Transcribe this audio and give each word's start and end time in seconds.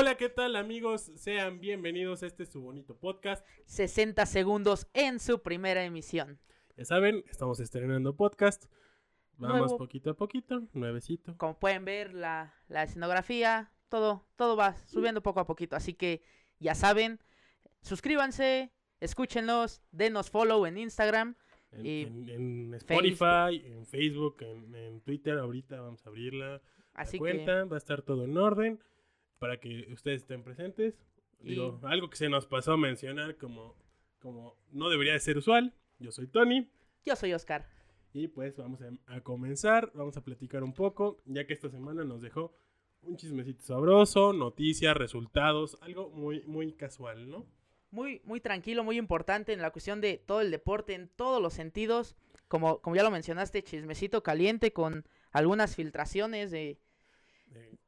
Hola, 0.00 0.16
¿qué 0.16 0.30
tal 0.30 0.56
amigos? 0.56 1.12
Sean 1.16 1.60
bienvenidos 1.60 2.22
a 2.22 2.26
este 2.26 2.46
su 2.46 2.62
bonito 2.62 2.96
podcast. 2.96 3.46
60 3.66 4.24
segundos 4.24 4.86
en 4.94 5.20
su 5.20 5.42
primera 5.42 5.84
emisión. 5.84 6.38
Ya 6.78 6.86
saben, 6.86 7.22
estamos 7.28 7.60
estrenando 7.60 8.16
podcast. 8.16 8.64
Vamos 9.36 9.58
Nuevo. 9.58 9.76
poquito 9.76 10.08
a 10.08 10.14
poquito, 10.14 10.62
nuevecito. 10.72 11.36
Como 11.36 11.58
pueden 11.58 11.84
ver, 11.84 12.14
la, 12.14 12.54
la 12.68 12.84
escenografía, 12.84 13.72
todo, 13.90 14.26
todo 14.36 14.56
va 14.56 14.74
subiendo 14.86 15.22
poco 15.22 15.40
a 15.40 15.46
poquito. 15.46 15.76
Así 15.76 15.92
que 15.92 16.22
ya 16.58 16.74
saben, 16.74 17.20
suscríbanse, 17.82 18.72
escúchenlos, 19.00 19.82
denos 19.92 20.30
follow 20.30 20.64
en 20.64 20.78
Instagram. 20.78 21.36
En, 21.72 21.84
Y 21.86 22.02
en- 22.04 22.28
en 22.30 22.74
Spotify, 22.74 23.62
en 23.66 23.84
Facebook, 23.84 24.36
en, 24.40 24.74
en 24.74 25.00
Twitter. 25.02 25.36
Ahorita 25.38 25.78
vamos 25.82 26.06
a 26.06 26.08
abrirla. 26.08 26.48
la 26.54 26.62
Así 26.94 27.18
cuenta, 27.18 27.64
va 27.66 27.76
a 27.76 27.78
estar 27.78 28.00
todo 28.00 28.24
en 28.24 28.36
orden 28.38 28.80
para 29.40 29.58
que 29.58 29.88
ustedes 29.92 30.20
estén 30.22 30.44
presentes. 30.44 30.94
Y- 31.42 31.58
algo 31.82 32.10
que 32.10 32.16
se 32.16 32.28
nos 32.28 32.46
pasó 32.46 32.72
a 32.74 32.76
mencionar 32.76 33.36
como, 33.36 33.74
como 34.20 34.54
no 34.70 34.88
debería 34.90 35.14
de 35.14 35.18
ser 35.20 35.38
usual. 35.38 35.74
Yo 35.98 36.12
soy 36.12 36.28
Tony. 36.28 36.70
yo 37.04 37.16
soy 37.16 37.32
Oscar. 37.32 37.66
Y 38.12 38.28
pues 38.28 38.56
vamos 38.56 38.80
a, 38.82 38.90
a 39.16 39.20
comenzar, 39.22 39.90
vamos 39.94 40.16
a 40.16 40.22
platicar 40.24 40.62
un 40.62 40.74
poco, 40.74 41.16
ya 41.24 41.46
que 41.46 41.52
esta 41.54 41.70
semana 41.70 42.04
nos 42.04 42.20
dejó 42.22 42.52
un 43.02 43.16
chismecito 43.16 43.62
sabroso, 43.62 44.32
noticias, 44.34 44.94
resultados, 44.96 45.78
algo 45.80 46.10
muy, 46.10 46.42
muy 46.42 46.72
casual, 46.74 47.30
¿no? 47.30 47.46
Muy, 47.90 48.20
muy 48.24 48.40
tranquilo, 48.40 48.84
muy 48.84 48.98
importante 48.98 49.52
en 49.52 49.62
la 49.62 49.70
cuestión 49.70 50.00
de 50.00 50.18
todo 50.18 50.42
el 50.42 50.50
deporte, 50.50 50.92
en 50.94 51.08
todos 51.08 51.40
los 51.40 51.54
sentidos. 51.54 52.14
Como, 52.48 52.80
como 52.82 52.96
ya 52.96 53.02
lo 53.04 53.10
mencionaste, 53.10 53.62
chismecito 53.62 54.22
caliente 54.22 54.72
con 54.72 55.06
algunas 55.30 55.76
filtraciones 55.76 56.50
de 56.50 56.78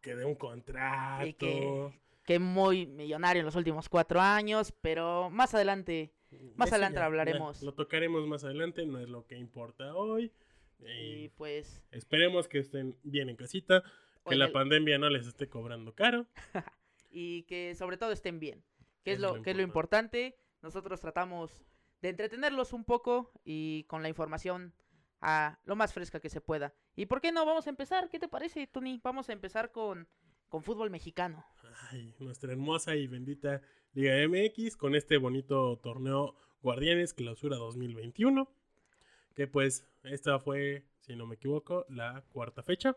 Que 0.01 0.17
de 0.17 0.25
un 0.25 0.35
contrato. 0.35 1.27
Y 1.27 1.35
que- 1.35 1.93
que 2.25 2.39
muy 2.39 2.87
millonario 2.87 3.41
en 3.41 3.47
los 3.47 3.57
últimos 3.57 3.89
cuatro 3.89 4.21
años, 4.21 4.73
pero 4.81 5.29
más 5.31 5.55
adelante 5.55 6.13
más 6.57 6.69
Eso 6.69 6.77
adelante 6.77 6.99
ya- 7.01 7.05
hablaremos. 7.07 7.63
lo 7.63 7.75
tocaremos 7.75 8.27
más 8.27 8.43
adelante, 8.45 8.87
no 8.87 8.99
es 9.01 9.09
lo 9.09 9.27
que 9.27 9.37
importa 9.37 9.95
hoy. 9.95 10.33
y 10.81 11.25
Y 11.25 11.29
pues 11.31 11.85
esperemos 11.91 12.49
que 12.49 12.59
estén 12.59 12.97
bien 13.03 13.29
en 13.29 13.37
casita, 13.37 13.83
que 14.29 14.35
la 14.37 14.51
pandemia 14.51 14.99
no 14.99 15.11
les 15.11 15.27
esté 15.27 15.49
cobrando 15.49 15.95
caro. 15.95 16.27
y 17.11 17.43
que 17.45 17.75
sobre 17.75 17.97
todo 17.99 18.13
estén 18.13 18.41
bien, 18.41 18.65
que 19.05 19.13
es 19.13 19.19
Eso 19.19 19.27
es 19.27 19.33
lo, 19.33 19.37
lo 19.39 19.43
que 19.43 19.51
es 19.51 19.57
lo 19.57 19.63
importante. 19.63 20.37
Nosotros 20.63 21.01
tratamos 21.01 21.65
de 22.01 22.09
entretenerlos 22.09 22.73
un 22.73 22.85
poco 22.85 23.31
y 23.45 23.85
con 23.85 24.03
la 24.03 24.09
información 24.09 24.73
a 25.23 25.61
lo 25.65 25.77
más 25.77 25.95
fresca 25.95 26.21
que 26.21 26.29
se 26.29 26.41
pueda. 26.41 26.75
¿Y 26.97 27.07
por 27.07 27.21
qué 27.21 27.31
no? 27.33 27.47
Vamos 27.47 27.67
a 27.67 27.71
empezar. 27.71 28.11
¿Qué 28.11 28.19
te 28.19 28.29
parece, 28.29 28.67
Tony? 28.67 29.01
Vamos 29.03 29.29
a 29.29 29.33
empezar 29.33 29.71
con, 29.71 30.09
con 30.49 30.65
fútbol 30.65 30.91
mexicano. 30.91 31.47
Ay, 31.91 32.13
nuestra 32.19 32.51
hermosa 32.53 32.97
y 32.97 33.07
bendita 33.07 33.63
Liga 33.95 34.15
MX 34.29 34.77
con 34.77 34.97
este 34.97 35.17
bonito 35.19 35.79
torneo 35.79 36.35
Guardianes 36.61 37.15
Clausura 37.15 37.57
2021. 37.57 38.49
Que 39.35 39.47
pues 39.47 39.87
esta 40.03 40.41
fue, 40.41 40.85
si 40.99 41.15
no 41.15 41.27
me 41.27 41.37
equivoco, 41.37 41.87
la 41.89 42.25
cuarta 42.33 42.63
fecha. 42.65 42.97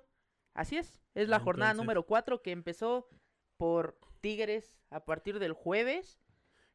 Así 0.55 0.77
es, 0.77 0.99
es 1.13 1.29
la 1.29 1.39
jornada 1.39 1.73
número 1.75 2.07
4 2.07 2.41
que 2.41 2.51
empezó 2.51 3.07
por 3.57 3.99
Tigres 4.19 4.79
a 4.89 5.05
partir 5.05 5.37
del 5.37 5.53
jueves. 5.53 6.19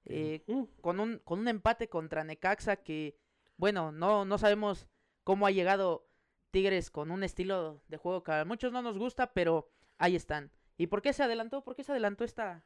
eh, 0.05 0.45
con 0.81 1.01
un, 1.01 1.19
con 1.19 1.41
un 1.41 1.49
empate 1.49 1.89
contra 1.89 2.25
Necaxa 2.25 2.77
que, 2.77 3.19
bueno, 3.57 3.93
no, 3.93 4.25
no 4.25 4.39
sabemos 4.39 4.87
cómo 5.31 5.47
ha 5.47 5.53
llegado 5.53 6.09
Tigres 6.51 6.91
con 6.91 7.13
un 7.13 7.23
estilo 7.23 7.81
de 7.87 7.99
juego 7.99 8.25
que 8.25 8.33
a 8.33 8.45
muchos 8.45 8.73
no 8.73 8.83
nos 8.83 8.99
gusta, 8.99 9.33
pero 9.33 9.71
ahí 9.97 10.17
están. 10.17 10.51
¿Y 10.77 10.89
por 10.89 11.03
qué 11.03 11.13
se 11.13 11.23
adelantó? 11.23 11.63
¿Por 11.63 11.77
qué 11.77 11.85
se 11.85 11.93
adelantó 11.93 12.25
esta, 12.25 12.65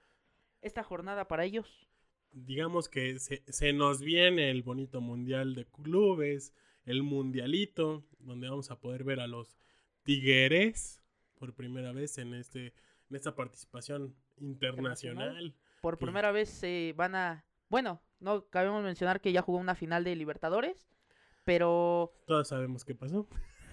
esta 0.62 0.82
jornada 0.82 1.28
para 1.28 1.44
ellos? 1.44 1.86
digamos 2.32 2.88
que 2.88 3.19
se, 3.19 3.42
se 3.47 3.74
nos 3.74 4.00
viene 4.00 4.50
el 4.50 4.62
bonito 4.62 5.03
mundial 5.03 5.54
de 5.54 5.66
clubes, 5.66 6.54
el 6.86 7.03
mundialito, 7.03 8.03
donde 8.19 8.48
vamos 8.48 8.70
a 8.70 8.80
poder 8.80 9.04
ver 9.04 9.20
a 9.20 9.26
los 9.26 9.58
Tigres 10.04 11.03
por 11.34 11.53
primera 11.53 11.92
vez 11.92 12.16
en 12.16 12.32
este 12.32 12.72
en 13.10 13.16
esta 13.16 13.36
participación 13.36 14.16
internacional. 14.38 15.54
Por 15.82 15.98
primera 15.98 16.32
vez 16.32 16.48
se 16.48 16.94
van 16.97 17.14
a... 17.14 17.44
Bueno, 17.69 18.00
no 18.20 18.48
cabemos 18.48 18.82
mencionar 18.82 19.20
que 19.20 19.32
ya 19.32 19.42
jugó 19.42 19.58
una 19.58 19.74
final 19.74 20.03
de 20.03 20.16
Libertadores, 20.16 20.88
pero 21.44 22.12
Todos 22.27 22.49
sabemos 22.49 22.84
qué 22.84 22.94
pasó. 22.94 23.27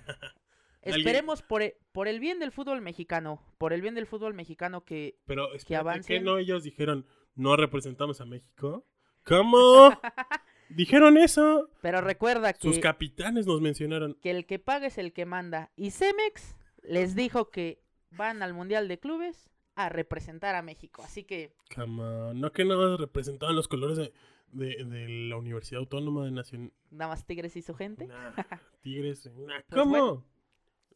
Esperemos 0.81 1.43
por 1.43 1.61
el, 1.61 1.75
por 1.91 2.07
el 2.07 2.19
bien 2.19 2.39
del 2.39 2.51
fútbol 2.51 2.81
mexicano, 2.81 3.39
por 3.59 3.71
el 3.71 3.81
bien 3.81 3.93
del 3.93 4.07
fútbol 4.07 4.33
mexicano 4.33 4.83
que 4.83 5.19
Pero 5.25 5.53
espérate, 5.53 5.65
que 5.67 5.75
avancen. 5.75 6.23
no 6.23 6.37
ellos 6.39 6.63
dijeron 6.63 7.05
no 7.35 7.55
representamos 7.55 8.19
a 8.21 8.25
México. 8.25 8.85
¿Cómo? 9.23 9.89
dijeron 10.69 11.17
eso. 11.17 11.69
Pero 11.81 12.01
recuerda 12.01 12.53
Sus 12.59 12.75
que, 12.75 12.81
capitanes 12.81 13.45
nos 13.45 13.61
mencionaron. 13.61 14.15
que 14.15 14.31
el 14.31 14.45
que 14.45 14.59
paga 14.59 14.87
es 14.87 14.97
el 14.97 15.13
que 15.13 15.25
manda. 15.25 15.71
Y 15.75 15.91
Cemex 15.91 16.55
les 16.81 17.15
dijo 17.15 17.51
que 17.51 17.83
van 18.09 18.41
al 18.41 18.53
Mundial 18.53 18.87
de 18.87 18.99
Clubes 18.99 19.49
a 19.75 19.89
representar 19.89 20.55
a 20.55 20.61
México. 20.61 21.03
Así 21.03 21.23
que, 21.23 21.53
Come 21.73 22.03
on, 22.03 22.41
No 22.41 22.51
que 22.51 22.65
no 22.65 22.97
representaban 22.97 23.55
los 23.55 23.67
colores 23.67 23.97
de, 23.97 24.13
de- 24.51 24.83
de 24.85 25.07
la 25.29 25.37
Universidad 25.37 25.79
Autónoma 25.79 26.25
de 26.25 26.31
Nación. 26.31 26.71
nada 26.89 27.09
más 27.11 27.25
Tigres 27.25 27.55
y 27.55 27.61
su 27.61 27.73
gente. 27.73 28.07
Nah, 28.07 28.31
tigres. 28.81 29.25
nah, 29.25 29.61
Pues 29.69 29.81
¿Cómo? 29.81 30.25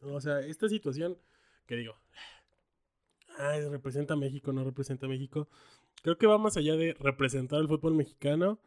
O 0.02 0.20
sea, 0.20 0.40
esta 0.40 0.68
situación 0.68 1.16
que 1.66 1.76
digo. 1.76 1.94
Ay, 3.38 3.68
representa 3.68 4.14
a 4.14 4.16
México, 4.16 4.52
no 4.52 4.64
representa 4.64 5.06
a 5.06 5.08
México. 5.08 5.48
Creo 6.02 6.16
que 6.16 6.26
va 6.26 6.38
más 6.38 6.56
allá 6.56 6.74
de 6.76 6.94
representar 6.94 7.60
el 7.60 7.68
fútbol 7.68 7.94
mexicano 7.94 8.58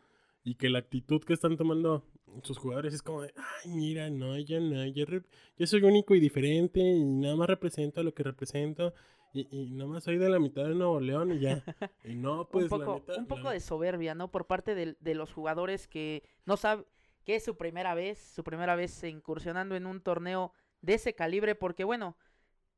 y 0.43 0.55
que 0.55 0.69
la 0.69 0.79
actitud 0.79 1.21
que 1.23 1.33
están 1.33 1.57
tomando 1.57 2.05
sus 2.43 2.57
jugadores 2.59 2.93
es 2.93 3.01
como 3.01 3.23
de, 3.23 3.33
ay, 3.35 3.71
mira, 3.71 4.09
no, 4.09 4.37
yo 4.39 4.59
no, 4.59 4.85
yo, 4.85 5.05
yo 5.57 5.67
soy 5.67 5.81
único 5.83 6.13
y 6.15 6.19
diferente 6.19 6.79
y 6.79 7.03
nada 7.03 7.35
más 7.35 7.47
represento 7.47 8.03
lo 8.03 8.13
que 8.13 8.21
represento 8.23 8.93
y, 9.33 9.47
y 9.51 9.69
nada 9.71 9.89
más 9.89 10.03
soy 10.03 10.17
de 10.17 10.29
la 10.29 10.39
mitad 10.39 10.63
de 10.65 10.75
Nuevo 10.75 10.99
León 10.99 11.31
y 11.33 11.39
ya. 11.39 11.63
Y 12.03 12.15
no, 12.15 12.47
pues 12.49 12.71
un 12.71 12.79
la 12.79 12.85
poco, 12.85 13.13
un 13.17 13.27
poco 13.27 13.49
de 13.49 13.59
soberbia, 13.59 14.15
¿no? 14.15 14.31
Por 14.31 14.47
parte 14.47 14.75
del- 14.75 14.97
de, 14.99 15.15
los 15.15 15.31
jugadores 15.33 15.87
que 15.87 16.23
no 16.45 16.57
saben 16.57 16.85
que 17.25 17.35
es 17.35 17.43
su 17.45 17.57
primera 17.57 17.93
vez, 17.93 18.17
su 18.19 18.43
primera 18.43 18.75
vez 18.75 19.03
incursionando 19.03 19.75
en 19.75 19.85
un 19.85 20.01
torneo 20.01 20.51
de 20.81 20.95
ese 20.95 21.13
calibre, 21.13 21.53
porque 21.53 21.83
bueno, 21.83 22.17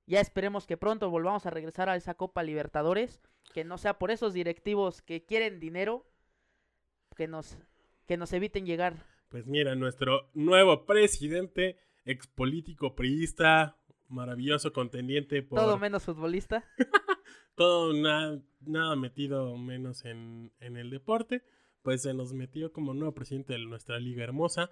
ya 0.07 0.19
esperemos 0.19 0.67
que 0.67 0.75
pronto 0.77 1.09
volvamos 1.09 1.45
a 1.45 1.51
regresar 1.51 1.87
a 1.87 1.95
esa 1.95 2.15
Copa 2.15 2.43
Libertadores, 2.43 3.21
que 3.53 3.63
no 3.63 3.77
sea 3.77 3.97
por 3.97 4.11
esos 4.11 4.33
directivos 4.33 5.01
que 5.01 5.23
quieren 5.23 5.59
dinero, 5.59 6.05
que 7.15 7.27
nos, 7.27 7.57
que 8.07 8.17
nos 8.17 8.33
eviten 8.33 8.65
llegar. 8.65 8.95
Pues 9.29 9.45
mira, 9.47 9.75
nuestro 9.75 10.29
nuevo 10.33 10.85
presidente, 10.85 11.77
ex 12.03 12.27
político 12.27 12.95
priista, 12.95 13.77
maravilloso 14.11 14.71
contendiente 14.73 15.41
por 15.43 15.59
Todo 15.59 15.77
menos 15.77 16.03
futbolista. 16.03 16.63
todo 17.55 17.93
na- 17.93 18.41
nada 18.61 18.95
metido 18.95 19.57
menos 19.57 20.05
en, 20.05 20.51
en 20.59 20.77
el 20.77 20.89
deporte, 20.89 21.43
pues 21.81 22.01
se 22.03 22.13
nos 22.13 22.33
metió 22.33 22.71
como 22.71 22.93
nuevo 22.93 23.13
presidente 23.13 23.53
de 23.53 23.59
nuestra 23.59 23.99
liga 23.99 24.23
hermosa 24.23 24.69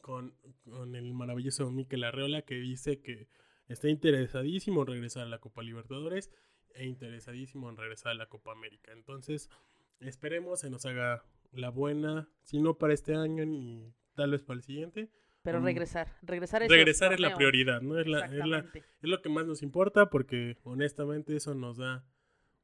con, 0.00 0.34
con 0.64 0.94
el 0.96 1.12
maravilloso 1.14 1.70
Mikel 1.70 2.04
Arreola 2.04 2.42
que 2.42 2.56
dice 2.56 3.00
que 3.00 3.28
está 3.68 3.88
interesadísimo 3.88 4.82
en 4.82 4.86
regresar 4.88 5.22
a 5.22 5.28
la 5.28 5.38
Copa 5.38 5.62
Libertadores 5.62 6.30
e 6.74 6.86
interesadísimo 6.86 7.70
en 7.70 7.76
regresar 7.76 8.12
a 8.12 8.14
la 8.16 8.26
Copa 8.26 8.52
América. 8.52 8.92
Entonces, 8.92 9.48
esperemos 10.00 10.60
se 10.60 10.70
nos 10.70 10.84
haga 10.86 11.24
la 11.52 11.70
buena, 11.70 12.28
si 12.42 12.58
no 12.60 12.76
para 12.78 12.92
este 12.94 13.14
año 13.14 13.46
ni 13.46 13.94
tal 14.14 14.32
vez 14.32 14.42
para 14.42 14.56
el 14.56 14.62
siguiente. 14.62 15.08
Pero 15.44 15.58
regresar, 16.22 16.62
regresar 16.70 17.12
es 17.12 17.20
la 17.20 17.28
prioridad, 17.36 17.80
¿no? 17.82 17.98
Es, 17.98 18.06
la, 18.06 18.18
es, 18.26 18.46
la, 18.46 18.58
es 19.02 19.08
lo 19.08 19.22
que 19.22 19.28
más 19.28 19.46
nos 19.46 19.62
importa 19.62 20.10
porque 20.10 20.56
honestamente 20.64 21.36
eso 21.36 21.54
nos 21.54 21.76
da 21.76 22.04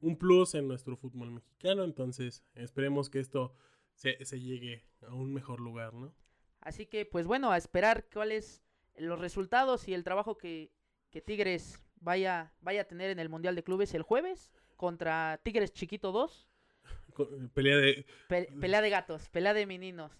un 0.00 0.16
plus 0.18 0.54
en 0.54 0.66
nuestro 0.66 0.96
fútbol 0.96 1.30
mexicano. 1.30 1.84
Entonces 1.84 2.42
esperemos 2.54 3.10
que 3.10 3.20
esto 3.20 3.54
se, 3.94 4.24
se 4.24 4.40
llegue 4.40 4.84
a 5.06 5.14
un 5.14 5.32
mejor 5.32 5.60
lugar, 5.60 5.92
¿no? 5.94 6.14
Así 6.60 6.86
que, 6.86 7.04
pues 7.06 7.26
bueno, 7.26 7.52
a 7.52 7.56
esperar 7.56 8.06
cuáles 8.12 8.62
los 8.96 9.18
resultados 9.18 9.86
y 9.88 9.94
el 9.94 10.04
trabajo 10.04 10.36
que, 10.36 10.72
que 11.10 11.20
Tigres 11.20 11.82
vaya, 12.00 12.52
vaya 12.60 12.82
a 12.82 12.84
tener 12.84 13.10
en 13.10 13.18
el 13.18 13.28
Mundial 13.28 13.54
de 13.54 13.62
Clubes 13.62 13.94
el 13.94 14.02
jueves 14.02 14.50
contra 14.76 15.38
Tigres 15.42 15.72
Chiquito 15.72 16.12
2. 16.12 16.48
Co- 17.14 17.28
Pelea 17.54 17.76
de... 17.76 18.06
Pe- 18.28 18.48
pelea 18.60 18.80
de 18.80 18.90
gatos, 18.90 19.28
pelea 19.28 19.52
de 19.54 19.66
meninos. 19.66 20.12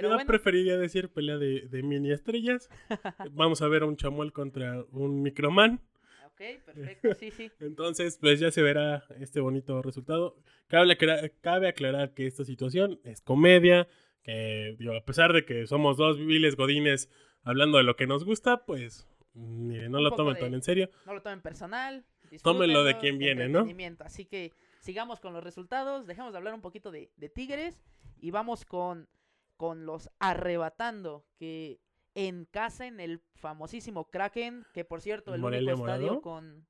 Pero 0.00 0.08
yo 0.10 0.14
bueno, 0.14 0.28
preferiría 0.28 0.76
decir 0.76 1.08
pelea 1.08 1.36
de, 1.38 1.62
de 1.68 1.82
mini 1.82 2.12
estrellas. 2.12 2.68
Vamos 3.32 3.62
a 3.62 3.68
ver 3.68 3.82
a 3.82 3.86
un 3.86 3.96
chamuel 3.96 4.32
contra 4.32 4.84
un 4.92 5.22
microman. 5.22 5.80
ok, 6.26 6.40
perfecto, 6.64 7.14
sí, 7.14 7.30
sí. 7.30 7.50
Entonces, 7.60 8.18
pues 8.20 8.40
ya 8.40 8.50
se 8.50 8.62
verá 8.62 9.04
este 9.20 9.40
bonito 9.40 9.80
resultado. 9.82 10.36
Cabe, 10.68 10.92
aclarar- 10.92 11.32
cabe 11.40 11.68
aclarar 11.68 12.14
que 12.14 12.26
esta 12.26 12.44
situación 12.44 13.00
es 13.04 13.20
comedia, 13.20 13.88
que 14.22 14.76
digo, 14.78 14.94
a 14.96 15.04
pesar 15.04 15.32
de 15.32 15.44
que 15.44 15.66
somos 15.66 15.96
dos 15.96 16.18
viles 16.18 16.56
godines 16.56 17.08
hablando 17.42 17.78
de 17.78 17.84
lo 17.84 17.94
que 17.96 18.06
nos 18.06 18.24
gusta, 18.24 18.64
pues 18.66 19.06
mire, 19.34 19.88
no 19.88 20.00
lo 20.00 20.10
tomen 20.12 20.34
de- 20.34 20.40
tan 20.40 20.54
en 20.54 20.62
serio. 20.62 20.90
No 21.06 21.14
lo 21.14 21.22
tomen 21.22 21.40
personal. 21.40 22.04
Tómenlo 22.42 22.82
de 22.82 22.98
quien 22.98 23.18
viene, 23.18 23.48
¿no? 23.48 23.64
Así 24.00 24.24
que 24.24 24.52
sigamos 24.80 25.20
con 25.20 25.32
los 25.32 25.44
resultados, 25.44 26.06
dejemos 26.08 26.32
de 26.32 26.38
hablar 26.38 26.54
un 26.54 26.60
poquito 26.60 26.90
de, 26.90 27.10
de 27.16 27.28
Tigres 27.28 27.80
y 28.20 28.32
vamos 28.32 28.64
con, 28.64 29.08
con 29.56 29.86
los 29.86 30.10
arrebatando, 30.18 31.24
que 31.36 31.80
en 32.14 32.44
casa, 32.46 32.86
en 32.86 33.00
el 33.00 33.20
famosísimo 33.34 34.08
Kraken, 34.10 34.64
que 34.72 34.84
por 34.84 35.00
cierto, 35.00 35.34
el 35.34 35.40
Morelia 35.40 35.74
único 35.74 35.86
estadio 35.88 36.20
con, 36.22 36.66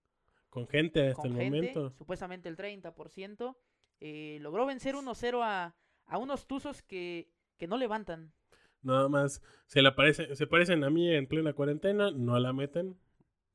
Con 0.51 0.67
gente 0.67 1.09
hasta 1.09 1.23
con 1.23 1.33
el 1.33 1.37
gente, 1.39 1.57
momento. 1.59 1.91
supuestamente 1.99 2.49
el 2.49 2.57
30%, 2.57 3.57
eh, 4.01 4.39
logró 4.41 4.67
vencer 4.67 4.95
1-0 4.95 5.41
a, 5.43 5.75
a 6.07 6.19
unos 6.19 6.47
Tuzos 6.47 6.83
que, 6.83 7.31
que 7.59 7.67
no 7.69 7.77
levantan. 7.77 8.33
Nada 8.83 9.09
más 9.09 9.43
se 9.67 9.83
le 9.83 9.89
aparece, 9.89 10.35
se 10.37 10.47
parecen 10.47 10.85
a 10.85 10.91
mí 10.91 11.13
en 11.13 11.27
plena 11.27 11.53
cuarentena, 11.53 12.11
no 12.11 12.39
la 12.39 12.53
meten. 12.53 12.97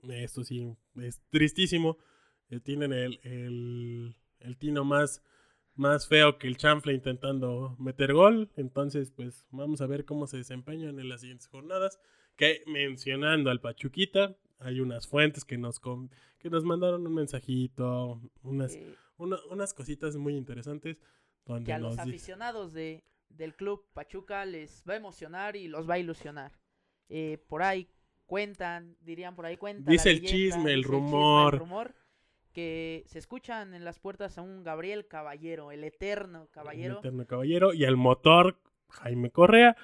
Esto 0.09 0.43
sí, 0.43 0.75
es 0.95 1.21
tristísimo. 1.29 1.97
Eh, 2.49 2.59
Tienen 2.59 2.91
el, 2.91 3.19
el, 3.23 4.15
el 4.39 4.57
tino 4.57 4.83
más, 4.83 5.21
más 5.81 6.07
feo 6.07 6.37
que 6.37 6.47
el 6.47 6.57
chanfle 6.57 6.93
intentando 6.93 7.75
meter 7.79 8.13
gol. 8.13 8.49
Entonces, 8.55 9.11
pues 9.11 9.45
vamos 9.51 9.81
a 9.81 9.87
ver 9.87 10.05
cómo 10.05 10.27
se 10.27 10.37
desempeñan 10.37 10.99
en 10.99 11.09
las 11.09 11.21
siguientes 11.21 11.47
jornadas. 11.47 11.99
Que 12.37 12.63
mencionando 12.67 13.49
al 13.49 13.59
Pachuquita, 13.59 14.35
hay 14.59 14.79
unas 14.79 15.07
fuentes 15.07 15.43
que 15.43 15.57
nos, 15.57 15.79
com- 15.79 16.09
que 16.39 16.49
nos 16.49 16.63
mandaron 16.63 17.05
un 17.05 17.13
mensajito, 17.15 18.21
unas, 18.43 18.75
eh, 18.75 18.95
una- 19.17 19.39
unas 19.49 19.73
cositas 19.73 20.15
muy 20.15 20.35
interesantes. 20.35 20.97
Donde 21.45 21.65
que 21.65 21.73
a 21.73 21.79
los 21.79 21.97
aficionados 21.97 22.71
de, 22.73 23.03
del 23.29 23.55
club 23.55 23.83
Pachuca 23.93 24.45
les 24.45 24.83
va 24.87 24.93
a 24.93 24.97
emocionar 24.97 25.55
y 25.55 25.67
los 25.67 25.89
va 25.89 25.95
a 25.95 25.99
ilusionar. 25.99 26.51
Eh, 27.09 27.43
por 27.47 27.63
ahí 27.63 27.89
cuentan, 28.27 28.95
dirían 29.01 29.35
por 29.35 29.45
ahí 29.45 29.57
cuentan. 29.57 29.91
Dice 29.91 30.11
el 30.11 30.21
chisme, 30.21 30.71
el 30.73 30.83
rumor. 30.83 31.57
rumor 31.57 31.95
que 32.51 33.03
se 33.07 33.19
escuchan 33.19 33.73
en 33.73 33.85
las 33.85 33.99
puertas 33.99 34.37
a 34.37 34.41
un 34.41 34.63
Gabriel 34.63 35.07
Caballero, 35.07 35.71
el 35.71 35.83
eterno 35.83 36.47
caballero. 36.51 36.95
El 36.95 36.99
eterno 36.99 37.25
caballero. 37.25 37.73
Y 37.73 37.85
al 37.85 37.97
motor, 37.97 38.57
Jaime 38.89 39.31
Correa, 39.31 39.75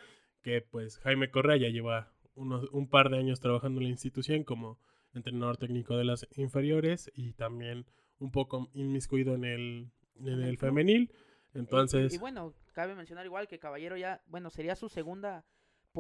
que 0.42 0.62
pues 0.62 1.00
Jaime 1.00 1.32
Correa 1.32 1.58
ya 1.58 1.70
lleva 1.70 2.12
unos, 2.36 2.70
un 2.72 2.90
par 2.90 3.10
de 3.10 3.18
años 3.18 3.40
trabajando 3.40 3.80
en 3.80 3.86
la 3.86 3.92
institución 3.92 4.44
como 4.44 4.80
entrenador 5.14 5.58
técnico 5.58 5.98
de 5.98 6.06
las 6.06 6.28
inferiores 6.36 7.12
y 7.16 7.34
también 7.34 7.86
un 8.20 8.32
poco 8.32 8.70
inmiscuido 8.74 9.36
en 9.36 9.46
el, 9.46 9.92
en 10.20 10.28
el 10.28 10.44
el 10.44 10.58
femenil. 10.58 11.12
Eh, 11.12 11.60
Entonces, 11.60 12.14
y, 12.14 12.16
y 12.16 12.20
bueno, 12.20 12.54
cabe 12.74 12.96
mencionar 12.96 13.26
igual 13.26 13.48
que 13.48 13.60
Caballero 13.60 13.98
ya, 13.98 14.22
bueno, 14.28 14.50
sería 14.50 14.76
su 14.76 14.90
segunda. 14.90 15.46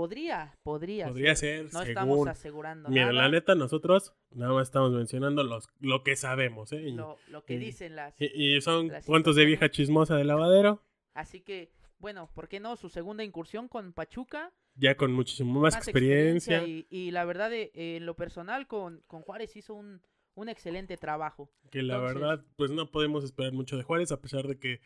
Podría, 0.01 0.53
podría. 0.61 1.07
podría 1.07 1.35
ser. 1.35 1.65
ser, 1.69 1.73
No 1.73 1.81
estamos 1.81 2.27
asegurando 2.27 2.87
Mira, 2.89 3.07
nada. 3.07 3.13
la 3.23 3.29
neta, 3.29 3.55
nosotros 3.55 4.13
nada 4.29 4.53
más 4.53 4.67
estamos 4.67 4.91
mencionando 4.91 5.43
los, 5.43 5.69
lo 5.79 6.03
que 6.03 6.15
sabemos, 6.15 6.71
¿eh? 6.71 6.83
Y, 6.83 6.91
lo, 6.91 7.17
lo 7.31 7.43
que 7.45 7.55
y- 7.55 7.57
dicen 7.57 7.95
las. 7.95 8.13
y- 8.21 8.57
y 8.57 8.61
son 8.61 8.89
las 8.89 9.07
cuentos 9.07 9.35
de 9.35 9.45
vieja 9.45 9.71
chismosa 9.71 10.15
de 10.15 10.23
lavadero, 10.23 10.83
Así 11.15 11.41
que, 11.41 11.71
bueno, 11.97 12.29
¿por 12.35 12.47
qué 12.47 12.59
no? 12.59 12.75
Su 12.75 12.89
segunda 12.89 13.23
incursión 13.23 13.67
con 13.67 13.91
Pachuca. 13.91 14.53
ya 14.75 14.95
con 14.95 15.11
muchísimo 15.13 15.59
más, 15.61 15.75
experiencia. 15.75 16.63
Y, 16.63 16.85
y 16.91 17.09
la 17.09 17.25
verdad, 17.25 17.51
eh, 17.51 17.71
en 17.73 18.05
lo 18.05 18.15
personal, 18.15 18.67
con, 18.67 19.01
con 19.07 19.23
Juárez 19.23 19.55
hizo 19.55 19.73
un, 19.73 20.03
un 20.35 20.47
excelente 20.47 20.95
trabajo. 20.97 21.49
Que 21.71 21.81
la 21.81 21.95
Entonces- 21.95 22.21
verdad, 22.21 22.45
pues 22.55 22.69
no 22.69 22.91
podemos 22.91 23.23
esperar 23.23 23.51
mucho 23.51 23.75
de 23.77 23.81
Juárez, 23.83 24.11
a 24.11 24.21
pesar 24.21 24.45
de 24.47 24.59
que, 24.59 24.79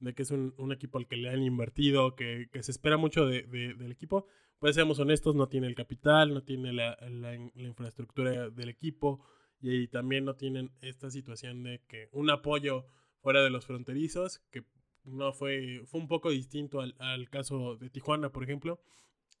de 0.00 0.14
que 0.14 0.22
es 0.22 0.30
un, 0.30 0.54
un 0.58 0.72
equipo 0.72 0.98
al 0.98 1.06
que 1.06 1.16
le 1.16 1.30
han 1.30 1.42
invertido, 1.42 2.14
que, 2.16 2.48
que 2.52 2.62
se 2.62 2.70
espera 2.72 2.96
mucho 2.96 3.26
de- 3.26 3.42
de- 3.44 3.74
del 3.74 3.92
equipo. 3.92 4.26
Pues 4.58 4.74
seamos 4.74 4.98
honestos, 4.98 5.34
no 5.34 5.48
tiene 5.48 5.66
el 5.68 5.74
capital, 5.74 6.34
no 6.34 6.42
tiene 6.42 6.72
la, 6.72 6.96
la 7.08 7.34
in- 7.34 7.52
la 7.54 7.68
infraestructura 7.68 8.50
del 8.50 8.68
equipo 8.68 9.24
y, 9.60 9.88
también 9.88 10.24
no 10.24 10.34
tienen 10.36 10.70
esta 10.80 11.10
situación 11.10 11.62
de 11.62 11.82
que 11.86 12.08
un 12.12 12.30
apoyo 12.30 12.86
fuera 13.20 13.42
de 13.42 13.50
los 13.50 13.66
fronterizos, 13.66 14.38
que 14.50 14.64
no 15.04 15.32
fue, 15.32 15.82
fue 15.86 16.00
un 16.00 16.08
poco 16.08 16.30
distinto 16.30 16.80
al, 16.80 16.94
al 16.98 17.28
caso 17.30 17.76
de 17.76 17.90
Tijuana, 17.90 18.30
por 18.32 18.42
ejemplo, 18.44 18.80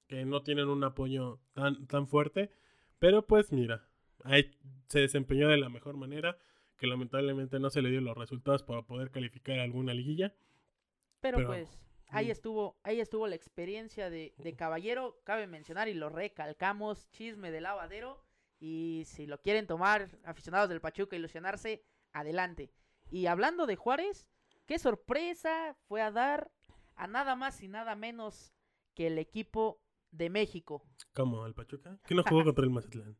que 0.08 0.24
no 0.26 0.42
tienen 0.42 0.68
un 0.68 0.84
apoyo 0.84 1.40
tan, 1.54 1.86
tan 1.86 2.06
fuerte. 2.06 2.50
Pero 2.98 3.26
pues 3.26 3.52
mira, 3.52 3.88
ahí 4.24 4.50
se 4.88 5.00
desempeñó 5.00 5.48
de 5.48 5.56
la 5.58 5.68
mejor 5.70 5.96
manera 5.96 6.36
que 6.80 6.86
lamentablemente 6.86 7.60
no 7.60 7.68
se 7.70 7.82
le 7.82 7.90
dio 7.90 8.00
los 8.00 8.16
resultados 8.16 8.62
para 8.62 8.82
poder 8.82 9.10
calificar 9.10 9.58
a 9.58 9.62
alguna 9.62 9.92
liguilla. 9.94 10.34
Pero, 11.20 11.36
Pero, 11.36 11.48
pues, 11.48 11.78
ahí 12.08 12.30
estuvo, 12.30 12.78
ahí 12.82 13.00
estuvo 13.00 13.28
la 13.28 13.36
experiencia 13.36 14.08
de, 14.08 14.34
de 14.38 14.56
Caballero. 14.56 15.20
Cabe 15.24 15.46
mencionar 15.46 15.88
y 15.88 15.94
lo 15.94 16.08
recalcamos, 16.08 17.10
chisme 17.10 17.50
de 17.50 17.60
lavadero. 17.60 18.24
Y 18.58 19.02
si 19.06 19.26
lo 19.26 19.40
quieren 19.42 19.66
tomar, 19.66 20.08
aficionados 20.24 20.70
del 20.70 20.80
Pachuca, 20.80 21.16
ilusionarse, 21.16 21.84
adelante. 22.12 22.72
Y 23.10 23.26
hablando 23.26 23.66
de 23.66 23.76
Juárez, 23.76 24.28
qué 24.66 24.78
sorpresa 24.78 25.76
fue 25.86 26.00
a 26.00 26.10
dar 26.10 26.50
a 26.96 27.06
nada 27.06 27.36
más 27.36 27.62
y 27.62 27.68
nada 27.68 27.94
menos 27.94 28.54
que 28.94 29.06
el 29.08 29.18
equipo 29.18 29.82
de 30.10 30.30
México. 30.30 30.82
Como 31.12 31.44
el 31.46 31.54
Pachuca, 31.54 31.98
que 32.06 32.14
no 32.14 32.22
jugó 32.22 32.44
contra 32.44 32.64
el 32.64 32.70
Mazatlán. 32.70 33.16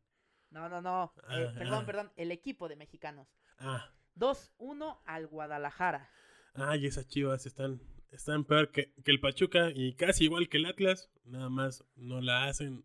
No, 0.49 0.67
no, 0.67 0.81
no. 0.81 1.13
eh, 1.29 1.47
Ah, 1.49 1.53
perdón, 1.57 1.83
ah. 1.83 1.85
perdón. 1.85 2.11
El 2.15 2.31
equipo 2.31 2.67
de 2.67 2.75
mexicanos. 2.75 3.27
Ah, 3.63 3.93
2-1 4.15 4.99
al 5.05 5.27
Guadalajara. 5.27 6.09
ay, 6.53 6.85
esas 6.87 7.07
chivas 7.07 7.45
están, 7.45 7.81
están 8.09 8.43
peor 8.45 8.71
que, 8.71 8.93
que 9.03 9.11
el 9.11 9.19
Pachuca 9.19 9.71
y 9.73 9.93
casi 9.95 10.25
igual 10.25 10.49
que 10.49 10.57
el 10.57 10.65
Atlas. 10.65 11.11
Nada 11.23 11.49
más 11.49 11.83
no 11.95 12.21
la 12.21 12.45
hacen. 12.47 12.83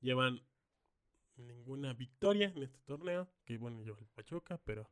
Llevan 0.00 0.40
ninguna 1.36 1.94
victoria 1.94 2.52
en 2.54 2.62
este 2.62 2.78
torneo. 2.86 3.30
Que 3.44 3.56
bueno, 3.58 3.82
lleva 3.82 3.98
el 4.00 4.06
Pachuca, 4.08 4.60
pero 4.64 4.90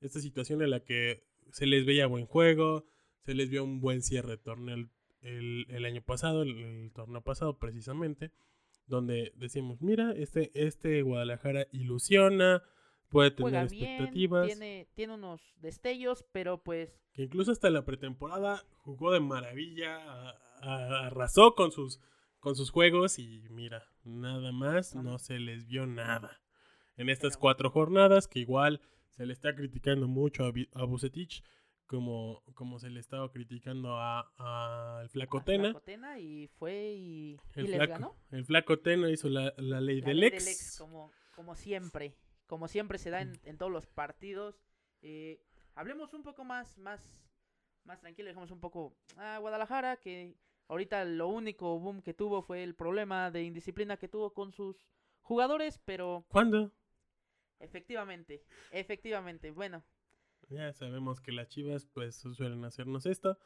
esta 0.00 0.20
situación 0.20 0.62
en 0.62 0.70
la 0.70 0.80
que 0.80 1.26
se 1.52 1.66
les 1.66 1.86
veía 1.86 2.06
buen 2.06 2.26
juego, 2.26 2.86
se 3.24 3.34
les 3.34 3.48
vio 3.50 3.64
un 3.64 3.80
buen 3.80 4.02
cierre 4.02 4.30
de 4.30 4.38
torneo 4.38 4.74
el, 4.76 4.90
el- 5.22 5.66
el 5.70 5.84
año 5.84 6.02
pasado, 6.02 6.42
el, 6.42 6.50
el 6.58 6.92
torneo 6.92 7.22
pasado 7.22 7.58
precisamente, 7.58 8.32
donde 8.86 9.32
decimos, 9.36 9.80
mira, 9.80 10.12
este, 10.12 10.50
este 10.54 11.02
Guadalajara 11.02 11.66
ilusiona, 11.72 12.62
puede 13.08 13.30
tener 13.30 13.68
bien, 13.70 13.84
expectativas. 13.92 14.46
tiene, 14.46 14.88
tiene 14.94 15.14
unos 15.14 15.40
destellos, 15.60 16.24
pero 16.32 16.62
pues 16.62 17.00
que 17.12 17.22
incluso 17.22 17.52
hasta 17.52 17.70
la 17.70 17.84
pretemporada 17.84 18.64
jugó 18.78 19.12
de 19.12 19.20
maravilla, 19.20 19.96
a- 19.96 20.34
a- 20.62 21.06
arrasó 21.06 21.54
con 21.54 21.72
sus, 21.72 22.00
con 22.40 22.54
sus 22.56 22.70
juegos 22.70 23.18
y 23.18 23.44
mira, 23.50 23.84
nada 24.04 24.52
más 24.52 24.94
No. 24.94 25.02
no 25.02 25.18
se 25.18 25.38
les 25.38 25.66
vio 25.66 25.86
nada. 25.86 26.40
En 26.96 27.08
estas 27.08 27.32
Pero- 27.34 27.40
cuatro 27.40 27.70
jornadas, 27.70 28.28
que 28.28 28.38
igual 28.40 28.80
se 29.10 29.24
le 29.26 29.32
está 29.32 29.54
criticando 29.54 30.08
mucho 30.08 30.44
a, 30.44 30.52
a 30.74 30.84
Bucetich, 30.84 31.42
como, 31.86 32.42
como 32.54 32.78
se 32.80 32.90
le 32.90 32.98
estaba 33.00 33.30
criticando 33.30 33.96
a- 33.96 34.30
a 34.38 34.98
al 35.00 35.08
Flaco 35.08 35.38
a 35.38 35.44
Tena. 35.44 35.64
Flacotena 35.70 36.18
y 36.18 36.48
fue 36.48 36.92
y, 36.94 37.32
y 37.34 37.38
El 37.54 37.66
les 37.66 37.76
flaco, 37.76 37.92
ganó. 37.92 38.16
el 38.32 38.44
flaco 38.44 38.78
Tena 38.80 39.08
hizo 39.10 39.28
la, 39.28 39.54
la 39.56 39.80
ley 39.80 40.00
La 40.00 40.08
del 40.08 40.20
ley 40.20 40.28
ex. 40.30 40.44
del 40.44 40.52
ex, 40.52 40.78
como, 40.78 41.12
como 41.36 41.54
siempre. 41.54 42.16
Como 42.46 42.68
siempre 42.68 42.98
se 42.98 43.10
da 43.10 43.20
en, 43.22 43.38
en 43.44 43.58
todos 43.58 43.72
los 43.72 43.86
partidos. 43.86 44.60
Eh, 45.02 45.40
hablemos 45.74 46.14
un 46.14 46.22
poco 46.22 46.44
más, 46.44 46.78
más, 46.78 47.00
más 47.84 48.00
tranquilo. 48.00 48.28
Dejemos 48.28 48.50
un 48.50 48.60
poco 48.60 48.96
a 49.16 49.38
Guadalajara, 49.38 49.96
que 49.96 50.36
ahorita 50.68 51.04
lo 51.04 51.28
único 51.28 51.78
boom 51.78 52.02
que 52.02 52.14
tuvo 52.14 52.42
fue 52.42 52.62
el 52.62 52.74
problema 52.74 53.30
de 53.30 53.42
indisciplina 53.44 53.96
que 53.96 54.08
tuvo 54.08 54.32
con 54.32 54.52
sus 54.52 54.86
jugadores, 55.22 55.80
pero 55.84 56.24
¿Cuándo? 56.28 56.72
efectivamente, 57.58 58.44
efectivamente, 58.70 59.50
bueno, 59.50 59.82
Ya 60.48 60.72
sabemos 60.72 61.20
que 61.20 61.32
las 61.32 61.48
chivas 61.48 61.86
pues 61.86 62.16
suelen 62.16 62.64
hacernos 62.64 63.06
esto. 63.06 63.38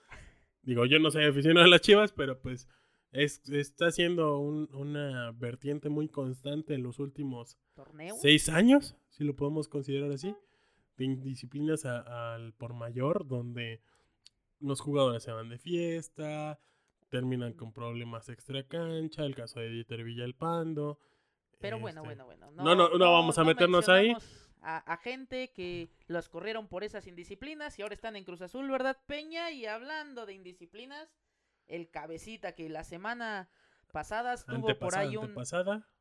Digo, 0.62 0.84
yo 0.84 0.98
no 0.98 1.10
soy 1.10 1.24
aficionado 1.24 1.64
a 1.66 1.70
las 1.70 1.80
chivas, 1.80 2.12
pero 2.12 2.38
pues 2.40 2.68
es, 3.12 3.48
está 3.48 3.90
siendo 3.90 4.38
un- 4.38 4.68
una 4.74 5.32
vertiente 5.32 5.88
muy 5.88 6.08
constante 6.08 6.74
en 6.74 6.82
los 6.82 6.98
últimos 6.98 7.58
torneo. 7.74 8.14
seis 8.20 8.48
años, 8.48 8.96
si 9.08 9.24
lo 9.24 9.34
podemos 9.36 9.68
considerar 9.68 10.10
así, 10.12 10.34
de 10.96 11.04
indisciplinas 11.04 11.84
a- 11.86 12.34
al 12.34 12.52
por 12.54 12.74
mayor, 12.74 13.26
donde 13.26 13.80
los 14.60 14.80
jugadores 14.80 15.22
se 15.22 15.32
van 15.32 15.48
de 15.48 15.58
fiesta, 15.58 16.60
terminan 17.08 17.54
con 17.54 17.72
problemas 17.72 18.28
extra 18.28 18.62
cancha, 18.68 19.24
el 19.24 19.34
caso 19.34 19.58
de 19.60 19.70
Dieter 19.70 20.04
Villalpando. 20.04 20.98
Pero 21.58 21.78
bueno, 21.78 22.00
este, 22.02 22.06
bueno, 22.22 22.24
bueno. 22.26 22.50
no, 22.52 22.74
no, 22.74 22.96
no 22.96 23.12
vamos 23.12 23.36
a 23.38 23.44
meternos 23.44 23.88
ahí. 23.88 24.14
A, 24.62 24.76
a 24.76 24.96
gente 24.98 25.50
que 25.52 25.90
los 26.06 26.28
corrieron 26.28 26.68
por 26.68 26.84
esas 26.84 27.06
indisciplinas 27.06 27.78
y 27.78 27.82
ahora 27.82 27.94
están 27.94 28.14
en 28.16 28.24
Cruz 28.24 28.42
Azul, 28.42 28.70
¿verdad, 28.70 28.98
Peña? 29.06 29.50
Y 29.50 29.64
hablando 29.66 30.26
de 30.26 30.34
indisciplinas, 30.34 31.08
el 31.70 31.90
cabecita 31.90 32.52
que 32.52 32.68
la 32.68 32.84
semana 32.84 33.48
pasada 33.92 34.34
estuvo 34.34 34.78
por 34.78 34.96
ahí 34.96 35.16
un, 35.16 35.34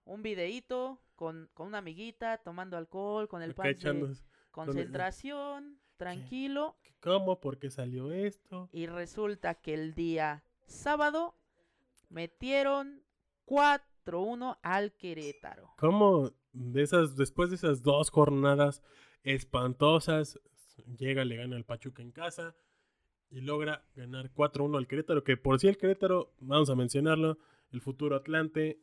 un 0.05 0.21
videíto 0.21 1.01
con, 1.15 1.49
con 1.53 1.67
una 1.67 1.79
amiguita 1.79 2.38
tomando 2.39 2.77
alcohol, 2.77 3.27
con 3.27 3.41
el 3.41 3.53
pan 3.53 3.73
de 3.73 4.15
concentración, 4.51 5.79
tranquilo. 5.97 6.75
¿Cómo? 6.99 7.39
¿Por 7.39 7.59
qué 7.59 7.69
salió 7.69 8.11
esto? 8.11 8.69
Y 8.71 8.88
resulta 8.88 9.55
que 9.55 9.73
el 9.73 9.93
día 9.93 10.43
sábado 10.65 11.35
metieron 12.09 13.03
4-1 13.45 14.57
al 14.61 14.93
Querétaro. 14.93 15.73
¿Cómo 15.77 16.31
de 16.51 16.81
esas, 16.81 17.15
después 17.15 17.49
de 17.49 17.57
esas 17.57 17.83
dos 17.83 18.09
jornadas 18.09 18.81
espantosas, 19.23 20.39
llega, 20.97 21.25
le 21.25 21.35
gana 21.35 21.55
al 21.55 21.65
Pachuca 21.65 22.01
en 22.01 22.11
casa 22.11 22.55
y 23.31 23.41
logra 23.41 23.83
ganar 23.95 24.31
4-1 24.33 24.77
al 24.77 24.88
Querétaro, 24.88 25.24
que 25.24 25.38
por 25.38 25.59
si 25.59 25.67
el 25.67 25.77
Querétaro, 25.77 26.33
vamos 26.39 26.69
a 26.69 26.75
mencionarlo, 26.75 27.38
el 27.71 27.81
futuro 27.81 28.15
Atlante, 28.15 28.79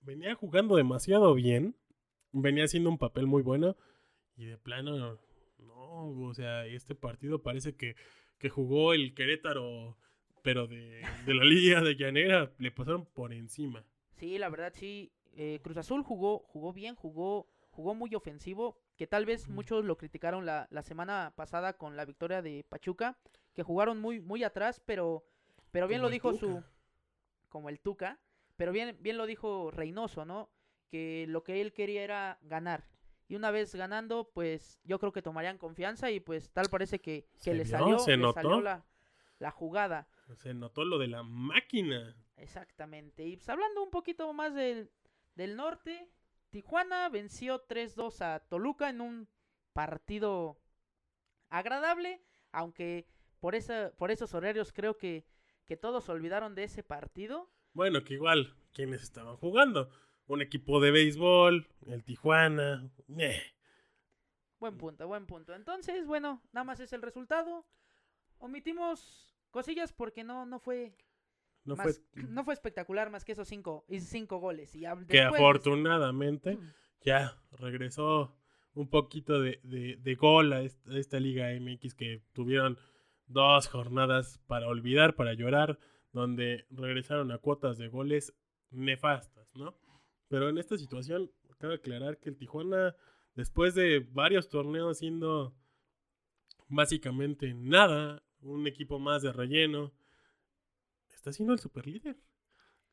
venía 0.00 0.34
jugando 0.34 0.76
demasiado 0.76 1.34
bien, 1.34 1.76
venía 2.32 2.64
haciendo 2.64 2.90
un 2.90 2.98
papel 2.98 3.26
muy 3.26 3.42
bueno 3.42 3.76
y 4.36 4.44
de 4.44 4.58
plano, 4.58 5.18
no, 5.58 6.08
o 6.28 6.34
sea, 6.34 6.66
este 6.66 6.94
partido 6.94 7.42
parece 7.42 7.74
que, 7.74 7.96
que 8.38 8.50
jugó 8.50 8.92
el 8.92 9.14
Querétaro, 9.14 9.96
pero 10.42 10.66
de, 10.66 11.02
de 11.24 11.34
la 11.34 11.44
Liga 11.44 11.80
de 11.80 11.96
Llanera, 11.96 12.52
le 12.58 12.70
pasaron 12.70 13.06
por 13.06 13.32
encima. 13.32 13.84
Sí, 14.10 14.38
la 14.38 14.48
verdad 14.50 14.72
sí. 14.74 15.12
eh, 15.32 15.60
Cruz 15.62 15.76
Azul 15.78 16.02
jugó, 16.02 16.40
jugó 16.40 16.72
bien, 16.72 16.94
jugó, 16.94 17.48
jugó 17.70 17.94
muy 17.94 18.14
ofensivo, 18.14 18.78
que 18.96 19.06
tal 19.06 19.24
vez 19.26 19.48
muchos 19.48 19.84
lo 19.84 19.96
criticaron 19.96 20.44
la, 20.46 20.68
la 20.70 20.82
semana 20.82 21.32
pasada 21.36 21.74
con 21.74 21.96
la 21.96 22.04
victoria 22.04 22.42
de 22.42 22.64
Pachuca, 22.68 23.18
que 23.56 23.62
jugaron 23.62 23.98
muy, 24.00 24.20
muy 24.20 24.44
atrás, 24.44 24.80
pero, 24.84 25.24
pero 25.72 25.88
bien 25.88 26.00
Como 26.00 26.08
lo 26.08 26.12
dijo 26.12 26.32
su, 26.34 26.62
como 27.48 27.70
el 27.70 27.80
Tuca, 27.80 28.20
pero 28.56 28.70
bien, 28.70 28.98
bien 29.00 29.16
lo 29.16 29.24
dijo 29.26 29.70
Reynoso, 29.70 30.26
¿no? 30.26 30.50
Que 30.88 31.24
lo 31.26 31.42
que 31.42 31.62
él 31.62 31.72
quería 31.72 32.04
era 32.04 32.38
ganar. 32.42 32.84
Y 33.28 33.34
una 33.34 33.50
vez 33.50 33.74
ganando, 33.74 34.30
pues 34.32 34.78
yo 34.84 34.98
creo 34.98 35.10
que 35.10 35.22
tomarían 35.22 35.56
confianza 35.58 36.10
y 36.10 36.20
pues 36.20 36.52
tal 36.52 36.68
parece 36.68 37.00
que, 37.00 37.26
que 37.42 37.50
Se 37.50 37.54
le 37.54 37.64
vio, 37.64 37.70
salió, 37.78 37.98
se 37.98 38.10
le 38.12 38.16
notó. 38.18 38.34
salió 38.34 38.60
la, 38.60 38.84
la 39.38 39.50
jugada. 39.50 40.06
Se 40.34 40.52
notó 40.52 40.84
lo 40.84 40.98
de 40.98 41.08
la 41.08 41.22
máquina. 41.22 42.14
Exactamente. 42.36 43.24
Y 43.24 43.36
pues 43.36 43.48
hablando 43.48 43.82
un 43.82 43.90
poquito 43.90 44.30
más 44.34 44.54
del, 44.54 44.90
del 45.34 45.56
norte, 45.56 46.10
Tijuana 46.50 47.08
venció 47.08 47.66
3-2 47.66 48.20
a 48.20 48.40
Toluca 48.40 48.90
en 48.90 49.00
un 49.00 49.28
partido 49.72 50.60
agradable, 51.48 52.22
aunque 52.52 53.06
por, 53.40 53.54
esa, 53.54 53.92
por 53.96 54.10
esos 54.10 54.34
horarios 54.34 54.72
creo 54.72 54.96
que, 54.96 55.26
que 55.66 55.76
todos 55.76 56.08
olvidaron 56.08 56.54
de 56.54 56.64
ese 56.64 56.82
partido. 56.82 57.50
Bueno, 57.72 58.02
que 58.04 58.14
igual, 58.14 58.54
¿quiénes 58.72 59.02
estaban 59.02 59.36
jugando? 59.36 59.90
Un 60.26 60.42
equipo 60.42 60.80
de 60.80 60.90
béisbol, 60.90 61.68
el 61.86 62.04
Tijuana. 62.04 62.90
eh. 63.18 63.40
Buen 64.58 64.76
punto, 64.78 65.06
buen 65.06 65.26
punto. 65.26 65.54
Entonces, 65.54 66.06
bueno, 66.06 66.42
nada 66.52 66.64
más 66.64 66.80
es 66.80 66.92
el 66.92 67.02
resultado. 67.02 67.66
Omitimos 68.38 69.34
cosillas 69.50 69.92
porque 69.92 70.24
no, 70.24 70.46
no 70.46 70.58
fue 70.58 70.96
No 71.64 71.76
más- 71.76 72.00
fue 72.14 72.22
no 72.24 72.44
fue 72.44 72.54
espectacular 72.54 73.10
más 73.10 73.24
que 73.24 73.32
esos 73.32 73.48
cinco, 73.48 73.84
cinco 74.00 74.38
goles. 74.38 74.74
Y 74.74 74.84
que 75.08 75.20
afortunadamente 75.22 76.58
ya 77.02 77.36
regresó 77.52 78.34
un 78.74 78.88
poquito 78.88 79.40
de, 79.40 79.60
de- 79.62 79.96
de 79.96 80.14
gol 80.14 80.52
a 80.52 80.62
esta 80.62 81.20
Liga 81.20 81.48
MX 81.58 81.94
que 81.94 82.22
tuvieron 82.32 82.78
dos 83.26 83.68
jornadas 83.68 84.40
para 84.46 84.68
olvidar, 84.68 85.14
para 85.14 85.34
llorar, 85.34 85.78
donde 86.12 86.66
regresaron 86.70 87.30
a 87.32 87.38
cuotas 87.38 87.78
de 87.78 87.88
goles 87.88 88.34
nefastas, 88.70 89.54
¿no? 89.54 89.78
Pero 90.28 90.48
en 90.48 90.58
esta 90.58 90.76
situación, 90.76 91.30
cabe 91.58 91.74
aclarar 91.74 92.18
que 92.18 92.28
el 92.28 92.36
Tijuana, 92.36 92.94
después 93.34 93.74
de 93.74 94.00
varios 94.10 94.48
torneos 94.48 94.98
siendo 94.98 95.54
básicamente 96.68 97.54
nada, 97.54 98.22
un 98.40 98.66
equipo 98.66 98.98
más 98.98 99.22
de 99.22 99.32
relleno, 99.32 99.92
está 101.14 101.32
siendo 101.32 101.52
el 101.52 101.58
superlíder. 101.58 102.16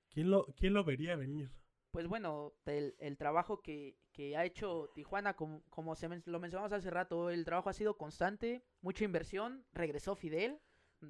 ¿Quién 0.09 0.29
lo, 0.29 0.45
quién 0.57 0.73
lo 0.73 0.83
vería 0.83 1.15
venir? 1.15 1.51
Pues 1.93 2.07
bueno, 2.07 2.53
el, 2.65 2.95
el 2.97 3.17
trabajo 3.17 3.61
que, 3.61 3.95
que 4.11 4.35
ha 4.35 4.45
hecho 4.45 4.89
Tijuana, 4.95 5.35
como, 5.35 5.61
como 5.69 5.95
se 5.95 6.09
men- 6.09 6.23
lo 6.25 6.39
mencionamos 6.39 6.73
hace 6.73 6.89
rato, 6.89 7.29
el 7.29 7.45
trabajo 7.45 7.69
ha 7.69 7.73
sido 7.73 7.97
constante, 7.97 8.63
mucha 8.81 9.05
inversión, 9.05 9.63
regresó 9.73 10.15
Fidel, 10.15 10.59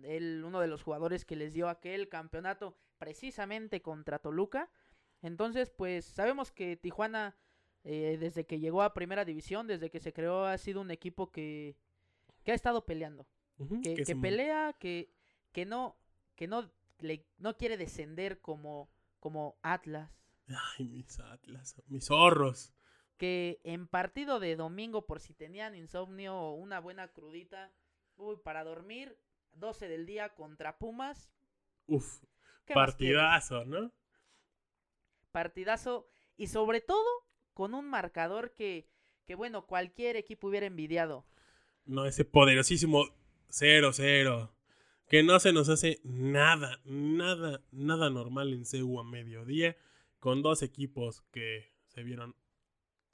él, 0.04 0.44
uno 0.46 0.60
de 0.60 0.68
los 0.68 0.84
jugadores 0.84 1.24
que 1.24 1.38
les 1.38 1.54
dio 1.54 1.70
aquel 1.70 2.10
campeonato 2.10 2.78
precisamente 2.98 3.82
contra 3.82 4.20
Toluca. 4.20 4.70
Entonces, 5.22 5.70
pues 5.70 6.04
sabemos 6.04 6.52
que 6.52 6.76
Tijuana, 6.76 7.38
eh, 7.86 8.18
desde 8.20 8.46
que 8.46 8.60
llegó 8.60 8.82
a 8.82 8.94
Primera 8.94 9.24
División, 9.24 9.68
desde 9.68 9.90
que 9.90 10.02
se 10.02 10.12
creó, 10.12 10.44
ha 10.46 10.58
sido 10.58 10.82
un 10.82 10.92
equipo 10.92 11.32
que, 11.32 11.78
que 12.44 12.52
ha 12.52 12.56
estado 12.56 12.86
peleando 12.86 13.26
que, 13.82 13.94
que 13.96 14.16
pelea, 14.22 14.74
que, 14.78 15.14
que 15.54 15.66
no, 15.66 15.96
que 16.36 16.48
no, 16.48 16.70
le, 17.00 17.26
no 17.38 17.56
quiere 17.56 17.78
descender 17.78 18.42
como, 18.42 18.90
como 19.22 19.56
Atlas, 19.62 20.12
Ay, 20.78 20.88
mis 20.90 21.20
atlas, 21.20 21.76
mis 21.88 22.06
zorros. 22.06 22.74
que 23.18 23.62
en 23.64 23.88
partido 23.88 24.40
de 24.40 24.56
domingo, 24.56 25.06
por 25.06 25.20
si 25.20 25.34
tenían 25.34 25.76
insomnio 25.76 26.36
o 26.36 26.54
una 26.56 26.80
buena 26.80 27.08
crudita, 27.10 27.72
uy, 28.18 28.36
para 28.44 28.64
dormir, 28.64 29.18
12 29.54 29.88
del 29.88 30.06
día 30.06 30.30
contra 30.36 30.78
Pumas, 30.78 31.32
Uf, 31.88 32.24
partidazo, 32.74 33.66
¿no? 33.66 33.92
Partidazo, 35.32 36.08
y 36.38 36.48
sobre 36.48 36.82
todo 36.82 37.08
con 37.54 37.74
un 37.74 37.90
marcador 37.90 38.54
que, 38.54 38.90
que 39.26 39.36
bueno, 39.36 39.66
cualquier 39.66 40.16
equipo 40.16 40.48
hubiera 40.48 40.66
envidiado. 40.66 41.26
No, 41.86 42.06
ese 42.06 42.26
poderosísimo 42.26 43.06
0-0. 43.50 44.52
Que 45.08 45.22
no 45.24 45.40
se 45.40 45.54
nos 45.54 45.70
hace 45.70 46.00
nada, 46.04 46.80
nada, 46.86 47.62
nada 47.72 48.10
normal 48.10 48.54
en 48.54 48.66
CEU 48.66 49.00
a 49.00 49.04
mediodía. 49.04 49.76
Con 50.24 50.42
dos 50.42 50.62
equipos 50.64 51.22
que 51.34 51.66
se 51.88 52.02
vieron 52.02 52.34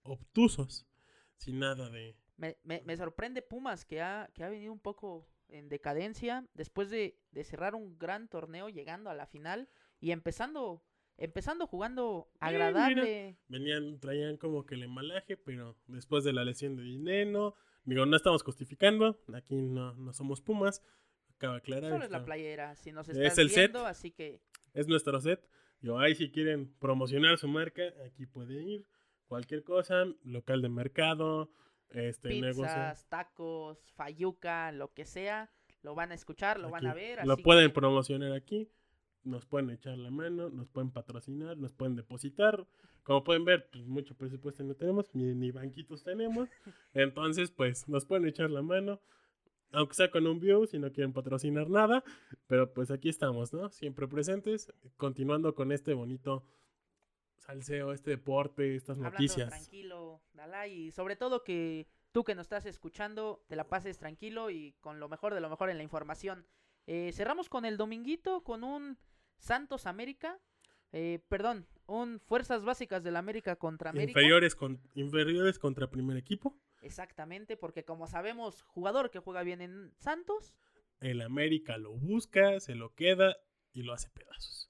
obtusos. 0.04 0.86
Sin 1.38 1.58
nada 1.58 1.90
de. 1.90 2.16
Me, 2.38 2.56
me, 2.64 2.84
me 2.86 2.96
sorprende 2.98 3.42
Pumas, 3.42 3.84
que 3.84 4.00
ha, 4.00 4.30
que 4.36 4.44
ha 4.44 4.50
venido 4.50 4.72
un 4.72 4.80
poco 4.80 5.28
en 5.48 5.70
decadencia 5.70 6.48
después 6.54 6.92
de, 6.92 7.18
de 7.32 7.44
cerrar 7.44 7.74
un 7.74 7.98
gran 7.98 8.28
torneo, 8.30 8.70
llegando 8.70 9.10
a 9.10 9.16
la 9.16 9.26
final 9.26 9.70
y 10.00 10.12
empezando, 10.12 10.84
empezando 11.18 11.66
jugando 11.66 12.30
mira. 12.36 12.48
agradable. 12.68 13.40
Venían, 13.48 14.00
traían 14.00 14.38
como 14.38 14.68
que 14.68 14.76
el 14.76 14.84
embalaje, 14.84 15.36
pero 15.36 15.78
después 15.88 16.24
de 16.24 16.34
la 16.34 16.46
lesión 16.46 16.76
de 16.76 16.84
Dineno. 16.84 17.56
Digo, 17.86 18.06
no 18.06 18.18
estamos 18.18 18.44
justificando. 18.44 19.20
Aquí 19.34 19.56
no, 19.56 19.96
no 19.96 20.14
somos 20.14 20.42
Pumas. 20.42 20.84
Acaba 21.38 21.54
de 21.54 21.60
aclarar. 21.62 21.92
Solo 21.92 22.06
es 22.06 22.12
la 22.12 22.24
playera, 22.24 22.76
si 22.76 22.92
nos 22.92 23.10
Es 23.10 23.18
estás 23.18 23.40
el 23.40 23.50
set. 23.50 23.72
viendo, 23.72 23.88
así 23.88 24.12
que 24.12 24.42
es 24.74 24.88
nuestro 24.88 25.20
set. 25.20 25.44
Digo, 25.82 26.00
ahí 26.00 26.16
si 26.16 26.30
quieren 26.30 26.74
promocionar 26.80 27.38
su 27.38 27.48
marca, 27.48 27.84
aquí 28.06 28.26
pueden 28.26 28.68
ir. 28.68 28.86
Cualquier 29.28 29.64
cosa, 29.64 30.06
local 30.24 30.62
de 30.62 30.70
mercado, 30.70 31.50
este 31.92 32.30
negocio. 32.42 32.64
pizzas, 32.64 33.06
tacos, 33.10 33.80
fayuca, 33.96 34.72
lo 34.72 34.94
que 34.94 35.06
sea, 35.06 35.50
lo 35.84 35.96
van 35.96 36.12
a 36.12 36.16
escuchar, 36.16 36.60
lo 36.60 36.70
van 36.70 36.86
a 36.88 36.94
ver. 36.94 37.26
Lo 37.26 37.34
así 37.34 37.44
pueden 37.44 37.68
que- 37.70 37.74
promocionar 37.76 38.34
aquí. 38.34 38.70
Nos 39.24 39.46
pueden 39.46 39.70
echar 39.70 39.98
la 39.98 40.10
mano, 40.12 40.50
nos 40.50 40.70
pueden 40.70 40.92
patrocinar, 40.92 41.58
nos 41.58 41.74
pueden 41.74 41.96
depositar. 41.96 42.66
Como 43.04 43.24
pueden 43.24 43.44
ver, 43.44 43.70
pues 43.70 43.86
mucho 43.86 44.16
presupuesto 44.16 44.64
no 44.64 44.76
tenemos, 44.76 45.14
ni, 45.14 45.36
ni 45.36 45.52
banquitos 45.52 46.04
tenemos. 46.04 46.50
Entonces, 46.94 47.52
pues 47.52 47.88
nos 47.90 48.06
pueden 48.06 48.28
echar 48.28 48.50
la 48.50 48.62
mano. 48.62 49.02
Aunque 49.72 49.94
sea 49.94 50.10
con 50.10 50.26
un 50.26 50.40
view, 50.40 50.66
si 50.66 50.80
no 50.80 50.92
quieren 50.92 51.14
patrocinar 51.14 51.70
nada. 51.70 52.04
Pero 52.48 52.74
pues 52.74 52.92
aquí 52.92 53.10
estamos, 53.10 53.54
¿no? 53.54 53.70
Siempre 53.70 54.08
presentes. 54.08 54.74
Continuando 54.98 55.54
con 55.56 55.72
este 55.72 55.94
bonito 55.94 56.46
salseo, 57.38 57.94
este 57.94 58.12
deporte, 58.12 58.76
estas 58.76 58.98
hablando 58.98 59.12
noticias. 59.12 59.50
tranquilo, 59.50 60.22
Dalai, 60.34 60.72
y 60.72 60.92
sobre 60.92 61.16
todo 61.16 61.44
que 61.44 61.88
tú 62.12 62.24
que 62.24 62.36
nos 62.36 62.46
estás 62.46 62.66
escuchando 62.66 63.44
te 63.48 63.56
la 63.56 63.68
pases 63.68 63.98
tranquilo 63.98 64.50
y 64.50 64.74
con 64.82 65.00
lo 65.00 65.10
mejor 65.10 65.34
de 65.34 65.42
lo 65.42 65.50
mejor 65.50 65.70
en 65.70 65.78
la 65.78 65.84
información. 65.84 66.46
Eh, 66.88 67.12
cerramos 67.14 67.50
con 67.50 67.66
el 67.66 67.78
dominguito 67.78 68.44
con 68.44 68.64
un 68.64 68.98
Santos 69.38 69.86
América, 69.86 70.40
eh, 70.92 71.20
perdón, 71.28 71.68
un 71.86 72.20
Fuerzas 72.20 72.64
Básicas 72.64 73.04
del 73.04 73.16
América 73.16 73.56
contra 73.56 73.92
América. 73.92 74.20
Inferiores, 74.20 74.56
con, 74.56 74.82
inferiores 74.96 75.60
contra 75.60 75.90
primer 75.90 76.18
equipo. 76.18 76.58
Exactamente, 76.82 77.58
porque 77.58 77.84
como 77.84 78.08
sabemos, 78.08 78.62
jugador 78.64 79.12
que 79.12 79.20
juega 79.20 79.44
bien 79.44 79.62
en 79.62 79.94
Santos, 80.00 80.54
El 81.02 81.22
América 81.22 81.78
lo 81.78 81.92
busca, 81.94 82.60
se 82.60 82.76
lo 82.76 82.94
queda 82.94 83.38
y 83.74 83.84
lo 83.84 83.94
hace 83.94 84.10
pedazos. 84.10 84.70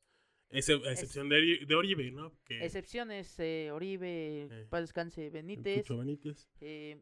Ese- 0.50 0.74
a 0.74 0.92
excepción 0.92 1.30
de, 1.30 1.60
de 1.68 1.75
Oribe, 1.75 2.12
¿no? 2.12 2.34
Que 2.44 2.66
excepciones 2.66 3.39
eh, 3.39 3.70
Oribe, 3.72 4.44
Eh, 4.51 4.68
paz 4.70 4.82
descanse 4.82 5.30
Benítez, 5.30 5.88
Benítez. 5.89 6.50
eh, 6.60 7.01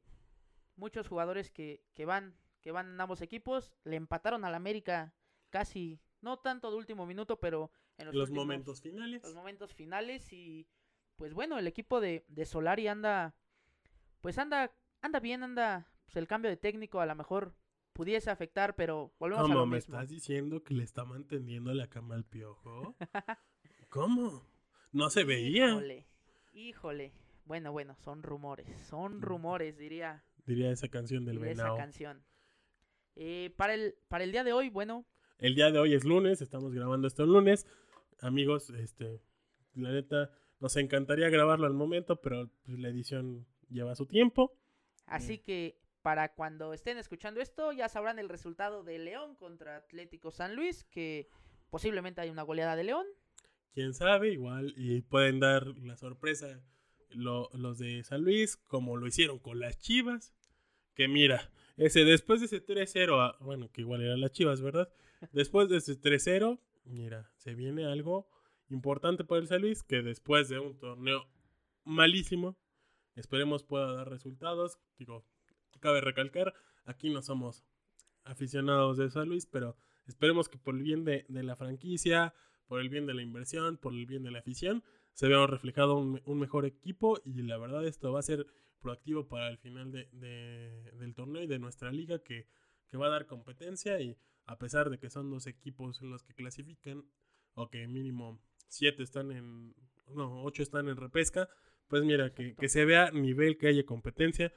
muchos 0.76 1.08
jugadores 1.08 1.50
que, 1.52 1.82
que 1.94 2.06
van 2.06 2.36
que 2.62 2.72
van 2.74 2.88
en 2.94 3.00
ambos 3.02 3.22
equipos 3.22 3.72
le 3.86 3.96
empataron 3.96 4.44
al 4.44 4.54
América 4.54 5.14
casi 5.50 6.02
no 6.22 6.40
tanto 6.40 6.70
de 6.70 6.76
último 6.78 7.06
minuto 7.06 7.40
pero 7.40 7.72
en 7.98 8.08
los, 8.08 8.16
Los 8.16 8.24
últimos- 8.30 8.46
momentos 8.46 8.82
finales. 8.82 9.24
los 9.24 9.34
momentos 9.36 9.74
finales 9.74 10.34
y 10.34 10.68
pues 11.16 11.34
bueno 11.34 11.58
el 11.58 11.68
equipo 11.68 12.02
de, 12.02 12.26
de 12.28 12.46
Solari 12.46 12.88
anda 12.88 13.34
pues 14.20 14.38
anda 14.38 14.74
anda 15.08 15.20
bien 15.20 15.44
anda 15.44 15.88
pues 16.06 16.16
el 16.18 16.28
cambio 16.28 16.50
de 16.52 16.58
técnico 16.58 17.00
a 17.02 17.06
lo 17.06 17.16
mejor 17.16 17.54
pudiese 17.94 18.30
afectar 18.30 18.76
pero 18.76 19.12
volvemos 19.20 19.42
a 19.46 19.48
¿Cómo 19.48 19.60
lo 19.62 19.66
me 19.66 19.78
mismo 19.78 19.96
estás 19.96 20.10
diciendo 20.10 20.64
que 20.64 20.74
le 20.76 20.84
está 20.84 21.04
manteniendo 21.06 21.74
la 21.74 21.88
cama 21.88 22.16
al 22.16 22.24
piojo? 22.26 22.96
¿Cómo? 23.90 24.44
No 24.92 25.10
se 25.10 25.24
veía. 25.24 25.68
híjole 25.70 26.06
híjole 26.54 27.12
bueno 27.46 27.72
bueno 27.72 27.96
son 28.04 28.24
rumores 28.24 28.68
son 28.88 29.18
Mm. 29.18 29.22
rumores 29.22 29.78
diría, 29.78 30.24
Diría 30.46 30.72
esa 30.72 30.88
canción 30.88 31.26
del 31.26 31.38
diría 31.38 31.52
esa 31.54 31.64
venado. 31.64 31.78
canción 31.78 32.24
Eh, 33.16 33.54
para, 33.58 33.74
el, 33.74 33.96
para 34.10 34.24
el 34.24 34.32
día 34.32 34.44
de 34.44 34.54
hoy, 34.54 34.70
bueno. 34.70 35.04
El 35.40 35.56
día 35.56 35.72
de 35.72 35.80
hoy 35.80 35.96
es 35.96 36.04
lunes, 36.06 36.40
estamos 36.42 36.72
grabando 36.74 37.08
esto 37.08 37.24
el 37.24 37.32
lunes. 37.32 37.66
Amigos, 38.22 38.70
este, 38.70 39.22
la 39.74 39.90
neta, 39.92 40.30
nos 40.60 40.76
encantaría 40.78 41.28
grabarlo 41.30 41.66
al 41.66 41.74
momento, 41.74 42.22
pero 42.22 42.48
pues, 42.64 42.78
la 42.78 42.90
edición 42.90 43.48
lleva 43.70 43.96
su 43.96 44.06
tiempo. 44.06 44.54
Así 45.08 45.38
Mm. 45.38 45.42
que 45.44 45.80
para 46.02 46.34
cuando 46.34 46.74
estén 46.74 46.98
escuchando 46.98 47.42
esto, 47.42 47.72
ya 47.74 47.90
sabrán 47.90 48.20
el 48.20 48.30
resultado 48.30 48.84
de 48.84 48.98
León 49.00 49.36
contra 49.36 49.78
Atlético 49.78 50.32
San 50.32 50.56
Luis, 50.56 50.84
que 50.86 51.28
posiblemente 51.70 52.22
hay 52.22 52.30
una 52.30 52.44
goleada 52.44 52.76
de 52.76 52.84
León. 52.86 53.06
Quién 53.74 53.94
sabe, 53.94 54.30
igual, 54.32 54.74
y 54.78 55.02
pueden 55.02 55.40
dar 55.40 55.68
la 55.68 55.98
sorpresa 55.98 56.62
lo- 57.10 57.50
los 57.54 57.78
de 57.78 58.04
San 58.04 58.22
Luis, 58.22 58.58
como 58.58 58.98
lo 58.98 59.08
hicieron 59.08 59.40
con 59.40 59.60
las 59.60 59.78
Chivas. 59.80 60.34
Que 60.94 61.08
mira, 61.08 61.52
ese 61.78 62.04
después 62.06 62.40
de 62.40 62.48
ese 62.48 62.60
3-0, 62.62 63.22
a- 63.22 63.38
bueno, 63.40 63.70
que 63.72 63.82
igual 63.82 64.02
eran 64.02 64.20
las 64.22 64.32
Chivas, 64.32 64.62
¿verdad? 64.62 64.90
Después 65.32 65.70
de 65.70 65.78
ese 65.78 65.96
3-0, 65.96 66.60
mira, 66.86 67.30
se 67.36 67.54
viene 67.54 67.86
algo 67.86 68.28
importante 68.70 69.24
para 69.24 69.42
el 69.42 69.48
San 69.48 69.62
Luis, 69.62 69.84
que 69.84 70.02
después 70.02 70.50
de 70.50 70.60
un 70.60 70.78
torneo 70.80 71.28
malísimo, 71.86 72.58
esperemos 73.18 73.64
pueda 73.64 73.92
dar 73.94 74.10
resultados. 74.10 74.80
Digo, 74.98 75.26
cabe 75.80 76.02
recalcar, 76.02 76.54
aquí 76.86 77.10
no 77.10 77.22
somos 77.22 77.64
aficionados 78.24 78.98
de 78.98 79.10
San 79.10 79.28
Luis, 79.30 79.46
pero 79.46 79.76
esperemos 80.06 80.50
que 80.50 80.58
por 80.58 80.76
el 80.76 80.84
bien 80.84 81.04
de, 81.06 81.26
de 81.30 81.44
la 81.44 81.56
franquicia, 81.56 82.34
por 82.68 82.80
el 82.82 82.90
bien 82.90 83.06
de 83.06 83.14
la 83.14 83.22
inversión, 83.22 83.78
por 83.78 83.94
el 83.94 84.06
bien 84.06 84.24
de 84.24 84.32
la 84.32 84.40
afición, 84.40 84.84
se 85.14 85.28
vea 85.28 85.46
reflejado 85.48 85.96
un, 85.96 86.22
un 86.26 86.40
mejor 86.40 86.66
equipo 86.66 87.20
y 87.26 87.42
la 87.44 87.58
verdad 87.58 87.86
esto 87.86 88.12
va 88.12 88.20
a 88.20 88.24
ser 88.24 88.46
proactivo 88.80 89.28
para 89.28 89.50
el 89.50 89.58
final 89.58 89.92
de, 89.92 90.06
de- 90.12 90.92
del 91.00 91.14
torneo 91.16 91.44
y 91.44 91.48
de 91.48 91.60
nuestra 91.60 91.92
liga 91.92 92.20
que, 92.20 92.48
que 92.88 92.98
va 92.98 93.08
a 93.08 93.10
dar 93.10 93.26
competencia 93.26 94.00
y 94.00 94.18
a 94.46 94.58
pesar 94.58 94.90
de 94.90 95.00
que 95.00 95.10
son 95.10 95.30
dos 95.30 95.48
equipos 95.48 96.02
los 96.02 96.24
que 96.24 96.34
clasifican 96.36 97.04
o 97.56 97.70
que 97.70 97.88
mínimo 97.88 98.40
siete 98.68 99.02
están 99.04 99.32
en, 99.32 99.74
no, 100.14 100.44
ocho 100.44 100.62
están 100.62 100.88
en 100.90 100.98
repesca, 100.98 101.50
pues 101.88 102.03
mira, 102.03 102.34
que, 102.34 102.56
que 102.56 102.70
se 102.70 102.86
vea 102.86 103.12
nivel, 103.12 103.58
que 103.58 103.67
haya 103.67 103.86
competencia, 103.86 104.53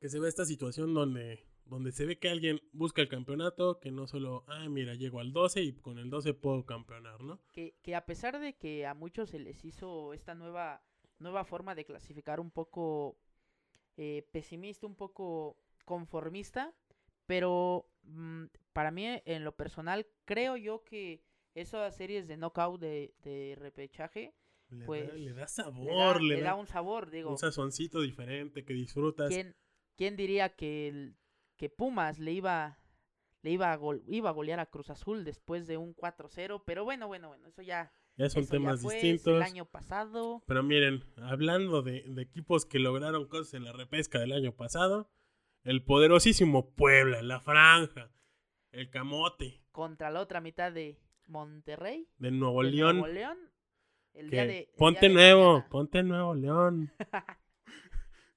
que 0.00 0.08
se 0.08 0.18
vea 0.18 0.28
esta 0.28 0.44
situación 0.44 0.94
donde, 0.94 1.46
donde 1.64 1.92
se 1.92 2.04
ve 2.04 2.18
que 2.18 2.28
alguien 2.28 2.60
busca 2.72 3.00
el 3.00 3.08
campeonato, 3.08 3.78
que 3.80 3.90
no 3.90 4.06
solo, 4.06 4.44
ah, 4.48 4.68
mira, 4.68 4.94
llego 4.94 5.20
al 5.20 5.32
12 5.32 5.62
y 5.62 5.72
con 5.74 5.98
el 5.98 6.10
12 6.10 6.34
puedo 6.34 6.64
campeonar, 6.66 7.22
¿no? 7.22 7.40
Que, 7.52 7.74
que 7.82 7.94
a 7.94 8.04
pesar 8.04 8.40
de 8.40 8.54
que 8.54 8.86
a 8.86 8.94
muchos 8.94 9.30
se 9.30 9.38
les 9.38 9.64
hizo 9.64 10.12
esta 10.12 10.34
nueva, 10.34 10.82
nueva 11.18 11.44
forma 11.44 11.74
de 11.74 11.84
clasificar 11.84 12.40
un 12.40 12.50
poco 12.50 13.16
eh, 13.96 14.26
pesimista, 14.32 14.86
un 14.86 14.96
poco 14.96 15.56
conformista, 15.84 16.74
pero 17.26 17.88
mm, 18.02 18.46
para 18.72 18.90
mí 18.90 19.06
en 19.06 19.44
lo 19.44 19.54
personal 19.56 20.06
creo 20.24 20.56
yo 20.56 20.84
que 20.84 21.22
esas 21.54 21.96
series 21.96 22.26
de 22.26 22.36
knockout 22.36 22.80
de, 22.80 23.14
de 23.22 23.56
repechaje 23.58 24.34
Le, 24.70 24.84
Pues, 24.86 25.08
da, 25.08 25.14
le 25.14 25.24
da 25.28 25.34
le 25.34 25.40
da, 25.40 25.46
sabor, 25.48 26.22
le, 26.22 26.34
le 26.36 26.40
da, 26.42 26.50
da 26.50 26.54
un 26.54 26.66
sabor, 26.66 27.10
digo. 27.10 27.30
un 27.30 27.38
sazoncito 27.38 28.00
diferente 28.00 28.64
que 28.64 28.72
disfrutas. 28.72 29.28
¿Quién, 29.28 29.56
quién 29.96 30.16
diría 30.16 30.54
que, 30.54 30.88
el- 30.88 31.16
que 31.56 31.68
Pumas 31.68 32.18
le 32.18 32.32
iba 32.32 32.76
le 33.42 33.50
iba 33.52 33.72
a, 33.72 33.76
gol- 33.76 34.02
iba 34.06 34.28
a 34.28 34.32
golear 34.34 34.60
a 34.60 34.66
Cruz 34.66 34.90
Azul 34.90 35.24
después 35.24 35.66
de 35.66 35.78
un 35.78 35.94
4-0? 35.94 36.62
Pero 36.66 36.84
bueno, 36.84 37.06
bueno, 37.08 37.28
bueno, 37.28 37.46
eso 37.48 37.62
ya, 37.62 37.90
Ya 38.16 38.28
son 38.28 38.42
eso 38.42 38.52
ya 38.52 38.58
temas 38.58 38.82
fue, 38.82 38.94
distintos. 38.96 39.36
el 39.36 39.42
año 39.42 39.64
pasado. 39.64 40.42
Pero 40.46 40.62
miren, 40.62 41.04
hablando 41.16 41.80
de, 41.80 42.04
de 42.06 42.20
equipos 42.22 42.66
que 42.66 42.78
lograron 42.78 43.26
cosas 43.28 43.54
en 43.54 43.64
la 43.64 43.72
repesca 43.72 44.18
del 44.18 44.32
año 44.32 44.52
pasado, 44.54 45.10
el 45.64 45.82
poderosísimo 45.84 46.74
Puebla, 46.74 47.22
la 47.22 47.40
Franja, 47.40 48.12
el 48.72 48.90
Camote 48.90 49.62
contra 49.72 50.10
la 50.10 50.20
otra 50.20 50.40
mitad 50.42 50.70
de 50.70 50.98
Monterrey, 51.26 52.08
de 52.18 52.30
Nuevo 52.30 52.62
de 52.62 52.70
León. 52.72 52.98
Nuevo 52.98 53.12
León. 53.14 53.38
El 54.14 54.30
que 54.30 54.36
día 54.36 54.46
de, 54.46 54.58
el 54.60 54.68
ponte 54.76 55.08
día 55.08 55.14
nuevo, 55.14 55.64
ponte 55.70 56.02
Nuevo 56.02 56.34
León. 56.34 56.92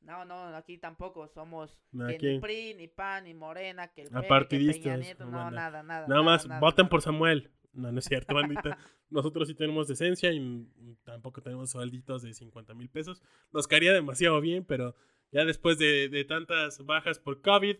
No, 0.02 0.26
no, 0.26 0.56
aquí 0.56 0.78
tampoco 0.78 1.28
somos 1.30 1.78
que 2.08 2.16
aquí- 2.16 2.28
ni 2.34 2.40
PRI, 2.40 2.74
ni 2.74 2.88
PAN, 2.90 3.24
ni 3.24 3.34
Morena, 3.34 3.88
que 3.88 4.02
el 4.02 4.10
que 4.10 4.22
Peña 4.22 4.98
Nieto, 4.98 5.26
no, 5.26 5.50
nada, 5.50 5.82
nada. 5.82 6.08
Nada 6.08 6.22
más, 6.22 6.46
nada, 6.46 6.60
voten 6.60 6.84
nada. 6.84 6.90
por 6.90 7.02
Samuel. 7.02 7.52
No, 7.72 7.92
no 7.92 8.00
es 8.00 8.06
cierto, 8.06 8.36
bandita. 8.36 8.78
Nosotros 9.10 9.48
sí 9.48 9.56
tenemos 9.56 9.88
decencia 9.88 10.32
y 10.34 10.68
tampoco 11.04 11.42
tenemos 11.42 11.72
suelditos 11.72 12.22
de 12.22 12.34
50 12.34 12.74
mil 12.74 12.90
pesos. 12.90 13.24
Nos 13.52 13.68
caería 13.68 13.94
demasiado 13.94 14.42
bien, 14.42 14.66
pero 14.66 14.94
ya 15.32 15.46
después 15.46 15.78
de, 15.78 16.10
de 16.10 16.26
tantas 16.26 16.86
bajas 16.86 17.20
por 17.20 17.42
COVID, 17.42 17.78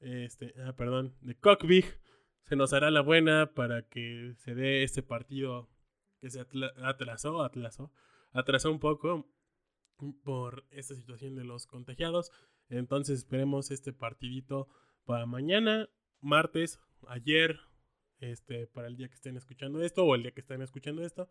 este, 0.00 0.54
ah, 0.64 0.74
perdón, 0.74 1.14
de 1.20 1.36
COVID, 1.36 1.84
se 2.46 2.56
nos 2.56 2.72
hará 2.72 2.90
la 2.90 3.00
buena 3.00 3.52
para 3.54 3.82
que 3.82 4.34
se 4.38 4.54
dé 4.56 4.82
este 4.82 5.02
partido 5.02 5.68
que 6.20 6.30
se 6.30 6.40
atrasó, 6.84 7.42
atrasó, 7.42 7.92
atrasó 8.32 8.70
un 8.70 8.78
poco 8.78 9.26
por 10.22 10.64
esta 10.70 10.94
situación 10.94 11.34
de 11.34 11.44
los 11.44 11.66
contagiados. 11.66 12.30
Entonces 12.68 13.18
esperemos 13.18 13.70
este 13.70 13.92
partidito 13.92 14.68
para 15.04 15.26
mañana, 15.26 15.88
martes, 16.20 16.80
ayer, 17.08 17.58
este, 18.18 18.66
para 18.66 18.86
el 18.86 18.96
día 18.96 19.08
que 19.08 19.14
estén 19.14 19.36
escuchando 19.36 19.82
esto 19.82 20.04
o 20.04 20.14
el 20.14 20.22
día 20.22 20.32
que 20.32 20.40
estén 20.40 20.62
escuchando 20.62 21.02
esto. 21.02 21.28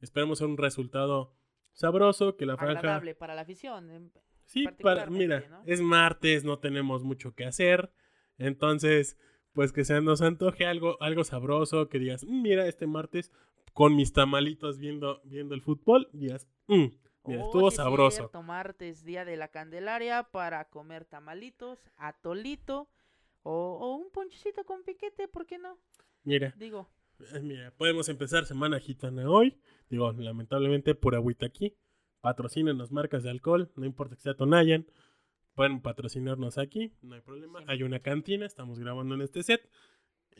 Esperemos 0.00 0.40
un 0.40 0.56
resultado 0.56 1.36
sabroso, 1.72 2.36
que 2.36 2.46
la 2.46 2.56
franja... 2.56 2.78
Agradable 2.78 3.14
para 3.14 3.34
la 3.34 3.42
afición. 3.42 4.12
Sí, 4.46 4.66
para, 4.82 5.06
mira, 5.06 5.62
es 5.66 5.80
martes, 5.80 6.44
no 6.44 6.58
tenemos 6.58 7.04
mucho 7.04 7.34
que 7.34 7.44
hacer. 7.44 7.92
Entonces, 8.38 9.16
pues 9.52 9.72
que 9.72 9.84
se 9.84 10.00
nos 10.00 10.22
antoje 10.22 10.66
algo, 10.66 11.00
algo 11.00 11.22
sabroso, 11.24 11.88
que 11.88 11.98
digas, 11.98 12.24
"Mm, 12.24 12.42
mira, 12.42 12.66
este 12.66 12.86
martes 12.86 13.30
con 13.72 13.96
mis 13.96 14.12
tamalitos 14.12 14.78
viendo, 14.78 15.20
viendo 15.24 15.54
el 15.54 15.62
fútbol, 15.62 16.08
digas, 16.12 16.46
"Mm, 16.66 16.86
mira, 17.24 17.42
Oh, 17.42 17.46
estuvo 17.46 17.70
sabroso. 17.70 18.16
cierto, 18.18 18.42
martes, 18.42 19.04
día 19.04 19.24
de 19.24 19.36
la 19.36 19.48
Candelaria, 19.48 20.24
para 20.24 20.64
comer 20.68 21.04
tamalitos, 21.04 21.78
atolito 21.96 22.88
o, 23.42 23.78
o 23.80 23.94
un 23.96 24.10
ponchecito 24.10 24.64
con 24.64 24.82
piquete, 24.84 25.28
¿por 25.28 25.46
qué 25.46 25.58
no? 25.58 25.78
Mira, 26.24 26.52
Digo, 26.58 26.88
eh, 27.34 27.40
mira, 27.40 27.70
podemos 27.76 28.08
empezar 28.08 28.44
semana 28.44 28.78
gitana 28.80 29.28
hoy. 29.30 29.58
Digo, 29.88 30.12
lamentablemente 30.12 30.94
por 30.94 31.14
agüita 31.14 31.46
aquí. 31.46 31.76
Patrocínenos 32.20 32.92
marcas 32.92 33.22
de 33.22 33.30
alcohol, 33.30 33.70
no 33.76 33.86
importa 33.86 34.14
que 34.16 34.20
sea 34.22 34.34
Tonayan. 34.34 34.86
Pueden 35.54 35.80
patrocinarnos 35.80 36.58
aquí, 36.58 36.92
no 37.02 37.14
hay 37.14 37.22
problema. 37.22 37.60
Sí. 37.60 37.64
Hay 37.68 37.82
una 37.82 38.00
cantina, 38.00 38.44
estamos 38.46 38.78
grabando 38.78 39.14
en 39.14 39.22
este 39.22 39.42
set. 39.42 39.68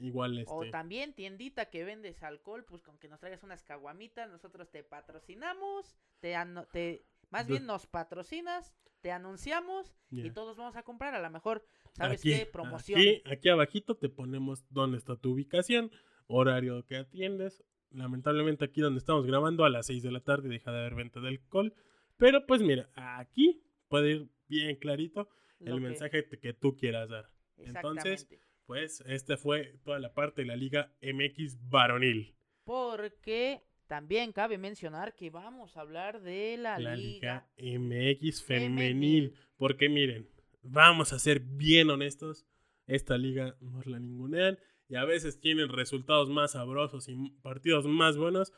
Igual 0.00 0.38
este. 0.38 0.52
o 0.52 0.68
también 0.70 1.12
tiendita 1.14 1.66
que 1.70 1.84
vendes 1.84 2.22
alcohol, 2.22 2.64
pues 2.64 2.82
con 2.82 2.98
que 2.98 3.08
nos 3.08 3.20
traigas 3.20 3.42
unas 3.42 3.62
caguamitas, 3.62 4.30
nosotros 4.30 4.70
te 4.70 4.82
patrocinamos, 4.82 5.96
te, 6.20 6.34
te 6.72 7.04
más 7.30 7.46
Du- 7.46 7.52
bien 7.54 7.66
nos 7.66 7.86
patrocinas, 7.86 8.74
te 9.00 9.12
anunciamos 9.12 9.94
y 10.10 10.30
todos 10.30 10.56
vamos 10.56 10.76
a 10.76 10.82
comprar, 10.82 11.14
a 11.14 11.20
lo 11.22 11.30
mejor, 11.30 11.64
¿sabes 11.92 12.20
aquí, 12.20 12.30
qué? 12.30 12.46
Promoción. 12.46 13.00
Aquí, 13.00 13.22
aquí 13.30 13.48
abajito 13.48 13.96
te 13.96 14.08
ponemos 14.08 14.64
dónde 14.70 14.98
está 14.98 15.16
tu 15.16 15.32
ubicación, 15.32 15.90
horario 16.26 16.84
que 16.86 16.96
atiendes. 16.96 17.62
Lamentablemente 17.92 18.64
aquí 18.64 18.80
donde 18.80 18.98
estamos 18.98 19.26
grabando 19.26 19.64
a 19.64 19.70
las 19.70 19.86
6 19.86 20.02
de 20.02 20.12
la 20.12 20.20
tarde 20.20 20.48
deja 20.48 20.70
de 20.70 20.78
haber 20.80 20.94
venta 20.94 21.20
de 21.20 21.28
alcohol. 21.28 21.74
Pero 22.16 22.46
pues 22.46 22.62
mira, 22.62 22.88
aquí 22.94 23.62
puede 23.88 24.10
ir 24.12 24.28
bien 24.48 24.76
clarito 24.76 25.28
el 25.58 25.74
que- 25.74 25.80
mensaje 25.80 26.22
te- 26.22 26.38
que 26.38 26.52
tú 26.52 26.76
quieras 26.76 27.08
dar. 27.08 27.30
Entonces, 27.56 28.22
Exactamente. 28.22 28.49
Pues 28.70 29.02
esta 29.04 29.36
fue 29.36 29.80
toda 29.82 29.98
la 29.98 30.14
parte 30.14 30.42
de 30.42 30.46
la 30.46 30.54
Liga 30.54 30.92
MX 31.02 31.58
varonil. 31.70 32.36
Porque 32.62 33.64
también 33.88 34.30
cabe 34.30 34.58
mencionar 34.58 35.16
que 35.16 35.28
vamos 35.28 35.76
a 35.76 35.80
hablar 35.80 36.20
de 36.20 36.56
la, 36.56 36.78
La 36.78 36.94
liga. 36.94 37.48
Liga 37.56 37.80
MX 37.80 38.44
femenil. 38.44 38.76
femenil. 38.76 39.34
Porque 39.56 39.88
miren, 39.88 40.28
vamos 40.62 41.12
a 41.12 41.18
ser 41.18 41.40
bien 41.40 41.90
honestos. 41.90 42.46
Esta 42.86 43.18
liga 43.18 43.56
nos 43.60 43.86
la 43.86 43.98
ningunean. 43.98 44.56
Y 44.88 44.94
a 44.94 45.04
veces 45.04 45.40
tienen 45.40 45.68
resultados 45.68 46.30
más 46.30 46.52
sabrosos 46.52 47.08
y 47.08 47.16
partidos 47.42 47.86
más 47.86 48.16
buenos 48.16 48.52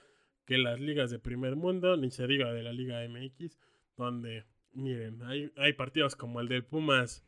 que 0.44 0.58
las 0.58 0.78
ligas 0.78 1.10
de 1.10 1.20
primer 1.20 1.56
mundo. 1.56 1.96
Ni 1.96 2.10
se 2.10 2.26
diga 2.26 2.52
de 2.52 2.62
la 2.62 2.74
Liga 2.74 3.00
MX. 3.08 3.58
Donde, 3.96 4.44
miren, 4.74 5.22
hay, 5.22 5.50
hay 5.56 5.72
partidos 5.72 6.16
como 6.16 6.42
el 6.42 6.48
del 6.48 6.66
Pumas. 6.66 7.24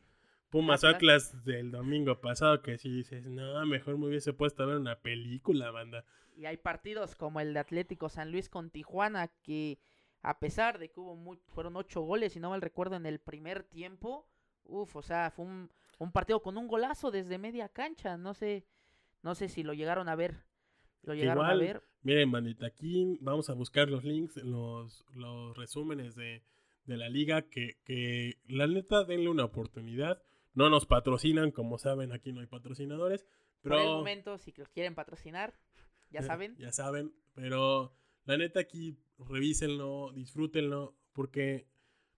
Pumas 0.49 0.83
Atlas. 0.83 0.95
Atlas 0.95 1.45
del 1.45 1.71
domingo 1.71 2.19
pasado 2.19 2.61
que 2.61 2.77
si 2.77 2.89
dices, 2.89 3.27
no, 3.27 3.65
mejor 3.65 3.97
me 3.97 4.07
hubiese 4.07 4.33
puesto 4.33 4.63
a 4.63 4.67
ver 4.67 4.77
una 4.77 4.95
película, 4.99 5.71
banda. 5.71 6.05
Y 6.35 6.45
hay 6.45 6.57
partidos 6.57 7.15
como 7.15 7.39
el 7.39 7.53
de 7.53 7.59
Atlético 7.59 8.09
San 8.09 8.31
Luis 8.31 8.49
con 8.49 8.69
Tijuana 8.69 9.29
que 9.41 9.79
a 10.21 10.39
pesar 10.39 10.79
de 10.79 10.89
que 10.91 10.99
hubo 10.99 11.15
mu- 11.15 11.37
fueron 11.47 11.75
ocho 11.75 12.01
goles, 12.01 12.33
si 12.33 12.39
no 12.39 12.49
mal 12.49 12.61
recuerdo, 12.61 12.95
en 12.95 13.05
el 13.05 13.19
primer 13.19 13.63
tiempo, 13.63 14.27
uff, 14.65 14.95
o 14.95 15.01
sea, 15.01 15.31
fue 15.31 15.45
un, 15.45 15.69
un 15.99 16.11
partido 16.11 16.41
con 16.41 16.57
un 16.57 16.67
golazo 16.67 17.11
desde 17.11 17.37
media 17.37 17.69
cancha, 17.69 18.17
no 18.17 18.33
sé, 18.33 18.65
no 19.21 19.35
sé 19.35 19.49
si 19.49 19.63
lo 19.63 19.73
llegaron 19.73 20.09
a 20.09 20.15
ver, 20.15 20.43
lo 21.03 21.13
llegaron 21.13 21.49
a 21.49 21.53
Igual, 21.53 21.59
ver, 21.59 21.83
Miren, 22.03 22.31
bandita, 22.31 22.67
aquí 22.67 23.17
vamos 23.21 23.49
a 23.49 23.53
buscar 23.53 23.89
los 23.89 24.03
links, 24.03 24.37
los, 24.37 25.05
los 25.15 25.55
resúmenes 25.57 26.15
de, 26.15 26.43
de 26.85 26.97
la 26.97 27.09
liga, 27.09 27.43
que, 27.43 27.77
que 27.83 28.37
la 28.47 28.67
neta 28.67 29.03
denle 29.05 29.29
una 29.29 29.45
oportunidad. 29.45 30.21
No 30.55 30.69
nos 30.69 30.85
patrocinan, 30.85 31.51
como 31.51 31.77
saben, 31.77 32.11
aquí 32.11 32.31
no 32.31 32.41
hay 32.41 32.47
patrocinadores. 32.47 33.27
Pero, 33.61 33.75
Por 33.75 33.83
el 33.83 33.89
momento, 33.89 34.37
si 34.37 34.51
los 34.53 34.69
quieren 34.69 34.95
patrocinar, 34.95 35.53
ya 36.09 36.21
eh, 36.21 36.23
saben. 36.23 36.55
Ya 36.57 36.71
saben, 36.71 37.13
pero 37.33 37.93
la 38.25 38.37
neta 38.37 38.61
aquí 38.61 38.97
revísenlo, 39.19 40.11
disfrútenlo, 40.13 40.95
porque 41.13 41.67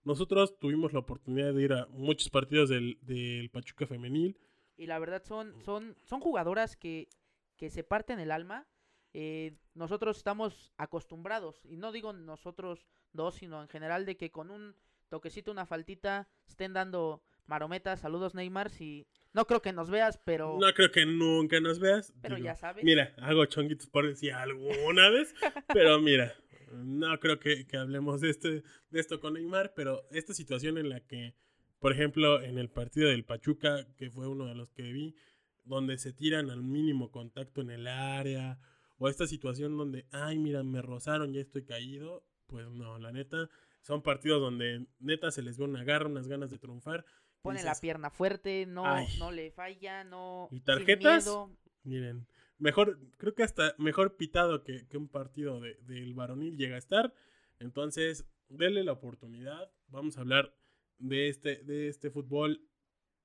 nosotros 0.03 0.57
tuvimos 0.59 0.93
la 0.93 0.99
oportunidad 0.99 1.53
de 1.53 1.63
ir 1.63 1.73
a 1.73 1.87
muchos 1.87 2.29
partidos 2.29 2.69
del, 2.69 2.97
del 3.01 3.49
Pachuca 3.49 3.87
Femenil. 3.87 4.37
Y 4.77 4.85
la 4.85 4.99
verdad 4.99 5.23
son, 5.23 5.59
son, 5.63 5.95
son 6.05 6.21
jugadoras 6.21 6.77
que, 6.77 7.09
que 7.57 7.69
se 7.69 7.83
parten 7.83 8.19
el 8.19 8.31
alma. 8.31 8.67
Eh, 9.13 9.57
nosotros 9.73 10.17
estamos 10.17 10.71
acostumbrados, 10.77 11.65
y 11.65 11.77
no 11.77 11.91
digo 11.91 12.13
nosotros 12.13 12.87
dos, 13.13 13.35
sino 13.35 13.61
en 13.63 13.67
general, 13.67 14.05
de 14.05 14.15
que 14.15 14.31
con 14.31 14.51
un 14.51 14.75
toquecito, 15.09 15.51
una 15.51 15.65
faltita, 15.65 16.27
estén 16.47 16.73
dando 16.73 17.23
marometas. 17.47 17.99
Saludos, 17.99 18.35
Neymar. 18.35 18.69
Si 18.69 19.07
no 19.33 19.45
creo 19.45 19.61
que 19.61 19.73
nos 19.73 19.89
veas, 19.89 20.19
pero, 20.23 20.57
No 20.59 20.73
creo 20.73 20.91
que 20.91 21.05
nunca 21.05 21.59
nos 21.59 21.79
veas. 21.79 22.13
pero 22.21 22.35
digo, 22.35 22.45
ya 22.45 22.55
sabes. 22.55 22.83
Mira, 22.83 23.13
hago 23.21 23.45
chonguitos 23.45 23.87
por 23.87 24.07
decir 24.07 24.33
alguna 24.33 25.09
vez, 25.09 25.33
pero 25.73 25.99
mira, 25.99 26.33
no 26.71 27.19
creo 27.19 27.39
que, 27.39 27.67
que 27.67 27.77
hablemos 27.77 28.21
de, 28.21 28.29
este, 28.29 28.63
de 28.89 28.99
esto 28.99 29.19
con 29.19 29.33
Neymar, 29.33 29.73
pero 29.75 30.03
esta 30.11 30.33
situación 30.33 30.77
en 30.77 30.89
la 30.89 30.99
que, 31.01 31.35
por 31.79 31.91
ejemplo, 31.91 32.41
en 32.41 32.57
el 32.57 32.69
partido 32.69 33.09
del 33.09 33.25
Pachuca, 33.25 33.87
que 33.97 34.09
fue 34.09 34.27
uno 34.27 34.45
de 34.45 34.55
los 34.55 34.71
que 34.71 34.83
vi, 34.91 35.15
donde 35.63 35.97
se 35.97 36.13
tiran 36.13 36.49
al 36.49 36.63
mínimo 36.63 37.11
contacto 37.11 37.61
en 37.61 37.71
el 37.71 37.87
área, 37.87 38.59
o 38.97 39.09
esta 39.09 39.27
situación 39.27 39.77
donde, 39.77 40.07
ay, 40.11 40.39
mira, 40.39 40.63
me 40.63 40.81
rozaron, 40.81 41.33
ya 41.33 41.41
estoy 41.41 41.63
caído, 41.65 42.25
pues 42.47 42.67
no, 42.69 42.97
la 42.97 43.11
neta, 43.11 43.49
son 43.81 44.01
partidos 44.01 44.41
donde 44.41 44.87
neta 44.99 45.31
se 45.31 45.41
les 45.41 45.57
ve 45.57 45.65
una 45.65 45.83
garra, 45.83 46.07
unas 46.07 46.27
ganas 46.27 46.49
de 46.49 46.57
triunfar. 46.57 47.05
Pone 47.47 47.63
la 47.63 47.75
pierna 47.79 48.09
fuerte, 48.09 48.65
no, 48.65 48.85
Ay. 48.85 49.07
no 49.19 49.31
le 49.31 49.51
falla, 49.51 50.03
no. 50.03 50.47
¿Y 50.51 50.55
sin 50.57 50.65
tarjetas? 50.65 51.25
miedo. 51.25 51.51
Miren, 51.83 52.27
mejor, 52.57 52.99
creo 53.17 53.33
que 53.35 53.43
hasta 53.43 53.73
mejor 53.77 54.15
pitado 54.17 54.63
que, 54.63 54.87
que 54.87 54.97
un 54.97 55.07
partido 55.07 55.59
de- 55.59 55.75
del 55.81 56.13
varonil 56.13 56.57
llega 56.57 56.75
a 56.75 56.79
estar. 56.79 57.13
Entonces, 57.59 58.25
denle 58.49 58.83
la 58.83 58.91
oportunidad. 58.93 59.71
Vamos 59.87 60.17
a 60.17 60.21
hablar 60.21 60.53
de 60.99 61.29
este, 61.29 61.63
de 61.63 61.87
este 61.87 62.09
fútbol 62.11 62.61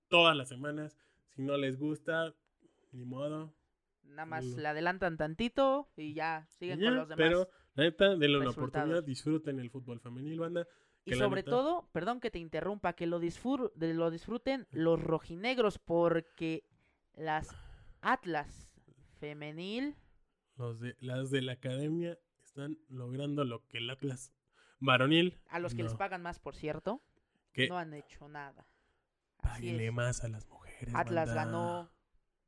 todas 0.09 0.37
las 0.37 0.49
semanas. 0.49 0.97
Si 1.35 1.43
no 1.43 1.57
les 1.57 1.79
gusta, 1.79 2.35
ni 2.93 3.05
modo. 3.05 3.55
Nada 4.05 4.27
más 4.27 4.45
Lo- 4.45 4.59
le 4.59 4.69
adelantan 4.69 5.17
tantito 5.17 5.89
y 5.97 6.13
ya 6.15 6.47
siguen 6.59 6.81
Ya, 6.81 6.87
con 6.89 6.97
los 6.97 7.09
demás. 7.09 7.17
pero 7.25 7.49
la 7.75 7.85
neta, 7.85 8.09
denle 8.17 8.39
resultados. 8.41 8.57
oportunidad. 8.59 9.03
Disfruten 9.05 9.59
el 9.61 9.71
fútbol 9.71 10.01
femenil, 10.01 10.39
banda. 10.41 10.67
Y 11.05 11.15
sobre 11.15 11.41
neta- 11.43 11.51
todo, 11.51 11.89
perdón 11.93 12.21
que 12.21 12.31
te 12.31 12.39
interrumpa, 12.39 12.93
que 12.93 13.07
lo, 13.07 13.19
disfruten 13.19 14.67
los 14.71 15.03
rojinegros 15.03 15.79
porque 15.79 16.65
las 17.15 17.49
Atlas 18.01 18.73
femenil 19.19 19.97
Los 20.57 20.81
de, 20.81 20.97
las 21.01 21.31
de 21.31 21.43
la 21.43 21.53
academia 21.53 22.19
están 22.45 22.79
logrando 22.89 23.45
lo 23.45 23.67
que 23.67 23.79
el 23.79 23.91
Atlas 23.91 24.33
varonil. 24.79 25.39
a 25.49 25.59
los 25.59 25.75
que 25.75 25.83
les 25.83 25.95
pagan 25.95 26.23
más, 26.23 26.39
por 26.39 26.55
cierto, 26.55 27.01
Que 27.53 27.69
no 27.69 27.79
han 27.79 27.95
hecho 27.95 28.29
nada. 28.29 28.67
Páguenle 29.39 29.91
más 29.91 30.23
a 30.25 30.29
las 30.29 30.47
mujeres. 30.49 30.95
Atlas 30.95 31.29
banda. 31.35 31.45
ganó 31.45 31.91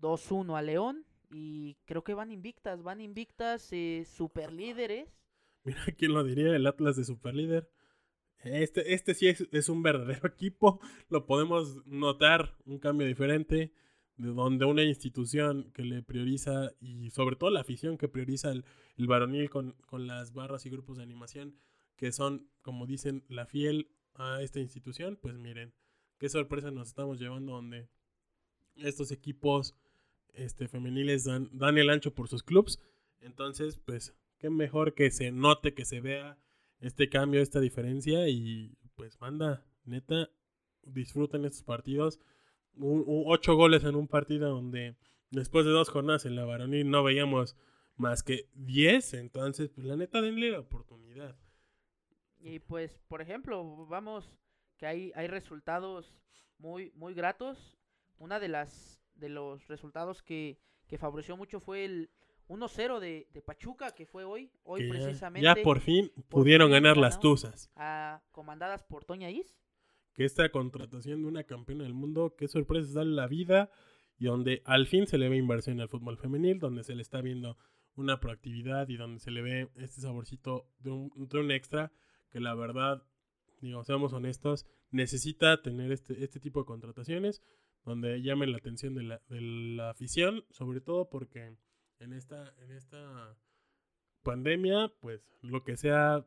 2-1 0.01 0.57
a 0.57 0.63
León 0.63 1.05
y 1.31 1.77
creo 1.87 2.05
que 2.05 2.15
van 2.15 2.31
invictas, 2.31 2.83
van 2.83 3.01
invictas, 3.01 3.73
eh, 3.73 4.05
super 4.07 4.53
líderes. 4.53 5.09
Mira, 5.65 5.81
¿quién 5.99 6.13
lo 6.15 6.23
diría? 6.23 6.55
El 6.55 6.67
Atlas 6.67 6.97
de 6.97 7.05
Superlíder. 7.05 7.69
Este, 8.45 8.95
este 8.95 9.15
sí 9.15 9.29
es, 9.29 9.47
es 9.53 9.69
un 9.69 9.83
verdadero 9.83 10.29
equipo. 10.29 10.81
Lo 11.09 11.27
podemos 11.27 11.85
notar, 11.87 12.57
un 12.67 12.79
cambio 12.79 13.07
diferente. 13.07 13.73
De 14.17 14.29
donde 14.29 14.65
una 14.65 14.85
institución 14.85 15.73
que 15.75 15.83
le 15.83 16.01
prioriza, 16.01 16.71
y 16.81 17.11
sobre 17.11 17.35
todo 17.35 17.51
la 17.51 17.63
afición 17.63 17.99
que 17.99 18.07
prioriza 18.07 18.53
el, 18.53 18.65
varonil 18.97 19.51
con, 19.51 19.73
con 19.87 20.07
las 20.07 20.33
barras 20.33 20.65
y 20.67 20.71
grupos 20.71 20.99
de 20.99 21.03
animación, 21.03 21.59
que 21.97 22.13
son, 22.13 22.49
como 22.63 22.87
dicen, 22.87 23.25
la 23.29 23.45
fiel 23.47 23.91
a 24.15 24.41
esta 24.41 24.61
institución, 24.61 25.19
pues 25.21 25.37
miren, 25.37 25.75
qué 26.19 26.29
sorpresa 26.29 26.71
nos 26.71 26.89
estamos 26.89 27.19
llevando 27.19 27.55
donde 27.55 27.89
estos 28.77 29.11
equipos 29.11 29.75
este, 30.33 30.69
femeniles 30.69 31.25
dan, 31.25 31.51
dan 31.53 31.79
el 31.79 31.91
ancho 31.91 32.15
por 32.15 32.29
sus 32.29 32.43
clubs. 32.43 32.81
Entonces, 33.21 33.79
pues, 33.85 34.15
qué 34.39 34.51
mejor 34.51 34.95
que 34.95 35.11
se 35.11 35.33
note, 35.33 35.75
que 35.75 35.85
se 35.85 36.01
vea 36.01 36.39
este 36.87 37.09
cambio, 37.09 37.41
esta 37.41 37.61
diferencia. 37.61 38.29
Y 38.29 38.77
pues, 38.95 39.21
manda, 39.21 39.65
neta, 39.85 40.31
disfruten 40.83 41.45
estos 41.45 41.63
partidos. 41.63 42.21
Un- 42.77 43.05
ocho 43.27 43.55
goles 43.55 43.85
en 43.85 43.95
un 43.97 44.09
partido 44.09 44.51
donde 44.51 44.97
después 45.31 45.65
de 45.65 45.73
dos 45.73 45.89
jornadas 45.89 46.27
en 46.27 46.37
la 46.37 46.45
varonil 46.45 46.91
no 46.91 47.03
veíamos 47.05 47.57
más 47.97 48.23
que 48.23 48.49
10. 48.55 49.15
Entonces, 49.15 49.71
pues, 49.71 49.87
la 49.87 49.97
neta, 49.97 50.21
denle 50.21 50.51
la 50.51 50.61
oportunidad. 50.61 51.37
Y 52.41 52.59
pues, 52.59 52.99
por 53.09 53.23
ejemplo, 53.23 53.87
vamos, 53.87 54.31
que 54.77 54.87
hay, 54.87 55.13
hay 55.15 55.29
resultados 55.29 56.13
muy, 56.59 56.91
muy 56.95 57.15
gratos. 57.15 57.77
Una 58.19 58.39
de 58.39 58.49
las 58.49 59.01
de 59.15 59.29
los 59.29 59.67
resultados 59.69 60.23
que, 60.23 60.59
que 60.89 60.99
favoreció 60.99 61.37
mucho 61.37 61.61
fue 61.61 61.85
el 61.85 62.11
1-0 62.49 63.01
de, 63.01 63.29
de 63.33 63.43
Pachuca, 63.43 63.93
que 63.93 64.07
fue 64.07 64.25
hoy, 64.25 64.51
hoy 64.65 64.83
que 64.83 64.89
precisamente, 64.89 65.45
ya, 65.45 65.57
por 65.63 65.81
fin 65.81 66.13
pudieron 66.29 66.69
fin 66.69 66.75
ganar 66.75 66.97
las. 66.97 67.21
Tuzas. 67.21 67.71
comandadas 68.33 68.83
por 68.83 69.05
Toña 69.05 69.31
Is. 69.31 69.61
que 70.15 70.25
esta 70.25 70.49
contratación 70.51 71.23
de 71.23 71.29
una 71.29 71.45
campeona 71.45 71.85
del 71.85 71.95
mundo, 71.95 72.35
qué 72.37 72.49
sorpresas 72.49 72.93
da 72.93 73.05
la 73.05 73.27
vida 73.27 73.71
y 74.19 74.27
donde 74.27 74.63
al 74.65 74.87
fin 74.87 75.07
se 75.07 75.19
le 75.19 75.29
ve 75.29 75.37
inversión 75.37 75.81
al 75.81 75.89
fútbol 75.89 76.19
femenil, 76.19 76.59
donde 76.59 76.85
se 76.85 76.95
le 76.95 77.03
está 77.03 77.21
viendo 77.21 77.57
una 77.97 78.21
proactividad 78.21 78.89
y 78.89 78.97
donde 78.97 79.21
se 79.21 79.31
le 79.31 79.43
ve 79.43 79.71
este 79.77 80.01
saborcito 80.01 80.69
de 80.79 80.91
un, 80.91 81.11
de 81.15 81.39
un 81.39 81.51
extra 81.51 81.93
que 82.31 82.41
la 82.41 82.55
verdad, 82.55 83.07
digo, 83.61 83.85
seamos 83.85 84.13
honestos, 84.13 84.67
necesita 84.91 85.63
tener 85.63 85.93
este, 85.93 86.23
este 86.23 86.41
tipo 86.41 86.61
de 86.61 86.67
contrataciones 86.67 87.43
donde 87.85 88.23
llamen 88.23 88.51
la 88.51 88.59
atención 88.59 88.95
de 88.95 89.03
la, 89.03 89.23
de 89.29 89.41
la 89.41 89.91
afición, 89.91 90.45
sobre 90.51 90.81
todo 90.81 91.09
porque 91.09 91.57
en 91.99 92.13
esta, 92.13 92.55
en 92.63 92.71
esta 92.73 93.37
pandemia, 94.23 94.93
pues 95.01 95.29
lo 95.43 95.65
que 95.65 95.77
sea 95.77 96.27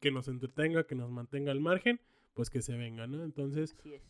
que 0.00 0.10
nos 0.10 0.28
entretenga, 0.28 0.86
que 0.86 0.94
nos 0.94 1.10
mantenga 1.10 1.52
al 1.52 1.60
margen, 1.60 2.00
pues 2.34 2.50
que 2.50 2.62
se 2.62 2.76
venga, 2.76 3.06
¿no? 3.06 3.22
Entonces, 3.24 3.74
Así 3.78 3.94
es. 3.94 4.02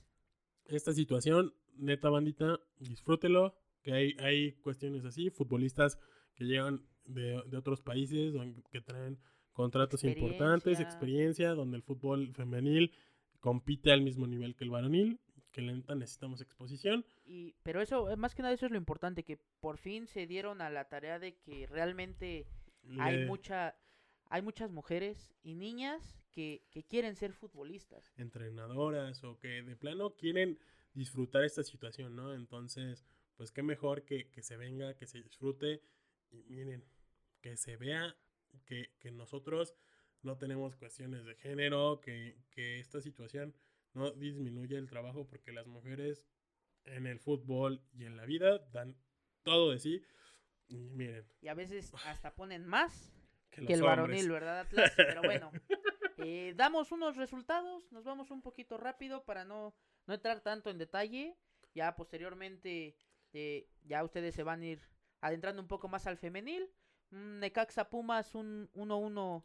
esta 0.66 0.92
situación, 0.92 1.54
neta 1.76 2.08
bandita, 2.10 2.58
disfrútelo, 2.78 3.54
que 3.82 3.92
hay, 3.92 4.16
hay 4.18 4.52
cuestiones 4.62 5.04
así, 5.04 5.30
futbolistas 5.30 5.98
que 6.34 6.44
llegan 6.44 6.86
de, 7.04 7.42
de 7.46 7.56
otros 7.56 7.82
países, 7.82 8.32
don- 8.32 8.62
que 8.72 8.80
traen 8.80 9.18
contratos 9.52 10.02
importantes, 10.04 10.80
Experiencia. 10.80 10.84
experiencia, 10.84 11.48
donde 11.50 11.76
el 11.76 11.82
fútbol 11.82 12.32
femenil 12.34 12.92
compite 13.40 13.92
al 13.92 14.00
mismo 14.00 14.26
nivel 14.26 14.56
que 14.56 14.64
el 14.64 14.70
varonil, 14.70 15.20
que 15.54 15.62
la 15.62 15.72
neta 15.72 15.94
necesitamos 15.94 16.40
exposición. 16.40 17.06
Y, 17.24 17.54
pero 17.62 17.80
eso, 17.80 18.10
eh, 18.10 18.16
más 18.16 18.34
que 18.34 18.42
nada, 18.42 18.52
eso 18.52 18.66
es 18.66 18.72
lo 18.72 18.76
importante, 18.76 19.22
que 19.22 19.38
por 19.60 19.78
fin 19.78 20.08
se 20.08 20.26
dieron 20.26 20.60
a 20.60 20.68
la 20.68 20.88
tarea 20.88 21.18
de 21.18 21.36
que 21.36 21.66
realmente 21.66 22.46
hay 22.98 23.24
mucha 23.24 23.76
hay 24.26 24.42
muchas 24.42 24.70
mujeres 24.70 25.32
y 25.42 25.54
niñas 25.54 26.18
que, 26.32 26.66
que 26.70 26.82
quieren 26.82 27.14
ser 27.14 27.32
futbolistas. 27.32 28.12
entrenadoras 28.16 29.22
o 29.22 29.38
que 29.38 29.62
de 29.62 29.76
plano 29.76 30.16
quieren 30.16 30.58
disfrutar 30.92 31.44
esta 31.44 31.62
situación, 31.62 32.16
¿no? 32.16 32.34
Entonces, 32.34 33.06
pues 33.36 33.52
qué 33.52 33.62
mejor 33.62 34.04
que, 34.04 34.30
que 34.30 34.42
se 34.42 34.56
venga, 34.56 34.94
que 34.94 35.06
se 35.06 35.22
disfrute 35.22 35.82
y 36.30 36.42
miren, 36.48 36.84
que 37.40 37.56
se 37.56 37.76
vea 37.76 38.16
que, 38.66 38.90
que 38.98 39.12
nosotros 39.12 39.74
no 40.22 40.36
tenemos 40.36 40.74
cuestiones 40.74 41.24
de 41.24 41.36
género, 41.36 42.00
que, 42.00 42.38
que 42.50 42.80
esta 42.80 43.00
situación 43.00 43.54
no 43.94 44.10
disminuye 44.12 44.76
el 44.76 44.88
trabajo 44.88 45.26
porque 45.26 45.52
las 45.52 45.66
mujeres 45.66 46.24
en 46.84 47.06
el 47.06 47.18
fútbol 47.20 47.82
y 47.92 48.04
en 48.04 48.16
la 48.16 48.24
vida 48.26 48.58
dan 48.72 48.96
todo 49.42 49.70
de 49.70 49.78
sí. 49.78 50.02
Y 50.66 50.90
miren, 50.90 51.26
Y 51.40 51.48
a 51.48 51.54
veces 51.54 51.92
hasta 52.06 52.34
ponen 52.34 52.66
más 52.66 53.12
que, 53.50 53.60
el 53.60 53.66
hombres. 53.66 53.80
varonil, 53.82 54.30
¿verdad, 54.30 54.60
Atlas? 54.60 54.92
Pero 54.96 55.22
bueno, 55.22 55.50
eh, 56.18 56.54
damos 56.56 56.90
unos 56.92 57.16
resultados, 57.16 57.90
nos 57.92 58.04
vamos 58.04 58.30
un 58.30 58.42
poquito 58.42 58.76
rápido 58.76 59.24
para 59.24 59.44
no, 59.44 59.74
no 60.06 60.14
entrar 60.14 60.40
tanto 60.40 60.70
en 60.70 60.78
detalle. 60.78 61.36
Ya 61.74 61.94
posteriormente, 61.96 62.96
eh, 63.32 63.68
ya 63.84 64.02
ustedes 64.04 64.34
se 64.34 64.42
van 64.42 64.62
a 64.62 64.66
ir 64.66 64.80
adentrando 65.20 65.60
un 65.62 65.68
poco 65.68 65.88
más 65.88 66.06
al 66.06 66.18
femenil. 66.18 66.70
Mm, 67.10 67.40
Necaxa 67.40 67.90
Pumas, 67.90 68.34
un 68.34 68.70
1-1 68.74 69.44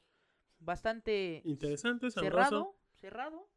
bastante 0.60 1.42
Interesante, 1.46 2.12
cerrado, 2.12 2.78
cerrado. 2.94 3.50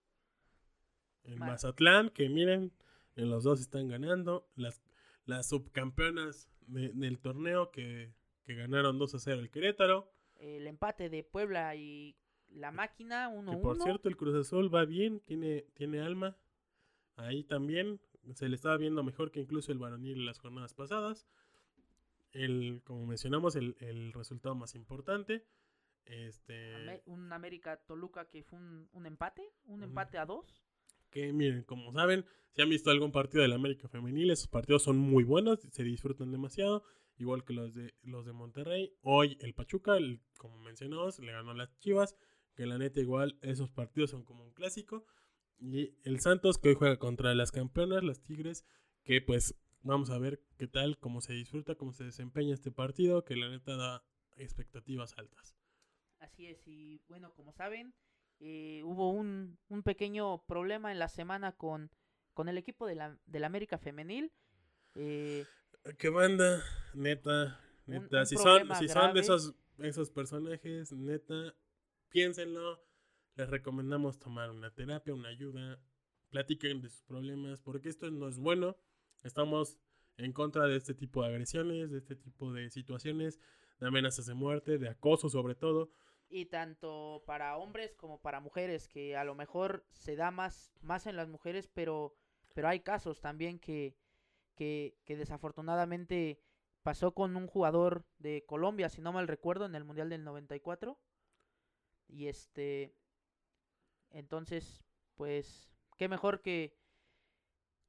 En 1.24 1.38
Mal. 1.38 1.50
Mazatlán, 1.50 2.10
que 2.10 2.28
miren, 2.28 2.72
en 3.16 3.30
los 3.30 3.44
dos 3.44 3.60
están 3.60 3.88
ganando. 3.88 4.48
Las, 4.56 4.82
las 5.24 5.48
subcampeonas 5.48 6.48
de- 6.66 6.90
del 6.90 7.18
torneo 7.18 7.70
que, 7.70 8.12
que 8.44 8.54
ganaron 8.54 8.98
2 8.98 9.14
a 9.14 9.18
0 9.18 9.40
el 9.40 9.50
Querétaro. 9.50 10.10
El 10.36 10.66
empate 10.66 11.08
de 11.08 11.22
Puebla 11.22 11.74
y 11.76 12.16
la 12.48 12.70
máquina, 12.72 13.30
1-1. 13.30 13.50
Que 13.50 13.56
por 13.58 13.76
cierto, 13.80 14.08
el 14.08 14.16
Cruz 14.16 14.34
Azul 14.34 14.74
va 14.74 14.84
bien, 14.84 15.20
tiene, 15.20 15.62
tiene 15.74 16.00
alma. 16.00 16.36
Ahí 17.16 17.44
también, 17.44 18.00
se 18.34 18.48
le 18.48 18.56
estaba 18.56 18.76
viendo 18.76 19.02
mejor 19.04 19.30
que 19.30 19.40
incluso 19.40 19.70
el 19.72 19.78
varonil 19.78 20.18
en 20.18 20.26
las 20.26 20.38
jornadas 20.38 20.74
pasadas. 20.74 21.26
El, 22.32 22.80
como 22.84 23.06
mencionamos, 23.06 23.56
el, 23.56 23.76
el 23.80 24.12
resultado 24.12 24.54
más 24.54 24.74
importante. 24.74 25.44
Este, 26.04 27.00
un 27.06 27.32
América 27.32 27.76
Toluca 27.76 28.24
que 28.28 28.42
fue 28.42 28.58
un, 28.58 28.88
un 28.92 29.06
empate, 29.06 29.42
un 29.66 29.82
empate 29.82 30.18
a 30.18 30.26
dos. 30.26 30.64
Que 31.12 31.32
miren, 31.32 31.62
como 31.62 31.92
saben, 31.92 32.24
si 32.50 32.62
han 32.62 32.70
visto 32.70 32.90
algún 32.90 33.12
partido 33.12 33.42
del 33.42 33.52
América 33.52 33.86
Femenil, 33.88 34.30
esos 34.30 34.48
partidos 34.48 34.82
son 34.82 34.98
muy 34.98 35.22
buenos, 35.24 35.60
se 35.70 35.84
disfrutan 35.84 36.32
demasiado, 36.32 36.82
igual 37.16 37.44
que 37.44 37.52
los 37.52 37.74
de 37.74 37.94
los 38.02 38.26
de 38.26 38.32
Monterrey. 38.32 38.92
Hoy 39.02 39.36
el 39.40 39.54
Pachuca, 39.54 39.96
el- 39.96 40.20
como 40.38 40.58
mencionamos, 40.58 41.18
le 41.20 41.32
ganó 41.32 41.52
a 41.52 41.54
las 41.54 41.78
Chivas, 41.78 42.16
que 42.56 42.66
la 42.66 42.78
neta 42.78 43.00
igual 43.00 43.38
esos 43.42 43.70
partidos 43.70 44.10
son 44.10 44.24
como 44.24 44.42
un 44.44 44.52
clásico. 44.52 45.06
Y 45.58 45.94
el 46.02 46.18
Santos 46.20 46.58
que 46.58 46.70
hoy 46.70 46.74
juega 46.74 46.98
contra 46.98 47.34
las 47.34 47.52
campeonas, 47.52 48.02
las 48.02 48.20
Tigres, 48.22 48.64
que 49.04 49.20
pues 49.20 49.54
vamos 49.82 50.10
a 50.10 50.18
ver 50.18 50.42
qué 50.58 50.66
tal, 50.66 50.98
cómo 50.98 51.20
se 51.20 51.34
disfruta, 51.34 51.76
cómo 51.76 51.92
se 51.92 52.04
desempeña 52.04 52.54
este 52.54 52.72
partido, 52.72 53.24
que 53.24 53.36
la 53.36 53.48
neta 53.48 53.76
da 53.76 54.02
expectativas 54.36 55.16
altas. 55.18 55.54
Así 56.18 56.46
es, 56.46 56.66
y 56.66 57.00
bueno, 57.08 57.32
como 57.34 57.52
saben, 57.52 57.94
eh, 58.44 58.82
hubo 58.82 59.10
un, 59.10 59.56
un 59.68 59.82
pequeño 59.84 60.44
problema 60.46 60.90
en 60.90 60.98
la 60.98 61.08
semana 61.08 61.52
con, 61.52 61.90
con 62.34 62.48
el 62.48 62.58
equipo 62.58 62.86
de 62.86 62.96
la, 62.96 63.16
del 63.24 63.44
América 63.44 63.78
Femenil. 63.78 64.32
Eh, 64.96 65.46
¿Qué 65.96 66.08
banda? 66.08 66.60
Neta, 66.92 67.60
neta. 67.86 68.20
un 68.20 68.26
si 68.26 68.36
son, 68.36 68.68
si 68.74 68.88
son 68.88 69.14
de 69.14 69.20
esos, 69.20 69.54
esos 69.78 70.10
personajes, 70.10 70.92
neta, 70.92 71.54
piénsenlo. 72.08 72.82
Les 73.36 73.48
recomendamos 73.48 74.18
tomar 74.18 74.50
una 74.50 74.74
terapia, 74.74 75.14
una 75.14 75.28
ayuda. 75.28 75.80
Platiquen 76.30 76.80
de 76.80 76.88
sus 76.88 77.02
problemas, 77.02 77.60
porque 77.60 77.90
esto 77.90 78.10
no 78.10 78.26
es 78.26 78.38
bueno. 78.38 78.76
Estamos 79.22 79.78
en 80.16 80.32
contra 80.32 80.66
de 80.66 80.76
este 80.76 80.94
tipo 80.94 81.22
de 81.22 81.28
agresiones, 81.28 81.90
de 81.90 81.98
este 81.98 82.16
tipo 82.16 82.52
de 82.52 82.70
situaciones, 82.70 83.38
de 83.78 83.86
amenazas 83.86 84.26
de 84.26 84.34
muerte, 84.34 84.78
de 84.78 84.88
acoso 84.88 85.28
sobre 85.28 85.54
todo. 85.54 85.92
Y 86.32 86.46
tanto 86.46 87.22
para 87.26 87.58
hombres 87.58 87.94
como 87.94 88.18
para 88.18 88.40
mujeres, 88.40 88.88
que 88.88 89.16
a 89.18 89.22
lo 89.22 89.34
mejor 89.34 89.84
se 89.92 90.16
da 90.16 90.30
más, 90.30 90.72
más 90.80 91.06
en 91.06 91.16
las 91.16 91.28
mujeres, 91.28 91.68
pero, 91.68 92.14
pero 92.54 92.68
hay 92.68 92.80
casos 92.80 93.20
también 93.20 93.58
que, 93.58 93.94
que, 94.56 94.96
que 95.04 95.16
desafortunadamente 95.18 96.40
pasó 96.82 97.12
con 97.12 97.36
un 97.36 97.46
jugador 97.46 98.06
de 98.18 98.44
Colombia, 98.46 98.88
si 98.88 99.02
no 99.02 99.12
mal 99.12 99.28
recuerdo, 99.28 99.66
en 99.66 99.74
el 99.74 99.84
Mundial 99.84 100.08
del 100.08 100.24
94. 100.24 100.98
Y 102.08 102.28
este, 102.28 102.94
entonces, 104.08 104.82
pues, 105.14 105.70
qué 105.98 106.08
mejor 106.08 106.40
que 106.40 106.74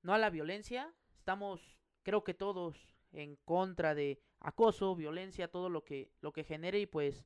no 0.01 0.13
a 0.13 0.17
la 0.17 0.29
violencia. 0.29 0.93
Estamos, 1.15 1.79
creo 2.03 2.25
que 2.25 2.33
todos, 2.33 2.97
en 3.13 3.37
contra 3.37 3.95
de 3.95 4.21
acoso, 4.41 4.97
violencia, 4.97 5.49
todo 5.49 5.69
lo 5.69 5.85
que, 5.85 6.11
lo 6.19 6.33
que 6.33 6.43
genere 6.43 6.81
y 6.81 6.85
pues 6.85 7.25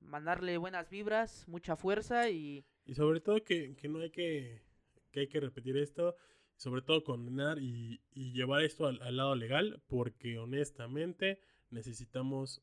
mandarle 0.00 0.58
buenas 0.58 0.90
vibras, 0.90 1.46
mucha 1.48 1.76
fuerza 1.76 2.28
y 2.30 2.64
Y 2.84 2.94
sobre 2.94 3.20
todo 3.20 3.42
que, 3.42 3.74
que 3.76 3.88
no 3.88 4.00
hay 4.00 4.10
que, 4.10 4.62
que 5.10 5.20
hay 5.20 5.28
que 5.28 5.40
repetir 5.40 5.76
esto, 5.76 6.14
sobre 6.56 6.82
todo 6.82 7.02
condenar 7.04 7.58
y, 7.58 8.00
y 8.12 8.32
llevar 8.32 8.62
esto 8.62 8.86
al, 8.86 9.00
al 9.02 9.16
lado 9.16 9.34
legal, 9.34 9.82
porque 9.88 10.38
honestamente 10.38 11.40
necesitamos 11.70 12.62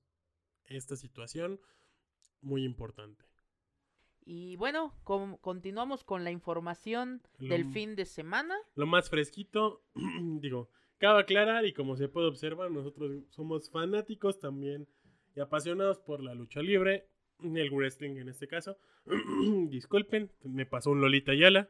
esta 0.65 0.95
situación 0.95 1.59
muy 2.41 2.63
importante. 2.63 3.25
y 4.25 4.55
bueno, 4.55 4.93
com- 5.03 5.37
continuamos 5.37 6.03
con 6.03 6.23
la 6.23 6.31
información 6.31 7.21
Lo 7.39 7.49
del 7.49 7.65
fin 7.71 7.95
de 7.95 8.05
semana. 8.05 8.55
Lo 8.75 8.85
más 8.85 9.09
fresquito, 9.09 9.83
digo, 10.39 10.69
cabe 10.97 11.21
aclarar 11.21 11.65
y 11.65 11.73
como 11.73 11.95
se 11.97 12.07
puede 12.07 12.27
observar, 12.27 12.71
nosotros 12.71 13.11
somos 13.29 13.69
fanáticos 13.69 14.39
también 14.39 14.87
y 15.35 15.41
apasionados 15.41 15.99
por 15.99 16.23
la 16.23 16.33
lucha 16.33 16.61
libre, 16.61 17.09
el 17.43 17.69
wrestling 17.71 18.17
en 18.17 18.29
este 18.29 18.47
caso. 18.47 18.77
Disculpen, 19.69 20.31
me 20.43 20.65
pasó 20.65 20.91
un 20.91 21.01
Lolita 21.01 21.33
Yala. 21.33 21.69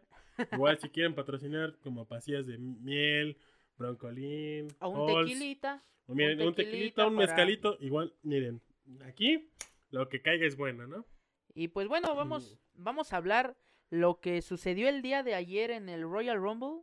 Igual 0.52 0.80
si 0.80 0.90
quieren 0.90 1.14
patrocinar 1.14 1.76
como 1.84 2.06
pastillas 2.08 2.46
de 2.48 2.58
miel, 2.58 3.38
broncolín, 3.78 4.68
A 4.80 4.88
un 4.88 5.10
Halls, 5.10 5.30
tequilita. 5.30 5.82
o 6.08 6.16
miren, 6.16 6.42
un 6.42 6.48
un 6.48 6.56
tequilita, 6.56 7.08
un 7.08 7.16
para- 7.16 7.28
mezcalito, 7.28 7.78
igual, 7.82 8.14
miren, 8.24 8.62
aquí 9.06 9.50
lo 9.92 10.10
que 10.10 10.22
caiga 10.22 10.46
es 10.48 10.58
bueno, 10.58 10.88
¿no? 10.88 11.06
Y 11.54 11.68
pues 11.68 11.88
bueno, 11.88 12.16
vamos, 12.16 12.58
vamos 12.74 13.14
a 13.14 13.18
hablar 13.18 13.56
lo 13.92 14.20
que 14.22 14.42
sucedió 14.42 14.90
el 14.90 15.04
día 15.04 15.22
de 15.22 15.36
ayer 15.36 15.70
en 15.70 15.88
el 15.88 16.02
Royal 16.02 16.38
Rumble. 16.42 16.82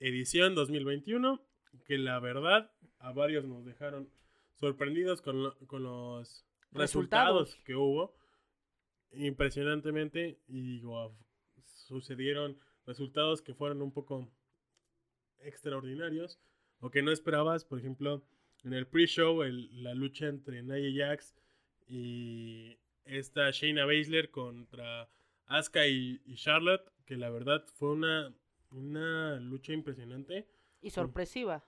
edición 0.00 0.54
2021, 0.56 1.40
que 1.86 1.96
la 1.98 2.18
verdad 2.18 2.72
a 2.98 3.12
varios 3.12 3.44
nos 3.44 3.64
dejaron 3.64 4.08
sorprendidos 4.54 5.22
con, 5.22 5.44
lo- 5.44 5.56
con 5.68 5.84
los 5.84 6.44
resultados. 6.72 7.48
Resultados. 7.50 7.64
que 7.64 7.74
hubo. 7.74 8.14
Impresionantemente, 9.12 10.38
y 10.48 10.82
sucedieron 11.86 12.58
resultados 12.86 13.40
que 13.42 13.54
fueron 13.54 13.80
un 13.82 13.92
poco 13.92 14.30
extraordinarios 15.40 16.38
o 16.80 16.90
que 16.90 17.02
no 17.02 17.10
esperabas. 17.10 17.64
Por 17.64 17.78
ejemplo, 17.78 18.22
en 18.64 18.74
el 18.74 18.86
pre-show, 18.86 19.42
el- 19.42 19.82
la 19.82 19.94
lucha 19.94 20.26
entre 20.26 20.62
Nia 20.62 21.06
Jax 21.08 21.34
y 21.86 22.78
esta 23.04 23.50
Shayna 23.50 23.86
Baszler 23.86 24.30
contra 24.30 25.08
Asuka 25.46 25.86
y, 25.86 26.20
y 26.26 26.34
Charlotte, 26.36 26.92
que 27.06 27.16
la 27.16 27.30
verdad 27.30 27.64
fue 27.76 27.92
una, 27.92 28.34
una 28.70 29.36
lucha 29.40 29.72
impresionante, 29.72 30.46
Y 30.82 30.90
sorpresiva 30.90 31.64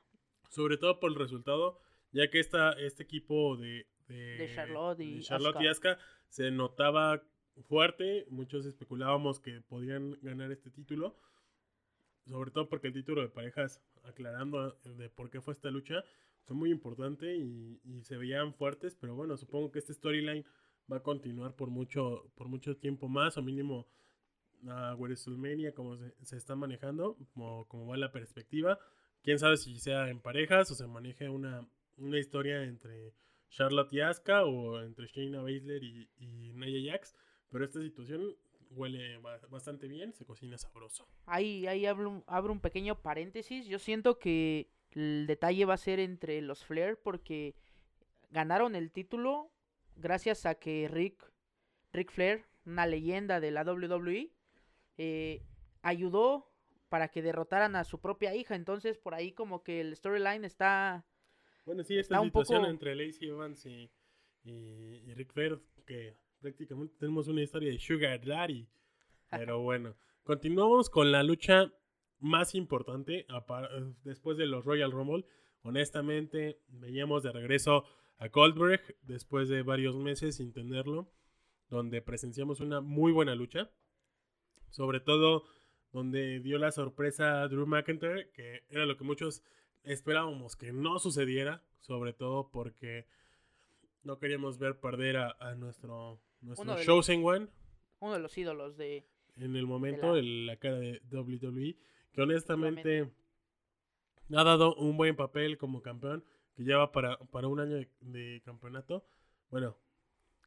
sobre 0.50 0.76
todo 0.76 0.98
por 1.00 1.10
el 1.12 1.16
resultado, 1.16 1.80
ya 2.12 2.28
que 2.28 2.40
esta, 2.40 2.72
este 2.72 3.04
equipo 3.04 3.56
de, 3.56 3.86
de, 4.10 4.36
De 4.36 4.54
Charlotte 4.54 5.00
y 5.00 5.14
de 5.16 5.22
Charlotte 5.22 5.60
y 5.60 5.66
Asuka 5.66 5.98
se 6.28 6.50
notaba 6.50 7.22
fuerte, 7.68 8.26
muchos 8.30 8.66
especulábamos 8.66 9.40
que 9.40 9.60
podían 9.60 10.18
ganar 10.22 10.52
este 10.52 10.70
título, 10.70 11.16
sobre 12.26 12.50
todo 12.50 12.68
porque 12.68 12.88
el 12.88 12.94
título 12.94 13.22
de 13.22 13.28
parejas, 13.28 13.82
aclarando 14.04 14.78
de 14.84 15.08
por 15.08 15.30
qué 15.30 15.40
fue 15.40 15.54
esta 15.54 15.70
lucha, 15.70 16.04
fue 16.44 16.56
muy 16.56 16.70
importante 16.70 17.36
y, 17.36 17.80
y 17.84 18.02
se 18.02 18.16
veían 18.16 18.54
fuertes, 18.54 18.94
pero 18.94 19.14
bueno, 19.14 19.36
supongo 19.36 19.70
que 19.70 19.78
este 19.78 19.94
storyline 19.94 20.44
va 20.90 20.98
a 20.98 21.02
continuar 21.02 21.54
por 21.54 21.70
mucho, 21.70 22.30
por 22.34 22.48
mucho 22.48 22.76
tiempo 22.76 23.08
más, 23.08 23.36
o 23.36 23.42
mínimo 23.42 23.86
a 24.68 24.94
WrestleMania, 24.94 25.72
como 25.74 25.96
se, 25.96 26.12
se 26.22 26.36
está 26.36 26.56
manejando, 26.56 27.16
como, 27.32 27.66
como 27.68 27.86
va 27.86 27.96
la 27.96 28.12
perspectiva. 28.12 28.78
Quién 29.22 29.38
sabe 29.38 29.56
si 29.56 29.78
sea 29.78 30.08
en 30.08 30.20
parejas 30.20 30.70
o 30.70 30.74
se 30.74 30.86
maneje 30.86 31.28
una, 31.28 31.66
una 31.98 32.18
historia 32.18 32.64
entre 32.64 33.12
Charlotte 33.50 33.92
y 33.92 34.00
Asuka 34.00 34.44
o 34.44 34.80
entre 34.80 35.06
Shayna 35.06 35.42
Baszler 35.42 35.82
y, 35.84 36.08
y 36.18 36.52
Nia 36.54 36.92
Jax, 36.92 37.14
pero 37.50 37.64
esta 37.64 37.80
situación 37.80 38.34
huele 38.70 39.18
ba- 39.18 39.40
bastante 39.50 39.88
bien, 39.88 40.12
se 40.12 40.24
cocina 40.24 40.56
sabroso. 40.56 41.06
Ahí, 41.26 41.66
ahí 41.66 41.84
abro, 41.86 42.22
abro 42.26 42.52
un 42.52 42.60
pequeño 42.60 43.00
paréntesis. 43.02 43.66
Yo 43.66 43.78
siento 43.78 44.18
que 44.18 44.70
el 44.92 45.26
detalle 45.26 45.64
va 45.64 45.74
a 45.74 45.78
ser 45.78 45.98
entre 46.00 46.40
los 46.40 46.64
Flair 46.64 46.96
porque 47.02 47.54
ganaron 48.30 48.74
el 48.76 48.90
título 48.92 49.50
gracias 49.96 50.46
a 50.46 50.54
que 50.54 50.88
Rick, 50.88 51.32
Rick 51.92 52.12
Flair, 52.12 52.44
una 52.64 52.86
leyenda 52.86 53.40
de 53.40 53.50
la 53.50 53.62
WWE, 53.64 54.30
eh, 54.98 55.42
ayudó 55.82 56.46
para 56.88 57.08
que 57.08 57.22
derrotaran 57.22 57.74
a 57.76 57.84
su 57.84 58.00
propia 58.00 58.34
hija. 58.36 58.54
Entonces 58.54 58.96
por 58.98 59.14
ahí 59.14 59.32
como 59.32 59.62
que 59.64 59.80
el 59.80 59.96
storyline 59.96 60.44
está... 60.44 61.04
Bueno, 61.64 61.84
sí, 61.84 61.98
esta 61.98 62.20
situación 62.22 62.60
poco- 62.62 62.70
entre 62.70 62.94
Lacey 62.94 63.28
Evans 63.28 63.64
y, 63.66 63.90
y, 64.42 64.52
y 65.06 65.14
Ric 65.14 65.32
Flair, 65.32 65.60
que 65.86 66.16
prácticamente 66.40 66.94
tenemos 66.98 67.28
una 67.28 67.42
historia 67.42 67.70
de 67.70 67.78
Sugar 67.78 68.24
Daddy. 68.24 68.68
Pero 69.30 69.60
bueno, 69.62 69.96
continuamos 70.24 70.90
con 70.90 71.12
la 71.12 71.22
lucha 71.22 71.72
más 72.18 72.54
importante 72.54 73.26
después 74.04 74.36
de 74.36 74.46
los 74.46 74.64
Royal 74.64 74.90
Rumble. 74.92 75.24
Honestamente, 75.62 76.60
veíamos 76.68 77.22
de 77.22 77.32
regreso 77.32 77.84
a 78.18 78.28
Goldberg 78.28 78.96
después 79.02 79.48
de 79.48 79.62
varios 79.62 79.96
meses 79.96 80.36
sin 80.36 80.52
tenerlo, 80.52 81.12
donde 81.68 82.02
presenciamos 82.02 82.60
una 82.60 82.80
muy 82.80 83.12
buena 83.12 83.34
lucha. 83.34 83.70
Sobre 84.70 85.00
todo 85.00 85.44
donde 85.92 86.40
dio 86.40 86.58
la 86.58 86.70
sorpresa 86.70 87.42
a 87.42 87.48
Drew 87.48 87.66
McIntyre, 87.66 88.30
que 88.32 88.64
era 88.68 88.86
lo 88.86 88.96
que 88.96 89.04
muchos 89.04 89.42
esperábamos 89.84 90.56
que 90.56 90.72
no 90.72 90.98
sucediera, 90.98 91.62
sobre 91.80 92.12
todo 92.12 92.50
porque 92.50 93.06
no 94.02 94.18
queríamos 94.18 94.58
ver 94.58 94.78
perder 94.80 95.16
a, 95.18 95.36
a 95.40 95.54
nuestro, 95.54 96.20
nuestro 96.40 96.64
Chosen 96.84 97.24
One 97.24 97.48
Uno 98.00 98.12
de 98.14 98.18
los 98.20 98.36
ídolos 98.38 98.76
de... 98.76 99.06
en 99.36 99.56
el 99.56 99.66
momento, 99.66 100.12
la- 100.14 100.18
el- 100.18 100.46
la 100.46 100.56
cara 100.56 100.78
de 100.78 101.00
WWE, 101.10 101.76
que 102.12 102.20
honestamente 102.22 103.10
ha 104.34 104.44
dado 104.44 104.74
un 104.76 104.96
buen 104.96 105.16
papel 105.16 105.58
como 105.58 105.82
campeón, 105.82 106.24
que 106.54 106.62
lleva 106.64 106.92
para, 106.92 107.18
para 107.18 107.48
un 107.48 107.60
año 107.60 107.76
de, 107.76 107.90
de 108.00 108.40
campeonato. 108.44 109.04
Bueno, 109.50 109.76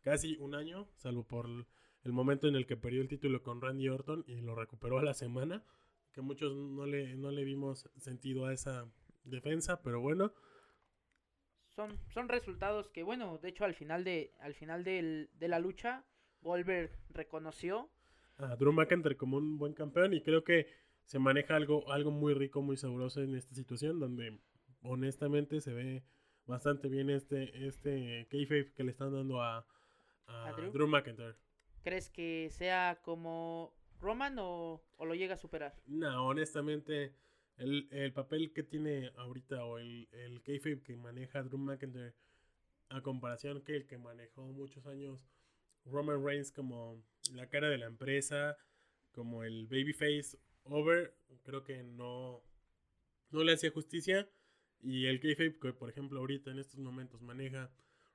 casi 0.01 0.37
un 0.37 0.55
año, 0.55 0.87
salvo 0.95 1.25
por 1.27 1.47
el, 1.47 1.65
el 2.03 2.11
momento 2.13 2.47
en 2.47 2.55
el 2.55 2.65
que 2.65 2.77
perdió 2.77 3.01
el 3.01 3.07
título 3.07 3.41
con 3.43 3.61
Randy 3.61 3.89
Orton 3.89 4.23
y 4.27 4.41
lo 4.41 4.55
recuperó 4.55 4.99
a 4.99 5.03
la 5.03 5.13
semana. 5.13 5.63
que 6.13 6.21
muchos 6.21 6.55
no 6.55 6.85
le, 6.85 7.15
no 7.15 7.31
le 7.31 7.43
vimos 7.43 7.89
sentido 7.97 8.45
a 8.45 8.53
esa 8.53 8.87
defensa, 9.23 9.81
pero 9.81 9.99
bueno. 10.01 10.33
Son, 11.75 11.99
son 12.13 12.29
resultados 12.29 12.89
que, 12.89 13.03
bueno, 13.03 13.37
de 13.39 13.49
hecho 13.49 13.65
al 13.65 13.73
final 13.73 14.03
de, 14.03 14.31
al 14.39 14.53
final 14.53 14.83
del- 14.83 15.29
de 15.33 15.47
la 15.47 15.59
lucha, 15.59 16.05
Goldberg 16.41 16.91
reconoció 17.09 17.89
A 18.37 18.55
Drew 18.55 18.71
McIntyre 18.73 19.17
como 19.17 19.37
un 19.37 19.57
buen 19.57 19.73
campeón 19.73 20.13
y 20.13 20.21
creo 20.21 20.43
que 20.43 20.67
se 21.05 21.19
maneja 21.19 21.55
algo, 21.55 21.91
algo 21.91 22.11
muy 22.11 22.33
rico, 22.33 22.61
muy 22.61 22.77
sabroso 22.77 23.21
en 23.21 23.35
esta 23.35 23.53
situación 23.55 23.99
donde 23.99 24.39
honestamente 24.81 25.61
se 25.61 25.73
ve 25.73 26.03
bastante 26.45 26.89
bien 26.89 27.09
este, 27.09 27.67
este 27.67 28.27
kayfabe 28.29 28.73
que 28.73 28.83
le 28.83 28.91
están 28.91 29.13
dando 29.13 29.41
a, 29.41 29.65
a 30.27 30.47
¿A 30.49 30.53
Drew? 30.53 30.71
Drew 30.71 30.87
McIntyre. 30.87 31.35
¿Crees 31.83 32.09
que 32.09 32.49
sea 32.51 32.99
como 33.03 33.73
Roman 33.99 34.37
o, 34.39 34.81
o 34.97 35.05
lo 35.05 35.15
llega 35.15 35.35
a 35.35 35.37
superar? 35.37 35.73
No, 35.87 36.27
honestamente, 36.27 37.13
el, 37.57 37.87
el 37.91 38.13
papel 38.13 38.51
que 38.53 38.63
tiene 38.63 39.11
ahorita 39.17 39.65
o 39.65 39.77
el, 39.77 40.07
el 40.11 40.41
kayfabe 40.41 40.81
que 40.81 40.95
maneja 40.95 41.43
Drew 41.43 41.57
McIntyre 41.57 42.13
a 42.89 43.01
comparación 43.01 43.61
que 43.61 43.75
el 43.75 43.85
que 43.85 43.97
manejó 43.97 44.43
muchos 44.43 44.85
años 44.85 45.27
Roman 45.85 46.23
Reigns 46.23 46.51
como 46.51 47.03
la 47.33 47.47
cara 47.49 47.69
de 47.69 47.77
la 47.77 47.87
empresa, 47.87 48.57
como 49.11 49.43
el 49.43 49.67
babyface 49.67 50.37
over, 50.63 51.13
creo 51.43 51.63
que 51.63 51.83
no, 51.83 52.41
no 53.31 53.43
le 53.43 53.53
hacía 53.53 53.71
justicia. 53.71 54.29
Y 54.81 55.05
el 55.05 55.19
kayfabe 55.19 55.57
que, 55.59 55.73
por 55.73 55.89
ejemplo, 55.89 56.19
ahorita 56.19 56.51
en 56.51 56.59
estos 56.59 56.79
momentos 56.79 57.21
maneja 57.21 57.71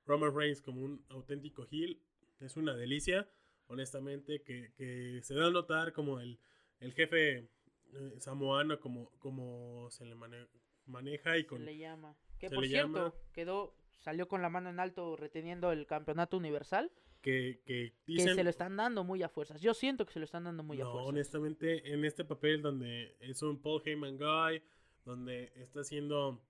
Roman 0.06 0.34
Reigns 0.34 0.60
como 0.60 0.82
un 0.82 1.04
auténtico 1.08 1.66
heel, 1.70 2.00
es 2.40 2.56
una 2.56 2.74
delicia, 2.74 3.28
honestamente, 3.66 4.42
que, 4.42 4.72
que 4.76 5.20
se 5.22 5.34
da 5.34 5.46
a 5.46 5.50
notar 5.50 5.92
como 5.92 6.20
el, 6.20 6.38
el 6.80 6.92
jefe 6.92 7.48
eh, 7.94 8.14
samoano, 8.20 8.78
como, 8.80 9.10
como 9.18 9.88
se 9.90 10.04
le 10.06 10.14
mane- 10.14 10.46
maneja 10.86 11.36
y 11.38 11.42
Se 11.42 11.46
con... 11.46 11.64
le 11.64 11.76
llama. 11.78 12.16
Que 12.38 12.48
se 12.48 12.54
por 12.54 12.66
cierto, 12.66 12.88
llama- 12.92 13.14
quedó, 13.32 13.74
salió 13.98 14.28
con 14.28 14.42
la 14.42 14.48
mano 14.48 14.70
en 14.70 14.80
alto 14.80 15.16
reteniendo 15.16 15.72
el 15.72 15.86
campeonato 15.86 16.36
universal. 16.36 16.90
Que, 17.20 17.60
que 17.66 17.92
Que 18.06 18.20
se 18.22 18.44
lo 18.44 18.48
están 18.50 18.76
dando 18.76 19.02
muy 19.02 19.22
a 19.24 19.28
fuerzas. 19.28 19.60
Yo 19.60 19.74
siento 19.74 20.06
que 20.06 20.12
se 20.12 20.20
lo 20.20 20.24
están 20.24 20.44
dando 20.44 20.62
muy 20.62 20.80
a 20.80 20.84
No, 20.84 20.92
fuerzas. 20.92 21.08
honestamente, 21.08 21.92
en 21.92 22.04
este 22.04 22.24
papel 22.24 22.62
donde 22.62 23.16
es 23.20 23.42
un 23.42 23.60
Paul 23.60 23.82
Heyman 23.84 24.16
guy, 24.16 24.62
donde 25.04 25.50
está 25.56 25.82
siendo 25.82 26.40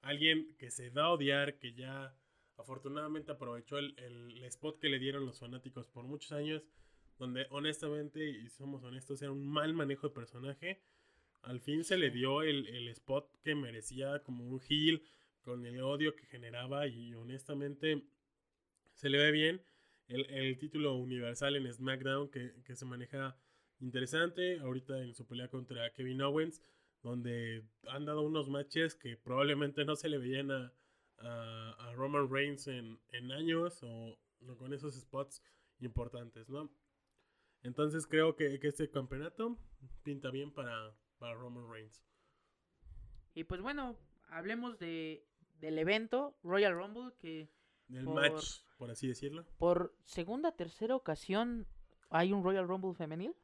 alguien 0.00 0.56
que 0.58 0.70
se 0.70 0.90
da 0.90 1.04
a 1.04 1.10
odiar, 1.12 1.58
que 1.58 1.74
ya 1.74 2.16
afortunadamente 2.56 3.30
aprovechó 3.32 3.76
el, 3.78 3.94
el 3.98 4.42
spot 4.44 4.78
que 4.80 4.88
le 4.88 4.98
dieron 4.98 5.26
los 5.26 5.38
fanáticos 5.38 5.86
por 5.88 6.04
muchos 6.04 6.32
años, 6.32 6.62
donde 7.18 7.46
honestamente, 7.50 8.28
y 8.28 8.48
somos 8.50 8.82
honestos, 8.84 9.22
era 9.22 9.32
un 9.32 9.46
mal 9.46 9.72
manejo 9.74 10.08
de 10.08 10.14
personaje. 10.14 10.80
Al 11.42 11.60
fin 11.60 11.84
se 11.84 11.96
le 11.96 12.10
dio 12.10 12.42
el, 12.42 12.66
el 12.68 12.88
spot 12.88 13.30
que 13.42 13.54
merecía 13.54 14.22
como 14.22 14.44
un 14.44 14.60
heel, 14.68 15.02
con 15.42 15.64
el 15.64 15.80
odio 15.80 16.14
que 16.16 16.26
generaba 16.26 16.86
y 16.88 17.14
honestamente 17.14 18.02
se 18.94 19.08
le 19.08 19.18
ve 19.18 19.30
bien. 19.32 19.62
El, 20.08 20.26
el 20.30 20.58
título 20.58 20.94
universal 20.94 21.56
en 21.56 21.72
SmackDown 21.72 22.28
que, 22.30 22.52
que 22.64 22.76
se 22.76 22.84
maneja 22.84 23.36
interesante. 23.80 24.58
Ahorita 24.60 25.00
en 25.02 25.14
su 25.14 25.26
pelea 25.26 25.48
contra 25.48 25.90
Kevin 25.92 26.22
Owens, 26.22 26.62
donde 27.02 27.64
han 27.88 28.04
dado 28.04 28.22
unos 28.22 28.48
matches 28.48 28.94
que 28.94 29.16
probablemente 29.16 29.84
no 29.84 29.96
se 29.96 30.08
le 30.08 30.18
veían 30.18 30.50
a, 30.50 30.72
a- 31.18 31.72
a 31.88 31.92
Roman 31.94 32.28
Reigns 32.30 32.66
en, 32.66 32.98
en 33.12 33.32
años 33.32 33.82
o, 33.82 34.18
o 34.48 34.56
con 34.56 34.72
esos 34.72 34.94
spots 34.94 35.42
importantes, 35.80 36.48
¿no? 36.48 36.70
Entonces 37.66 38.06
creo 38.06 38.36
que, 38.36 38.58
que 38.60 38.68
este 38.68 38.88
campeonato 38.90 39.56
pinta 40.02 40.30
bien 40.30 40.52
para, 40.52 40.94
para 41.18 41.34
Roman 41.34 41.68
Reigns. 41.70 42.04
Y 43.34 43.44
pues 43.44 43.60
bueno, 43.60 43.96
hablemos 44.30 44.78
de, 44.78 45.26
del 45.60 45.78
evento 45.78 46.36
Royal 46.42 46.74
Rumble 46.74 47.12
que 47.18 47.50
Del 47.88 48.04
Por- 48.04 48.14
match, 48.14 48.62
por 48.78 48.90
así 48.90 49.08
decirlo. 49.08 49.44
por 49.58 49.94
segunda, 50.04 50.52
tercera 50.52 50.94
ocasión 50.96 51.66
hay 52.10 52.32
un 52.32 52.42
Royal 52.42 52.66
Rumble 52.68 52.94
femenil. 52.94 53.34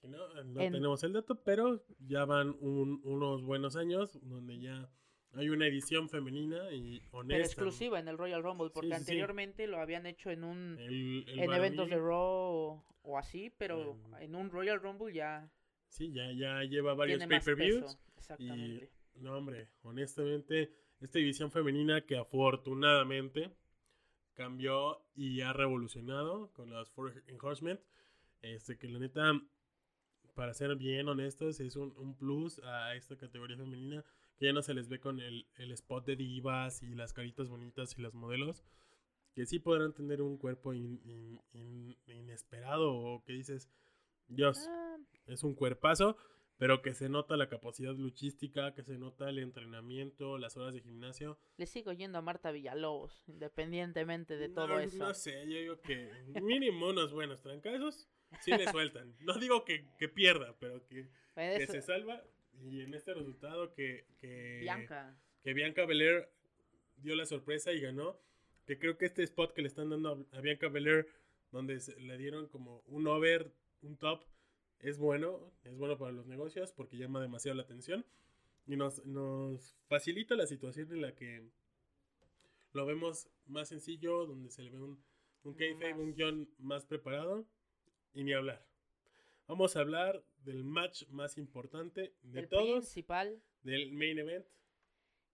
Si 0.00 0.08
no, 0.08 0.18
eh, 0.38 0.44
no 0.44 0.60
En- 0.60 0.72
tenemos 0.72 1.02
el 1.02 1.12
dato, 1.14 1.42
pero 1.42 1.82
ya 1.98 2.24
van 2.24 2.50
un- 2.60 3.00
unos 3.02 3.42
buenos 3.42 3.76
años 3.76 4.18
donde 4.22 4.60
ya 4.60 4.88
hay 5.32 5.48
una 5.50 5.66
edición 5.66 6.08
femenina 6.08 6.70
y 6.72 7.00
Pero 7.00 7.18
honesta. 7.18 7.44
exclusiva 7.46 7.98
en 7.98 8.08
el 8.08 8.16
Royal 8.16 8.42
Rumble, 8.42 8.70
porque 8.70 8.88
Sí, 8.88 8.92
sí, 8.94 8.96
sí. 8.96 9.00
anteriormente 9.02 9.66
lo 9.66 9.78
habían 9.80 10.06
hecho 10.06 10.30
en 10.30 10.44
un 10.44 10.76
El, 10.78 11.24
el 11.28 11.38
en 11.40 11.52
eventos 11.52 11.90
de 11.90 11.96
Raw 11.96 12.14
o, 12.22 12.84
o 13.18 13.20
así, 13.20 13.50
pero 13.58 13.92
Em, 13.92 14.14
en 14.22 14.34
un 14.34 14.50
Royal 14.50 14.80
Rumble 14.80 15.12
ya 15.12 15.50
Sí, 15.88 16.12
ya, 16.12 16.30
ya 16.32 16.62
lleva 16.64 16.94
varios 16.94 17.24
pay-per-views. 17.26 17.98
Exactamente. 18.16 18.90
No, 19.14 19.36
hombre, 19.36 19.68
honestamente, 19.82 20.72
esta 21.00 21.18
división 21.18 21.50
femenina 21.50 22.02
que 22.02 22.16
afortunadamente 22.16 23.50
cambió 24.34 25.02
y 25.14 25.40
ha 25.40 25.52
revolucionado 25.52 26.52
con 26.52 26.70
las 26.70 26.90
Four 26.90 27.24
Enhancement, 27.26 27.80
este 28.42 28.78
que 28.78 28.88
la 28.88 28.98
neta, 29.00 29.32
para 30.34 30.54
ser 30.54 30.76
bien 30.76 31.08
honestos, 31.08 31.58
es 31.58 31.74
un, 31.74 31.92
un 31.96 32.16
plus 32.16 32.60
a 32.60 32.94
esta 32.94 33.16
categoría 33.16 33.56
femenina 33.56 34.04
que 34.36 34.46
ya 34.46 34.52
no 34.52 34.62
se 34.62 34.74
les 34.74 34.88
ve 34.88 35.00
con 35.00 35.18
el, 35.18 35.48
el 35.56 35.72
spot 35.72 36.06
de 36.06 36.14
divas 36.14 36.82
y 36.84 36.94
las 36.94 37.12
caritas 37.12 37.48
bonitas 37.48 37.98
y 37.98 38.02
los 38.02 38.14
modelos, 38.14 38.62
que 39.38 39.46
sí 39.46 39.60
podrán 39.60 39.92
tener 39.92 40.20
un 40.20 40.36
cuerpo 40.36 40.74
in- 40.74 41.00
in- 41.04 41.40
in- 41.52 41.96
inesperado 42.08 42.92
o 42.92 43.22
que 43.22 43.34
dices, 43.34 43.68
Dios, 44.26 44.66
Ah, 44.68 44.96
es 45.28 45.44
un 45.44 45.54
cuerpazo, 45.54 46.16
pero 46.56 46.82
que 46.82 46.92
se 46.92 47.08
nota 47.08 47.36
la 47.36 47.48
capacidad 47.48 47.94
luchística, 47.94 48.74
que 48.74 48.82
se 48.82 48.98
nota 48.98 49.28
el 49.28 49.38
entrenamiento, 49.38 50.38
las 50.38 50.56
horas 50.56 50.74
de 50.74 50.80
gimnasio. 50.80 51.38
le 51.56 51.66
sigo 51.66 51.92
yendo 51.92 52.18
a 52.18 52.20
Marta 52.20 52.50
Villalobos, 52.50 53.22
independientemente 53.28 54.36
de 54.36 54.48
todo 54.48 54.66
no, 54.66 54.80
eso. 54.80 54.98
No 54.98 55.14
sé, 55.14 55.40
yo 55.48 55.56
digo 55.60 55.80
que 55.82 56.10
mínimo 56.42 56.88
unos 56.88 57.12
buenos 57.12 57.40
trancazos 57.40 58.08
sí 58.40 58.50
le 58.50 58.66
sueltan. 58.72 59.14
No 59.20 59.34
digo 59.38 59.64
que, 59.64 59.86
que 60.00 60.08
pierda, 60.08 60.56
pero 60.58 60.84
que, 60.88 61.08
Pues 61.34 61.58
que 61.60 61.66
se 61.68 61.80
salva. 61.80 62.24
Y 62.60 62.80
en 62.80 62.92
este 62.92 63.14
resultado 63.14 63.72
que, 63.72 64.04
que 64.20 64.58
Bianca. 64.62 65.16
que 65.44 65.52
Bianca 65.54 65.86
Belair 65.86 66.28
dio 66.96 67.14
la 67.14 67.24
sorpresa 67.24 67.70
y 67.72 67.78
ganó. 67.80 68.18
Que 68.68 68.78
creo 68.78 68.98
que 68.98 69.06
este 69.06 69.22
spot 69.22 69.54
que 69.54 69.62
le 69.62 69.68
están 69.68 69.88
dando 69.88 70.26
a, 70.30 70.40
Bianca 70.42 70.68
Belair, 70.68 71.08
donde 71.52 71.80
le 72.00 72.18
dieron 72.18 72.48
como 72.48 72.82
un 72.86 73.06
over, 73.06 73.50
un 73.80 73.96
top, 73.96 74.20
es 74.80 74.98
bueno, 74.98 75.50
es 75.64 75.74
bueno 75.74 75.96
para 75.96 76.12
los 76.12 76.26
negocios 76.26 76.70
porque 76.72 76.98
llama 76.98 77.22
demasiado 77.22 77.56
la 77.56 77.62
atención 77.62 78.04
y 78.66 78.76
nos, 78.76 79.06
nos 79.06 79.74
facilita 79.86 80.36
la 80.36 80.46
situación 80.46 80.92
en 80.92 81.00
la 81.00 81.14
que 81.14 81.48
lo 82.74 82.84
vemos 82.84 83.30
más 83.46 83.70
sencillo, 83.70 84.26
donde 84.26 84.50
se 84.50 84.62
le 84.62 84.70
ve 84.70 84.82
un, 84.82 85.02
un 85.44 85.54
kayfabe, 85.54 85.94
un 85.94 86.14
guion 86.14 86.50
más 86.58 86.84
preparado 86.84 87.46
y 88.12 88.22
ni 88.22 88.34
hablar. 88.34 88.62
Vamos 89.46 89.76
a 89.76 89.80
hablar 89.80 90.22
del 90.44 90.62
match 90.62 91.08
más 91.08 91.38
importante 91.38 92.12
de 92.20 92.40
el 92.40 92.48
todos, 92.48 92.84
principal 92.84 93.42
del 93.62 93.92
main 93.92 94.18
event. 94.18 94.46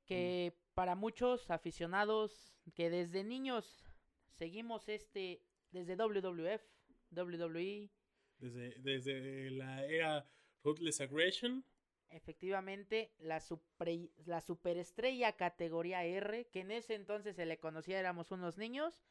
que 0.07 0.55
para 0.75 0.95
muchos 0.95 1.51
aficionados 1.51 2.55
que 2.75 2.91
desde 2.91 3.25
niños 3.25 3.85
seguimos 4.33 4.89
este 4.89 5.43
desde 5.71 5.97
WWF, 5.97 6.63
WWE, 7.11 7.91
Desde, 8.39 8.75
desde 8.81 9.51
la 9.51 9.85
era 9.87 10.29
Ruthless 10.63 11.01
Aggression, 11.01 11.65
efectivamente 12.11 13.13
la 13.19 13.41
supre- 13.41 14.11
la 14.25 14.41
superestrella 14.41 15.37
categoría 15.37 16.05
R, 16.05 16.47
que 16.51 16.61
en 16.61 16.71
ese 16.71 16.95
entonces 16.95 17.35
se 17.37 17.47
le 17.47 17.59
conocía 17.59 17.99
éramos 17.99 18.31
unos 18.31 18.57
niños, 18.57 19.05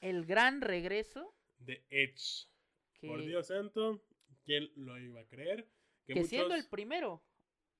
el 0.00 0.24
gran 0.24 0.60
regreso 0.60 1.34
de 1.58 1.84
Edge. 1.90 2.48
que, 2.94 3.08
Por 3.08 3.24
Dios 3.24 3.48
santo, 3.48 4.02
¿quién 4.44 4.70
lo 4.76 4.98
iba 4.98 5.20
a 5.20 5.26
creer? 5.26 5.68
Que, 6.06 6.14
que 6.14 6.24
siendo 6.24 6.54
el 6.54 6.68
primero, 6.68 7.22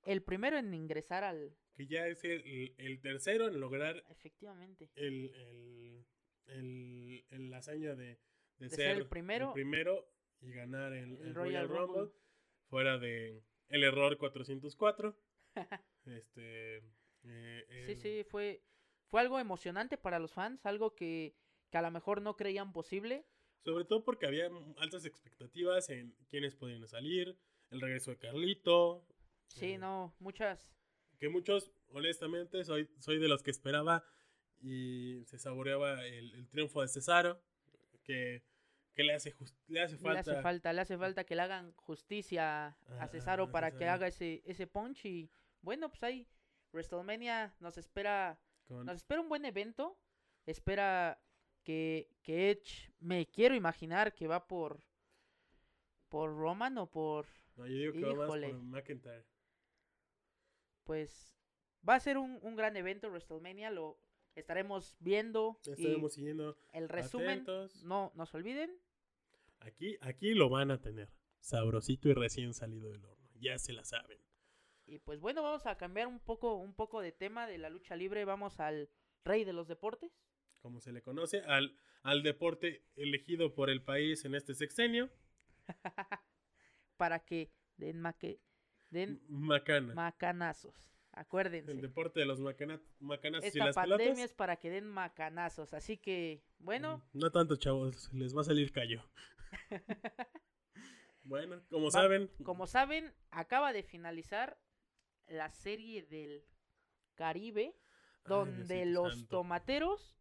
el 0.03 0.23
primero 0.23 0.59
en 0.59 0.73
ingresar 0.75 1.23
al 1.25 1.57
que 1.75 1.87
ya 1.87 2.07
es 2.07 2.23
el, 2.25 2.75
el 2.79 3.01
tercero 3.01 3.49
en 3.49 3.59
lograr 3.61 4.05
efectivamente 4.11 4.91
el, 4.95 5.31
el, 5.35 6.07
el, 6.47 7.25
el- 7.31 7.51
la 7.51 7.59
hazaña 7.59 7.95
de, 7.95 8.05
de 8.07 8.19
De 8.59 8.69
ser, 8.69 8.79
ser 8.79 8.97
el 8.99 9.07
primero- 9.09 9.53
primero 9.53 10.09
y 10.41 10.51
ganar 10.53 10.93
el, 10.93 11.17
Royal 11.19 11.35
Royal 11.35 11.69
Rumble, 11.69 12.01
Rumble. 12.03 12.19
fuera 12.69 12.99
de 12.99 13.43
el 13.69 13.85
error 13.85 14.19
404. 14.19 15.17
este, 16.07 16.79
eh, 17.25 17.85
Sí, 17.87 17.97
sí, 17.97 18.25
fue, 18.29 18.63
fue 19.09 19.21
algo 19.21 19.39
emocionante 19.39 19.97
para 19.97 20.19
los 20.19 20.33
fans, 20.35 20.65
algo 20.67 20.95
que, 20.95 21.37
que 21.71 21.79
a 21.79 21.83
lo 21.83 21.91
mejor 21.91 22.21
no 22.23 22.37
creían 22.37 22.73
posible. 22.73 23.25
Sobre 23.65 23.85
todo 23.85 24.05
porque 24.05 24.27
había 24.27 24.51
altas 24.79 25.05
expectativas 25.05 25.89
en 25.91 26.15
quiénes 26.29 26.57
podían 26.57 26.87
salir, 26.89 27.39
el 27.71 27.81
regreso 27.81 28.11
de 28.11 28.19
Carlito. 28.19 29.07
Sí, 29.47 29.73
eh, 29.73 29.79
no, 29.79 30.15
muchas. 30.19 30.75
Que 31.23 31.29
muchos, 31.29 31.71
honestamente, 31.91 32.65
soy, 32.65 32.91
soy 32.99 33.19
de 33.21 33.29
los 33.29 33.45
que 33.45 33.53
esperaba 33.53 34.05
y 34.61 35.23
se 35.27 35.39
saboreaba 35.39 36.05
el, 36.05 36.35
el 36.35 36.49
triunfo 36.49 36.83
de 36.83 36.89
Cesaro. 36.89 37.41
Que, 38.03 38.43
que 38.93 39.05
le 39.05 39.15
hace, 39.15 39.31
jus- 39.31 39.55
le 39.69 39.81
hace 39.83 39.95
Le 39.95 40.01
falta. 40.01 40.19
hace 40.33 40.43
falta, 40.43 40.73
le 40.73 40.81
hace 40.81 40.99
falta 40.99 41.23
que 41.23 41.37
le 41.37 41.43
hagan 41.43 41.71
justicia 41.77 42.77
a 42.99 43.07
Cesaro 43.07 43.53
para 43.53 43.71
que 43.71 43.87
haga 43.89 44.09
ese, 44.09 44.43
ese 44.45 44.67
punch 44.67 45.05
y 45.05 45.31
bueno, 45.61 45.89
pues 45.91 46.03
ahí 46.03 46.27
WrestleMania 46.73 47.55
nos 47.61 47.79
espera, 47.79 48.41
con- 48.67 48.85
nos 48.87 48.97
espera 48.97 49.21
un 49.21 49.29
buen 49.29 49.45
evento. 49.45 49.97
Espera 50.45 51.23
que, 51.63 52.11
que 52.25 52.51
Edge, 52.51 52.91
me 52.99 53.27
quiero 53.29 53.55
imaginar 53.55 54.13
que 54.13 54.27
va 54.27 54.45
por 54.49 54.83
por 56.09 56.31
Roman 56.37 56.77
o 56.79 56.91
por 56.91 57.27
No, 57.57 57.67
yo 57.69 57.75
digo 57.77 57.93
que 57.93 58.05
va 58.07 58.15
más 58.15 58.27
por 58.27 58.53
McIntyre. 58.65 59.25
Pues 60.85 61.37
va 61.89 61.95
a 61.97 62.01
ser 62.01 62.19
un, 62.19 62.39
un 62.43 62.57
gran 62.57 62.77
evento 62.77 63.09
WrestleMania, 63.09 63.71
lo 63.71 63.99
estaremos 64.35 64.97
viendo 65.01 65.59
y 65.67 65.71
Estaremos 65.73 66.15
siguiendo 66.15 66.57
el 66.73 66.89
resumen, 66.89 67.31
atentos. 67.31 67.83
no 67.85 68.13
nos 68.15 68.35
olviden, 68.35 68.71
Aquí, 69.61 69.97
aquí 70.01 70.35
lo 70.35 70.49
van 70.49 70.73
a 70.73 70.81
tener. 70.81 71.09
Sabrosito 71.39 72.09
y 72.09 72.15
recién 72.15 72.53
salido 72.53 72.91
del 72.91 73.05
horno. 73.05 73.29
Ya 73.39 73.59
se 73.59 73.73
la 73.73 73.85
saben. 73.85 74.19
Y 74.87 74.99
pues 74.99 75.21
bueno, 75.21 75.43
vamos 75.43 75.67
a 75.67 75.77
cambiar 75.77 76.09
un 76.09 76.19
poco, 76.19 76.55
un 76.57 76.75
poco 76.75 77.01
de 77.01 77.13
tema 77.13 77.47
de 77.47 77.59
la 77.59 77.71
lucha 77.71 77.95
libre. 77.95 78.25
Vamos 78.25 78.59
al 78.59 78.91
rey 79.25 79.45
de 79.45 79.53
los 79.53 79.69
deportes. 79.69 80.11
Como 80.61 80.81
se 80.81 80.93
le 80.93 81.01
conoce, 81.03 81.43
al, 81.43 81.77
al 82.03 82.25
deporte 82.25 82.85
elegido 82.97 83.55
por 83.55 83.71
el 83.71 83.83
país 83.83 84.25
en 84.25 84.35
este 84.35 84.55
sexenio. 84.55 85.11
Para 86.97 87.21
que 87.25 87.53
den, 87.77 88.01
maque, 88.01 88.41
den 88.93 89.21
Macana. 89.29 89.95
macanazos. 89.95 90.89
Acuérdense. 91.15 91.71
el 91.73 91.83
deporte 91.83 92.21
de 92.21 92.27
los 92.27 92.41
macana- 92.41 92.81
macanazos 92.99 93.45
y 93.45 93.49
Esta 93.49 93.67
las 93.67 93.75
pandemia 93.75 93.99
pelotas. 94.07 94.25
es 94.25 94.33
para 94.33 94.57
que 94.57 94.71
den 94.71 94.87
macanazos. 94.87 95.75
Así 95.75 95.99
que, 95.99 96.43
bueno, 96.59 97.03
No 97.13 97.31
tanto, 97.31 97.57
chavos. 97.57 98.11
Les 98.15 98.35
va 98.35 98.41
a 98.41 98.45
salir 98.45 98.73
callo. 98.73 99.03
bueno, 101.25 101.61
como 101.71 101.87
Va- 101.87 101.91
saben, 101.91 102.31
como 102.45 102.67
saben, 102.67 103.13
acaba 103.31 103.73
de 103.73 103.83
finalizar 103.83 104.59
la 105.29 105.51
serie 105.51 106.03
del 106.03 106.45
Caribe. 107.15 107.75
Ay, 107.75 108.29
donde 108.29 108.87
los 108.87 109.13
santo. 109.15 109.29
tomateros, 109.39 110.17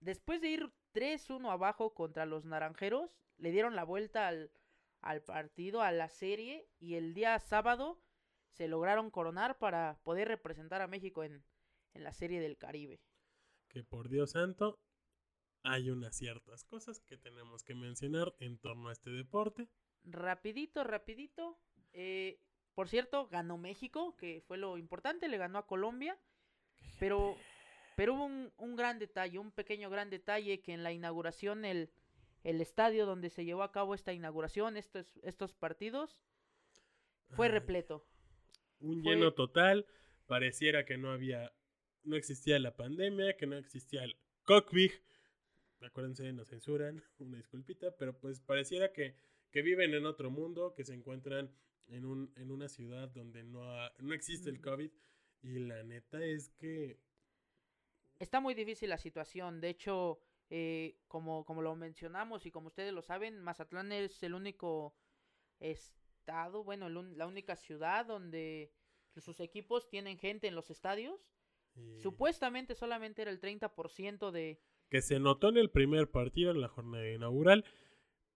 después 0.00 0.40
de 0.40 0.48
ir 0.48 0.72
3-1 0.92 1.50
abajo 1.50 1.94
contra 1.94 2.26
los 2.26 2.44
naranjeros, 2.44 3.10
le 3.38 3.52
dieron 3.52 3.74
la 3.76 3.84
vuelta 3.84 4.26
al, 4.28 4.50
al 5.04 5.22
partido, 5.22 5.82
a 5.82 5.92
la 5.92 6.08
serie, 6.08 6.66
y 6.78 6.94
el 6.94 7.14
día 7.14 7.38
sábado 7.38 8.00
se 8.50 8.68
lograron 8.68 9.10
coronar 9.10 9.58
para 9.58 10.00
poder 10.02 10.28
representar 10.28 10.80
a 10.80 10.86
México 10.88 11.22
en, 11.24 11.44
en 11.94 12.02
la 12.04 12.12
serie 12.12 12.40
del 12.40 12.56
Caribe. 12.56 13.00
que 13.68 13.82
por 13.82 14.08
Dios 14.08 14.30
santo, 14.30 14.78
hay 15.62 15.90
unas 15.90 16.16
ciertas 16.16 16.64
cosas 16.64 17.00
que 17.00 17.16
tenemos 17.16 17.62
que 17.64 17.74
mencionar 17.74 18.34
en 18.38 18.58
torno 18.58 18.88
a 18.88 18.92
este 18.92 19.10
deporte. 19.10 19.68
Rapidito, 20.04 20.84
rapidito. 20.84 21.58
eh, 21.92 22.38
por 22.74 22.88
cierto, 22.88 23.28
ganó 23.28 23.56
México, 23.56 24.16
que 24.16 24.42
fue 24.46 24.58
lo 24.58 24.76
importante, 24.78 25.28
le 25.28 25.38
ganó 25.38 25.58
a 25.58 25.66
Colombia. 25.66 26.18
Pero, 26.98 27.36
pero 27.96 28.14
hubo 28.14 28.24
un, 28.26 28.52
un 28.56 28.76
gran 28.76 28.98
detalle, 28.98 29.38
un 29.38 29.52
pequeño 29.52 29.90
gran 29.90 30.10
detalle 30.10 30.60
que 30.60 30.72
en 30.72 30.82
la 30.82 30.92
inauguración, 30.92 31.64
el, 31.64 31.90
el 32.44 32.60
estadio 32.60 33.04
donde 33.06 33.30
se 33.30 33.44
llevó 33.44 33.62
a 33.64 33.72
cabo 33.72 33.94
esta 33.94 34.12
inauguración, 34.12 34.76
estos, 34.76 35.18
estos 35.22 35.52
partidos, 35.54 36.20
fue 37.30 37.48
repleto. 37.48 38.06
Un 38.80 39.02
Fue- 39.02 39.14
lleno 39.14 39.32
total. 39.34 39.86
Pareciera 40.26 40.84
que 40.84 40.96
no 40.96 41.10
había, 41.10 41.52
no 42.04 42.16
existía 42.16 42.58
la 42.58 42.76
pandemia, 42.76 43.36
que 43.36 43.46
no 43.46 43.56
existía 43.56 44.04
el 44.04 44.16
cockpit. 44.44 44.92
Acuérdense, 45.80 46.32
nos 46.32 46.48
censuran, 46.48 47.02
una 47.18 47.36
disculpita, 47.36 47.96
pero 47.98 48.18
pues 48.18 48.40
pareciera 48.40 48.92
que, 48.92 49.16
que 49.50 49.62
viven 49.62 49.92
en 49.94 50.06
otro 50.06 50.30
mundo, 50.30 50.74
que 50.74 50.84
se 50.84 50.94
encuentran 50.94 51.50
en, 51.88 52.04
un, 52.06 52.32
en 52.36 52.50
una 52.50 52.68
ciudad 52.68 53.08
donde 53.10 53.42
no, 53.42 53.64
ha- 53.70 53.92
no 53.98 54.14
existe 54.14 54.48
el 54.50 54.58
Mm. 54.58 54.62
COVID. 54.62 54.90
Y 55.42 55.58
la 55.58 55.82
neta 55.82 56.24
es 56.24 56.48
que 56.50 56.98
Está 58.18 58.40
muy 58.40 58.54
difícil 58.54 58.88
la 58.88 58.96
situación. 58.96 59.60
De 59.60 59.68
hecho, 59.70 60.20
eh, 60.50 60.96
como, 61.08 61.44
como 61.44 61.62
lo 61.62 61.74
mencionamos 61.76 62.46
y 62.46 62.50
como 62.50 62.68
ustedes 62.68 62.92
lo 62.92 63.02
saben, 63.02 63.40
Mazatlán 63.40 63.92
es 63.92 64.22
el 64.22 64.34
único 64.34 64.94
estado, 65.60 66.64
bueno, 66.64 66.86
el 66.86 66.96
un- 66.96 67.16
la 67.18 67.26
única 67.26 67.56
ciudad 67.56 68.06
donde 68.06 68.72
sus 69.16 69.40
equipos 69.40 69.88
tienen 69.88 70.18
gente 70.18 70.46
en 70.48 70.54
los 70.54 70.70
estadios. 70.70 71.20
y- 71.76 72.00
Supuestamente 72.00 72.74
solamente 72.74 73.22
era 73.22 73.30
el 73.30 73.40
30% 73.40 74.30
de... 74.30 74.60
que 74.90 75.02
se 75.02 75.18
notó 75.18 75.48
en 75.48 75.56
el 75.56 75.70
primer 75.70 76.10
partido 76.10 76.50
en 76.52 76.60
la 76.60 76.68
jornada 76.68 77.08
inaugural. 77.10 77.64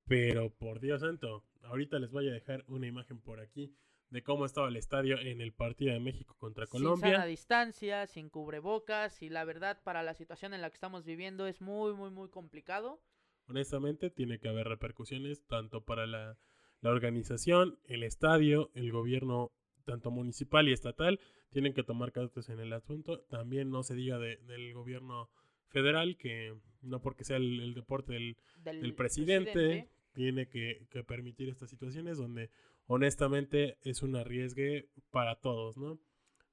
Pero 0.06 0.50
por 0.50 0.80
Dios 0.80 1.02
santo, 1.02 1.44
ahorita 1.62 1.98
les 1.98 2.10
voy 2.10 2.28
a 2.28 2.32
dejar 2.32 2.64
una 2.68 2.86
imagen 2.86 3.20
por 3.20 3.40
aquí 3.40 3.76
de 4.10 4.22
cómo 4.22 4.46
estaba 4.46 4.68
el 4.68 4.76
estadio 4.76 5.18
en 5.18 5.40
el 5.40 5.52
partido 5.52 5.92
de 5.92 6.00
México 6.00 6.34
contra 6.38 6.64
Sin 6.66 6.80
sana 6.80 6.84
Colombia. 6.96 7.24
distancia, 7.26 8.06
sin 8.06 8.30
cubrebocas 8.30 9.22
y 9.22 9.28
la 9.28 9.44
verdad 9.44 9.82
para 9.84 10.02
la 10.02 10.14
situación 10.14 10.54
en 10.54 10.62
la 10.62 10.70
que 10.70 10.74
estamos 10.74 11.04
viviendo 11.04 11.46
es 11.46 11.60
muy, 11.60 11.92
muy, 11.94 12.10
muy 12.10 12.28
complicado. 12.30 13.00
Honestamente, 13.48 14.10
tiene 14.10 14.38
que 14.38 14.48
haber 14.48 14.66
repercusiones 14.68 15.44
tanto 15.46 15.84
para 15.84 16.06
la, 16.06 16.38
la 16.80 16.90
organización, 16.90 17.78
el 17.84 18.02
estadio, 18.02 18.70
el 18.74 18.92
gobierno, 18.92 19.52
tanto 19.84 20.10
municipal 20.10 20.68
y 20.68 20.72
estatal, 20.72 21.18
tienen 21.50 21.72
que 21.72 21.82
tomar 21.82 22.12
cartas 22.12 22.48
en 22.50 22.60
el 22.60 22.72
asunto. 22.74 23.20
También 23.30 23.70
no 23.70 23.82
se 23.82 23.94
diga 23.94 24.18
de- 24.18 24.36
del 24.38 24.74
gobierno 24.74 25.30
federal, 25.68 26.16
que 26.18 26.54
no 26.82 27.00
porque 27.00 27.24
sea 27.24 27.36
el, 27.38 27.60
el 27.60 27.74
deporte 27.74 28.12
del, 28.12 28.36
Del, 28.62 28.84
el 28.84 28.94
presidente, 28.94 29.88
tiene 30.12 30.48
que, 30.48 30.86
que 30.90 31.04
permitir 31.04 31.48
estas 31.48 31.70
situaciones 31.70 32.18
donde 32.18 32.50
honestamente 32.88 33.78
es 33.82 34.02
un 34.02 34.16
arriesgue 34.16 34.90
para 35.10 35.36
todos, 35.36 35.76
¿no? 35.76 36.00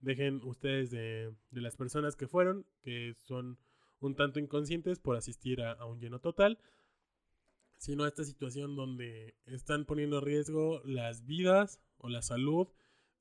Dejen 0.02 0.42
ustedes 0.44 0.92
de, 0.92 1.34
de 1.50 1.62
las 1.62 1.76
personas 1.76 2.16
que 2.16 2.28
fueron, 2.28 2.68
que 2.84 3.16
son 3.16 3.58
un 4.00 4.16
tanto 4.16 4.40
inconscientes 4.40 5.00
por 5.00 5.16
asistir 5.16 5.62
a, 5.64 5.84
un 5.86 6.00
lleno 6.00 6.20
total, 6.20 6.60
sino 7.78 8.04
a 8.04 8.08
esta 8.08 8.24
situación 8.24 8.76
donde 8.76 9.36
están 9.46 9.86
poniendo 9.86 10.20
en 10.20 10.26
riesgo 10.26 10.82
las 10.86 11.26
vidas 11.26 11.80
o 11.98 12.10
la 12.10 12.22
salud 12.22 12.68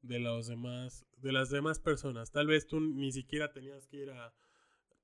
de 0.02 0.20
las 0.20 1.50
demás 1.50 1.78
personas. 1.78 2.30
Tal 2.32 2.46
vez 2.48 2.66
tú 2.66 2.80
ni 2.80 3.12
siquiera 3.12 3.52
tenías 3.52 3.86
que 3.86 3.98
ir 3.98 4.10
a, 4.10 4.34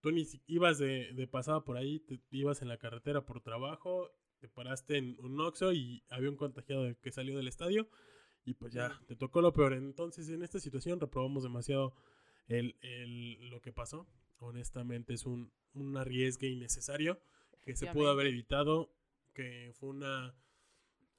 tú 0.01 0.11
ni 0.11 0.25
si- 0.25 0.43
ibas 0.47 0.79
de, 0.79 1.13
de 1.15 1.27
pasada 1.27 1.65
por 1.65 1.77
ahí, 1.77 2.01
te, 2.01 2.21
ibas 2.31 2.61
en 2.63 2.69
la 2.69 2.79
carretera 2.79 3.25
por 3.25 3.41
trabajo, 3.41 4.11
te 4.41 4.49
paraste 4.49 4.97
en 4.97 5.17
un 5.21 5.41
Oxxo 5.41 5.73
y 5.73 6.03
había 6.09 6.31
un 6.31 6.37
contagiado 6.37 6.85
que 7.01 7.13
salió 7.13 7.37
del 7.37 7.49
estadio 7.49 7.89
y 8.45 8.55
pues 8.55 8.73
ya, 8.73 8.99
te 9.07 9.15
tocó 9.17 9.41
lo 9.43 9.53
peor. 9.53 9.75
Entonces 9.75 10.29
en 10.31 10.43
esta 10.43 10.59
situación 10.59 10.99
reprobamos 10.99 11.43
demasiado 11.43 11.95
el, 12.49 12.77
el- 12.81 13.51
lo 13.51 13.61
que 13.61 13.73
pasó. 13.73 14.07
Honestamente 14.39 15.13
es 15.13 15.27
un, 15.27 15.53
un 15.75 15.97
arriesgue 15.97 16.49
innecesario 16.49 17.21
que 17.63 17.77
se 17.77 17.87
pudo 17.93 18.09
haber 18.11 18.27
evitado, 18.29 18.91
que 19.35 19.73
fue 19.79 19.91
una, 19.91 20.35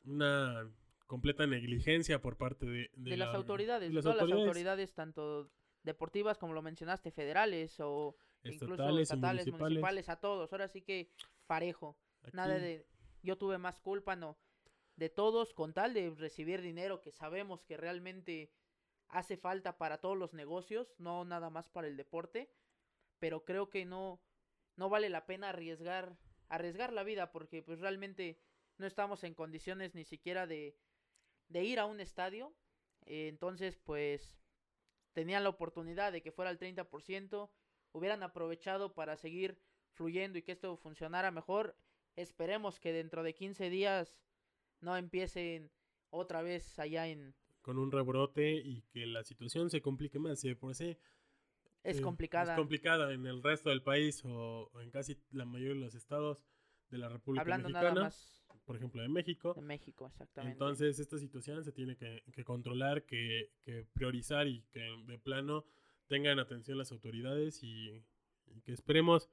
una 0.05 0.67
completa 1.07 1.45
negligencia 1.45 2.22
por 2.22 2.38
parte 2.38 2.65
de, 2.65 2.89
de, 2.95 3.17
la- 3.17 3.26
las 3.28 3.36
autoridades, 3.36 3.89
de 3.89 3.95
las 3.95 4.03
todas 4.03 4.15
las 4.17 4.24
autoridades 4.24 4.47
autoridades 4.47 4.93
tanto 4.93 5.51
deportivas 5.84 6.38
como 6.38 6.53
lo 6.53 6.61
mencionaste, 6.61 7.11
federales 7.11 7.76
o 7.80 8.15
incluso 8.43 8.74
estatales 8.74 8.99
y 8.99 9.01
estatales, 9.03 9.45
municipales. 9.45 9.59
municipales, 9.61 10.09
a 10.09 10.15
todos. 10.19 10.51
Ahora 10.51 10.67
sí 10.67 10.82
que 10.82 11.09
parejo. 11.47 11.97
Nada 12.34 12.59
de 12.59 12.86
yo 13.22 13.38
tuve 13.38 13.57
más 13.57 13.80
culpa, 13.80 14.15
no. 14.15 14.38
De 14.95 15.09
todos, 15.09 15.53
con 15.53 15.74
tal 15.74 15.93
de 15.93 16.09
recibir 16.11 16.61
dinero 16.61 17.01
que 17.01 17.11
sabemos 17.11 17.63
que 17.63 17.78
realmente 17.78 18.51
hace 19.07 19.38
falta 19.38 19.78
para 19.78 19.99
todos 19.99 20.17
los 20.17 20.34
negocios, 20.34 20.93
no 20.97 21.26
nada 21.26 21.49
más 21.49 21.69
para 21.69 21.88
el 21.88 21.97
deporte. 21.97 22.51
Pero 23.19 23.43
creo 23.45 23.69
que 23.69 23.86
no, 23.86 24.22
no 24.76 24.89
vale 24.89 25.09
la 25.09 25.26
pena 25.26 25.49
arriesgar, 25.49 26.17
arriesgar 26.49 26.93
la 26.93 27.03
vida, 27.03 27.32
porque 27.32 27.61
pues 27.61 27.80
realmente 27.80 28.39
no 28.78 28.88
estamos 28.88 29.24
en 29.24 29.34
condiciones 29.34 29.95
ni 29.95 30.05
siquiera 30.05 30.47
de, 30.47 30.76
de 31.49 31.63
ir 31.63 31.80
a 31.80 31.86
un 31.86 31.99
estadio. 31.99 32.53
Entonces, 33.05 33.78
pues, 33.78 34.36
tenían 35.13 35.43
la 35.43 35.49
oportunidad 35.49 36.11
de 36.11 36.22
que 36.22 36.32
fuera 36.32 36.51
el 36.51 36.59
30%, 36.59 37.49
hubieran 37.93 38.24
aprovechado 38.24 38.93
para 38.93 39.17
seguir 39.17 39.61
fluyendo 39.93 40.38
y 40.38 40.43
que 40.43 40.53
esto 40.53 40.78
funcionara 40.78 41.32
mejor. 41.32 41.76
Esperemos 42.16 42.80
que 42.80 42.93
dentro 42.93 43.24
de 43.24 43.34
15 43.34 43.70
días 43.70 44.22
no 44.80 44.97
empiecen 44.97 45.72
otra 46.09 46.41
vez 46.41 46.78
allá 46.80 47.07
en... 47.07 47.36
con 47.62 47.78
un 47.78 47.91
rebrote 47.91 48.53
y 48.53 48.82
que 48.91 49.05
la 49.05 49.24
situación 49.24 49.70
se 49.70 49.82
complique 49.82 50.20
más. 50.20 50.39
Si 50.39 50.49
de 50.49 50.55
por 50.55 50.76
sí 50.76 50.97
Es 51.84 51.99
eh, 51.99 52.01
complicada. 52.01 52.53
Es 52.53 52.57
complicada 52.59 53.14
en 53.14 53.26
el 53.26 53.41
resto 53.41 53.70
del 53.70 53.82
país 53.82 54.24
o, 54.26 54.70
o 54.74 54.82
en 54.82 54.91
casi 54.91 55.18
la 55.32 55.45
mayoría 55.45 55.76
de 55.76 55.80
los 55.82 55.95
estados 55.95 56.43
de 56.89 56.97
la 56.97 57.07
República 57.09 57.41
Hablando 57.41 57.70
Mexicana, 57.70 57.93
nada 57.93 58.05
más 58.05 58.41
por 58.66 58.76
ejemplo 58.76 59.01
de 59.01 59.09
México. 59.09 59.53
de 59.53 59.62
México, 59.62 60.07
exactamente. 60.07 60.53
Entonces 60.53 60.99
esta 60.99 61.18
situación 61.18 61.64
se 61.64 61.72
tiene 61.72 61.95
que, 61.97 62.24
que 62.32 62.43
controlar, 62.43 63.03
que, 63.05 63.51
que 63.62 63.86
priorizar 63.91 64.47
y 64.47 64.64
que 64.72 64.82
de 65.07 65.18
plano 65.18 65.66
tengan 66.07 66.39
atención 66.39 66.78
las 66.78 66.91
autoridades 66.91 67.64
y, 67.64 68.03
y 68.45 68.62
que 68.62 68.72
esperemos 68.72 69.30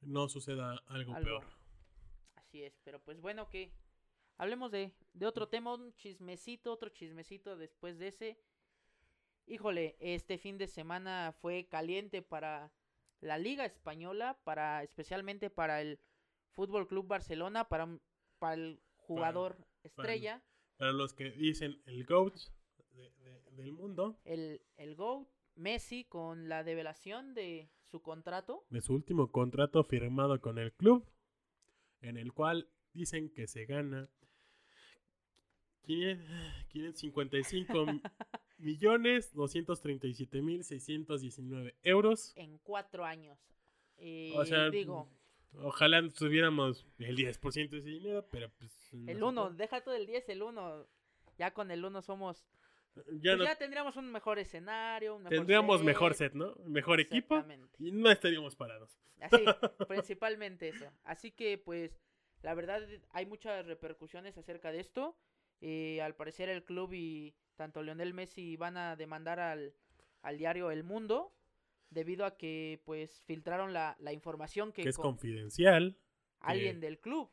no 0.00 0.28
suceda 0.28 0.76
algo, 0.86 1.14
Algo. 1.14 1.24
peor. 1.40 1.44
Así 2.56 2.64
Así 2.64 2.64
es, 2.64 2.80
pero 2.84 3.00
pues 3.00 3.20
bueno 3.20 3.48
que 3.50 3.70
hablemos 4.38 4.70
de, 4.70 4.92
de 5.12 5.26
otro 5.26 5.48
tema, 5.48 5.74
un 5.74 5.92
chismecito, 5.94 6.72
otro 6.72 6.88
chismecito 6.88 7.56
después 7.56 7.98
de 7.98 8.08
ese. 8.08 8.38
Híjole, 9.46 9.96
este 10.00 10.38
fin 10.38 10.56
de 10.58 10.66
semana 10.66 11.34
fue 11.40 11.66
caliente 11.68 12.22
para 12.22 12.72
la 13.20 13.38
Liga 13.38 13.64
Española, 13.64 14.38
para 14.44 14.82
especialmente 14.82 15.50
para 15.50 15.80
el 15.82 15.98
Fútbol 16.52 16.86
Club 16.88 17.06
Barcelona, 17.06 17.68
para, 17.68 17.98
para 18.38 18.54
el 18.54 18.80
jugador 18.96 19.58
estrella. 19.82 20.42
Para 20.78 20.92
los 20.92 21.12
que 21.14 21.30
dicen 21.32 21.80
el 21.86 22.04
GOAT 22.04 22.34
de- 22.92 23.10
de- 23.10 23.50
del 23.52 23.72
mundo, 23.72 24.18
el, 24.24 24.62
el 24.76 24.94
GOAT, 24.96 25.28
Messi, 25.56 26.04
con 26.04 26.48
la 26.48 26.64
develación 26.64 27.34
de 27.34 27.70
su 27.90 28.02
contrato. 28.02 28.64
de 28.70 28.80
su 28.80 28.92
último 28.94 29.30
contrato 29.30 29.84
firmado 29.84 30.40
con 30.40 30.58
el 30.58 30.72
club, 30.72 31.06
en 32.02 32.16
el 32.16 32.32
cual 32.32 32.68
dicen 32.92 33.30
que 33.30 33.46
se 33.46 33.64
gana 33.66 34.08
500 35.82 36.26
555 36.68 37.86
millones 38.58 39.32
237 39.34 40.42
mil 40.42 40.64
619 40.64 41.74
euros. 41.82 42.32
en 42.36 42.58
cuatro 42.58 43.04
años. 43.04 43.38
Eh, 43.98 44.32
O 44.36 44.44
sea, 44.44 44.68
digo, 44.70 45.08
Ojalá 45.58 46.06
tuviéramos 46.10 46.86
el 46.98 47.16
10% 47.16 47.70
de 47.70 47.78
ese 47.78 47.88
dinero, 47.88 48.26
pero 48.30 48.50
pues... 48.58 48.72
el 48.92 49.16
se 49.18 49.24
1, 49.24 49.42
puede. 49.44 49.56
deja 49.56 49.80
todo 49.82 49.94
el 49.94 50.06
10, 50.06 50.28
el 50.28 50.42
1. 50.42 50.86
Ya 51.38 51.52
con 51.52 51.70
el 51.70 51.82
1 51.84 52.02
somos. 52.02 52.44
Ya 52.96 53.32
pues 53.32 53.38
no 53.38 53.44
ya 53.44 53.56
tendríamos 53.56 53.96
un 53.96 54.10
mejor 54.10 54.38
escenario, 54.38 55.16
un 55.16 55.22
mejor 55.24 55.36
tendríamos 55.38 55.78
set, 55.78 55.86
mejor 55.86 56.14
set, 56.14 56.32
¿no? 56.34 56.54
Mejor 56.64 57.00
equipo 57.00 57.44
y 57.78 57.92
no 57.92 58.10
estaríamos 58.10 58.56
parados. 58.56 58.98
Así, 59.20 59.44
principalmente 59.88 60.68
eso. 60.68 60.86
Así 61.04 61.30
que, 61.30 61.58
pues, 61.58 61.98
la 62.42 62.54
verdad, 62.54 62.82
hay 63.10 63.26
muchas 63.26 63.66
repercusiones 63.66 64.36
acerca 64.38 64.72
de 64.72 64.80
esto. 64.80 65.16
Eh, 65.60 66.00
al 66.02 66.14
parecer, 66.14 66.48
el 66.48 66.64
club 66.64 66.92
y 66.92 67.34
tanto 67.56 67.82
Lionel 67.82 68.12
Messi 68.14 68.56
van 68.56 68.76
a 68.76 68.96
demandar 68.96 69.40
al, 69.40 69.74
al 70.22 70.38
diario 70.38 70.70
El 70.70 70.84
Mundo 70.84 71.32
debido 71.90 72.24
a 72.26 72.36
que, 72.36 72.80
pues, 72.84 73.22
filtraron 73.22 73.72
la, 73.72 73.96
la 74.00 74.12
información 74.12 74.72
que, 74.72 74.82
Que 74.82 74.88
es 74.90 74.96
con- 74.96 75.12
confidencial. 75.12 75.96
alguien 76.40 76.80
que- 76.80 76.86
del 76.86 76.98
club 76.98 77.30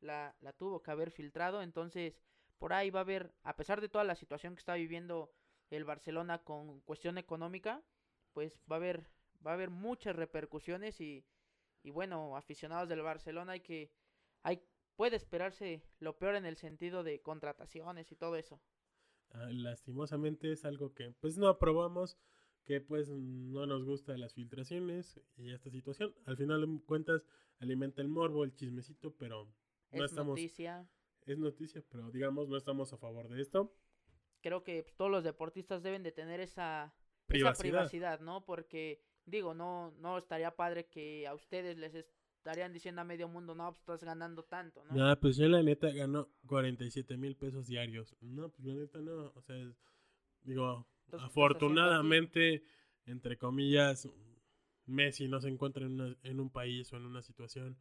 la, 0.00 0.36
la 0.40 0.52
tuvo 0.52 0.82
que 0.82 0.90
haber 0.90 1.10
filtrado. 1.10 1.62
Entonces, 1.62 2.18
por 2.58 2.72
ahí 2.72 2.90
va 2.90 3.00
a 3.00 3.02
haber, 3.02 3.32
a 3.42 3.56
pesar 3.56 3.80
de 3.80 3.88
toda 3.88 4.04
la 4.04 4.14
situación 4.14 4.54
que 4.54 4.60
está 4.60 4.74
viviendo 4.74 5.32
el 5.70 5.84
Barcelona 5.84 6.42
con 6.42 6.80
cuestión 6.80 7.18
económica, 7.18 7.82
pues 8.32 8.62
va 8.70 8.76
a 8.76 8.78
haber, 8.78 9.06
va 9.44 9.52
a 9.52 9.54
haber 9.54 9.70
muchas 9.70 10.16
repercusiones 10.16 11.00
y, 11.00 11.24
y 11.82 11.90
bueno, 11.90 12.36
aficionados 12.36 12.88
del 12.88 13.02
Barcelona 13.02 13.52
hay 13.52 13.60
que, 13.60 13.90
hay, 14.42 14.62
puede 14.96 15.16
esperarse 15.16 15.82
lo 15.98 16.18
peor 16.18 16.36
en 16.36 16.46
el 16.46 16.56
sentido 16.56 17.02
de 17.02 17.20
contrataciones 17.20 18.10
y 18.12 18.16
todo 18.16 18.36
eso. 18.36 18.60
Ah, 19.30 19.48
lastimosamente 19.50 20.52
es 20.52 20.64
algo 20.64 20.94
que 20.94 21.12
pues 21.20 21.36
no 21.36 21.48
aprobamos, 21.48 22.16
que 22.64 22.80
pues 22.80 23.08
no 23.08 23.66
nos 23.66 23.84
gusta 23.84 24.16
las 24.16 24.34
filtraciones 24.34 25.20
y 25.36 25.52
esta 25.52 25.70
situación. 25.70 26.14
Al 26.24 26.36
final 26.36 26.60
de 26.60 26.84
cuentas 26.84 27.24
alimenta 27.58 28.02
el 28.02 28.08
morbo, 28.08 28.44
el 28.44 28.54
chismecito, 28.54 29.14
pero 29.16 29.52
no 29.92 30.04
es 30.04 30.10
estamos, 30.10 30.38
noticia. 30.38 30.88
Es 31.26 31.38
noticia, 31.38 31.82
pero 31.90 32.10
digamos 32.10 32.48
no 32.48 32.56
estamos 32.56 32.92
a 32.92 32.96
favor 32.98 33.28
de 33.28 33.40
esto. 33.42 33.74
Creo 34.42 34.62
que 34.62 34.82
pues, 34.82 34.94
todos 34.96 35.10
los 35.10 35.24
deportistas 35.24 35.82
deben 35.82 36.02
de 36.02 36.12
tener 36.12 36.40
esa, 36.40 36.94
esa 37.28 37.52
Privacidad. 37.54 38.20
¿no? 38.20 38.44
Porque, 38.44 39.02
digo, 39.24 39.54
no, 39.54 39.90
no 39.98 40.18
estaría 40.18 40.54
padre 40.54 40.86
que 40.86 41.26
a 41.26 41.34
ustedes 41.34 41.76
les 41.78 41.94
estarían 41.94 42.72
diciendo 42.72 43.00
a 43.00 43.04
medio 43.04 43.28
mundo, 43.28 43.54
no, 43.56 43.70
pues 43.72 43.80
estás 43.80 44.04
ganando 44.04 44.44
tanto, 44.44 44.84
¿no? 44.84 45.04
Ah, 45.04 45.18
pues 45.20 45.36
yo 45.36 45.48
la 45.48 45.62
neta 45.62 45.90
gano 45.90 46.28
47 46.46 47.16
mil 47.16 47.34
pesos 47.36 47.66
diarios. 47.66 48.14
No, 48.20 48.50
pues 48.50 48.64
la 48.64 48.74
neta 48.74 49.00
no, 49.00 49.32
o 49.34 49.42
sea, 49.42 49.56
es- 49.56 49.76
digo, 50.42 50.86
Entonces, 51.06 51.10
¿qué 51.10 51.14
estás 51.16 51.24
afortunadamente, 51.24 52.62
entre 53.06 53.36
comillas, 53.36 54.08
Messi 54.84 55.26
no 55.26 55.40
se 55.40 55.48
encuentra 55.48 55.84
en, 55.86 56.00
una- 56.00 56.16
en 56.22 56.38
un 56.38 56.50
país 56.50 56.92
o 56.92 56.96
en 56.96 57.06
una 57.06 57.20
situación 57.22 57.76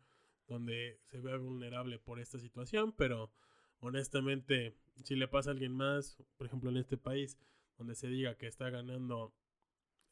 donde 0.48 1.00
se 1.10 1.20
vea 1.20 1.38
vulnerable 1.38 2.00
por 2.00 2.20
esta 2.20 2.40
situación, 2.40 2.94
pero 2.94 3.32
honestamente, 3.80 4.76
si 5.04 5.16
le 5.16 5.28
pasa 5.28 5.50
a 5.50 5.54
alguien 5.54 5.74
más, 5.74 6.18
por 6.38 6.48
ejemplo 6.48 6.70
en 6.70 6.78
este 6.78 6.98
país, 6.98 7.38
donde 7.78 7.96
se 7.96 8.08
diga 8.08 8.36
que 8.36 8.48
está 8.48 8.70
ganando 8.70 9.34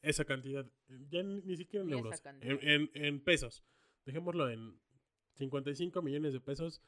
esa 0.02 0.24
cantidad, 0.24 0.66
ya 1.08 1.22
ni, 1.22 1.56
siquiera 1.56 1.82
en 1.84 1.88
euros, 1.98 2.10
en, 2.42 2.58
en- 2.68 2.90
en 2.94 3.20
pesos, 3.20 3.64
dejémoslo 4.04 4.50
en 4.50 4.78
55 5.34 6.02
millones 6.02 6.32
de 6.34 6.40
pesos 6.40 6.82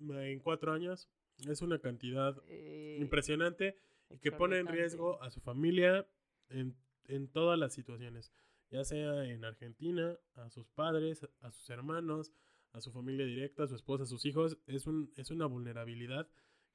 en 0.00 0.40
cuatro 0.40 0.72
años, 0.72 1.08
es 1.48 1.62
una 1.62 1.78
cantidad 1.78 2.36
Eh, 2.48 2.98
impresionante 3.00 3.78
y 4.10 4.18
que 4.18 4.30
pone 4.38 4.58
en 4.58 4.66
riesgo 4.78 5.22
a 5.22 5.30
su 5.30 5.40
familia 5.40 6.06
en, 6.48 6.74
en 7.08 7.28
todas 7.28 7.58
las 7.58 7.74
situaciones, 7.74 8.32
ya 8.70 8.84
sea 8.84 9.24
en 9.24 9.44
Argentina, 9.44 10.16
a 10.34 10.50
sus 10.50 10.66
padres, 10.68 11.26
a 11.40 11.50
sus 11.50 11.68
hermanos, 11.70 12.32
a 12.72 12.80
su 12.80 12.92
familia 12.92 13.24
directa, 13.24 13.64
a 13.64 13.68
su 13.68 13.74
esposa, 13.76 14.04
a 14.04 14.06
sus 14.06 14.24
hijos, 14.26 14.58
es, 14.66 14.86
un, 14.86 15.12
es 15.16 15.30
una 15.30 15.46
vulnerabilidad 15.46 16.28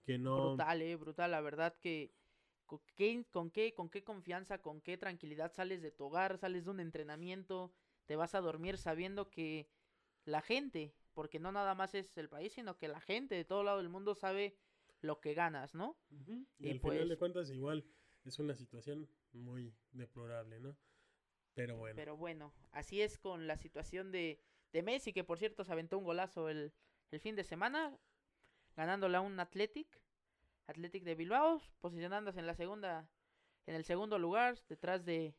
que 0.03 0.17
no... 0.17 0.49
Brutal, 0.55 0.81
eh, 0.81 0.95
brutal, 0.95 1.31
la 1.31 1.41
verdad 1.41 1.75
que 1.79 2.13
con 2.65 2.79
qué, 2.95 3.25
con 3.29 3.51
qué, 3.51 3.73
con 3.73 3.89
qué 3.89 4.03
confianza, 4.03 4.61
con 4.61 4.81
qué 4.81 4.97
tranquilidad 4.97 5.51
sales 5.53 5.81
de 5.81 5.91
tu 5.91 6.05
hogar, 6.05 6.37
sales 6.37 6.65
de 6.65 6.71
un 6.71 6.79
entrenamiento, 6.79 7.73
te 8.05 8.15
vas 8.15 8.33
a 8.33 8.41
dormir 8.41 8.77
sabiendo 8.77 9.29
que 9.29 9.69
la 10.25 10.41
gente, 10.41 10.95
porque 11.13 11.39
no 11.39 11.51
nada 11.51 11.75
más 11.75 11.93
es 11.93 12.17
el 12.17 12.29
país, 12.29 12.53
sino 12.53 12.77
que 12.77 12.87
la 12.87 13.01
gente 13.01 13.35
de 13.35 13.43
todo 13.45 13.63
lado 13.63 13.77
del 13.79 13.89
mundo 13.89 14.15
sabe 14.15 14.55
lo 15.01 15.19
que 15.19 15.33
ganas, 15.33 15.75
¿no? 15.75 15.97
Ujú, 16.11 16.45
Y, 16.59 16.67
Y 16.67 16.71
al 16.71 16.79
final 16.79 16.99
de 17.09 17.17
pues- 17.17 17.19
cuentas 17.19 17.49
igual 17.51 17.83
es 18.23 18.39
una 18.39 18.55
situación 18.55 19.09
muy 19.33 19.75
deplorable, 19.91 20.59
¿no? 20.59 20.77
Pero 21.53 21.77
bueno. 21.77 21.95
Pero 21.95 22.17
bueno, 22.17 22.53
así 22.71 23.01
es 23.01 23.17
con 23.17 23.47
la 23.47 23.57
situación 23.57 24.11
de, 24.11 24.39
de 24.71 24.83
Messi, 24.83 25.13
que 25.13 25.23
por 25.23 25.37
cierto 25.37 25.63
se 25.63 25.71
aventó 25.71 25.97
un 25.97 26.05
golazo 26.05 26.49
el, 26.49 26.73
el 27.11 27.19
fin 27.19 27.35
de 27.35 27.43
semana, 27.43 27.97
ganándole 28.75 29.17
a 29.17 29.21
un 29.21 29.39
Athletic, 29.39 29.87
Athletic 30.67 31.03
de 31.03 31.15
Bilbao, 31.15 31.61
posicionándose 31.79 32.39
en 32.39 32.47
la 32.47 32.55
segunda, 32.55 33.09
en 33.65 33.75
el 33.75 33.83
segundo 33.83 34.17
lugar, 34.17 34.57
detrás 34.69 35.03
de 35.05 35.35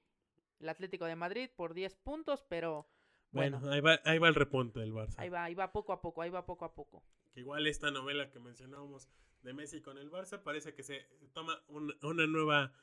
el 0.60 0.68
Atlético 0.68 1.06
de 1.06 1.16
Madrid 1.16 1.50
por 1.56 1.74
10 1.74 1.96
puntos, 1.96 2.44
pero 2.48 2.86
bueno, 3.30 3.58
bueno, 3.58 3.74
ahí, 3.74 3.80
va, 3.80 3.98
ahí 4.04 4.18
va 4.18 4.28
el 4.28 4.34
repunte 4.34 4.78
del 4.80 4.92
Barça. 4.92 5.14
ahí 5.16 5.28
va, 5.30 5.44
ahí 5.44 5.54
va 5.54 5.72
poco 5.72 5.92
a 5.92 6.00
poco, 6.00 6.22
ahí 6.22 6.30
va 6.30 6.44
poco 6.46 6.64
a 6.66 6.74
poco. 6.74 7.02
Que 7.32 7.40
igual 7.40 7.66
esta 7.66 7.90
novela 7.90 8.30
que 8.30 8.38
mencionábamos 8.38 9.08
de 9.42 9.54
Messi 9.54 9.80
con 9.80 9.96
el 9.98 10.10
Barça 10.10 10.40
parece 10.42 10.74
que 10.74 10.82
se 10.82 11.06
toma 11.32 11.60
un- 11.68 11.96
una 12.02 12.26
nueva 12.26 12.74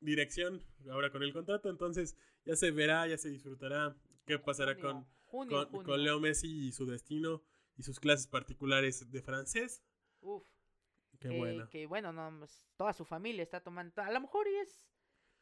dirección 0.00 0.62
ahora 0.90 1.10
con 1.10 1.22
el 1.22 1.32
contrato, 1.32 1.68
entonces 1.70 2.16
ya 2.44 2.56
se 2.56 2.70
verá, 2.70 3.06
ya 3.06 3.18
se 3.18 3.30
disfrutará 3.30 3.96
qué 4.26 4.38
pasará 4.38 4.74
Junio, 4.74 4.92
con, 4.92 5.04
junio, 5.26 5.56
con, 5.58 5.66
junio. 5.70 5.86
con 5.86 6.02
Leo 6.04 6.20
Messi 6.20 6.68
y 6.68 6.72
su 6.72 6.86
destino 6.86 7.42
y 7.76 7.82
sus 7.82 7.98
clases 8.00 8.26
particulares 8.26 9.10
de 9.10 9.22
francés. 9.22 9.82
Uf, 10.20 10.44
Qué 11.20 11.28
que, 11.30 11.36
bueno. 11.36 11.68
que 11.70 11.86
bueno, 11.86 12.12
no, 12.12 12.32
pues, 12.38 12.66
toda 12.76 12.92
su 12.92 13.04
familia 13.04 13.42
está 13.42 13.60
tomando, 13.60 14.00
a 14.02 14.10
lo 14.10 14.20
mejor 14.20 14.46
y 14.48 14.54
es, 14.56 14.86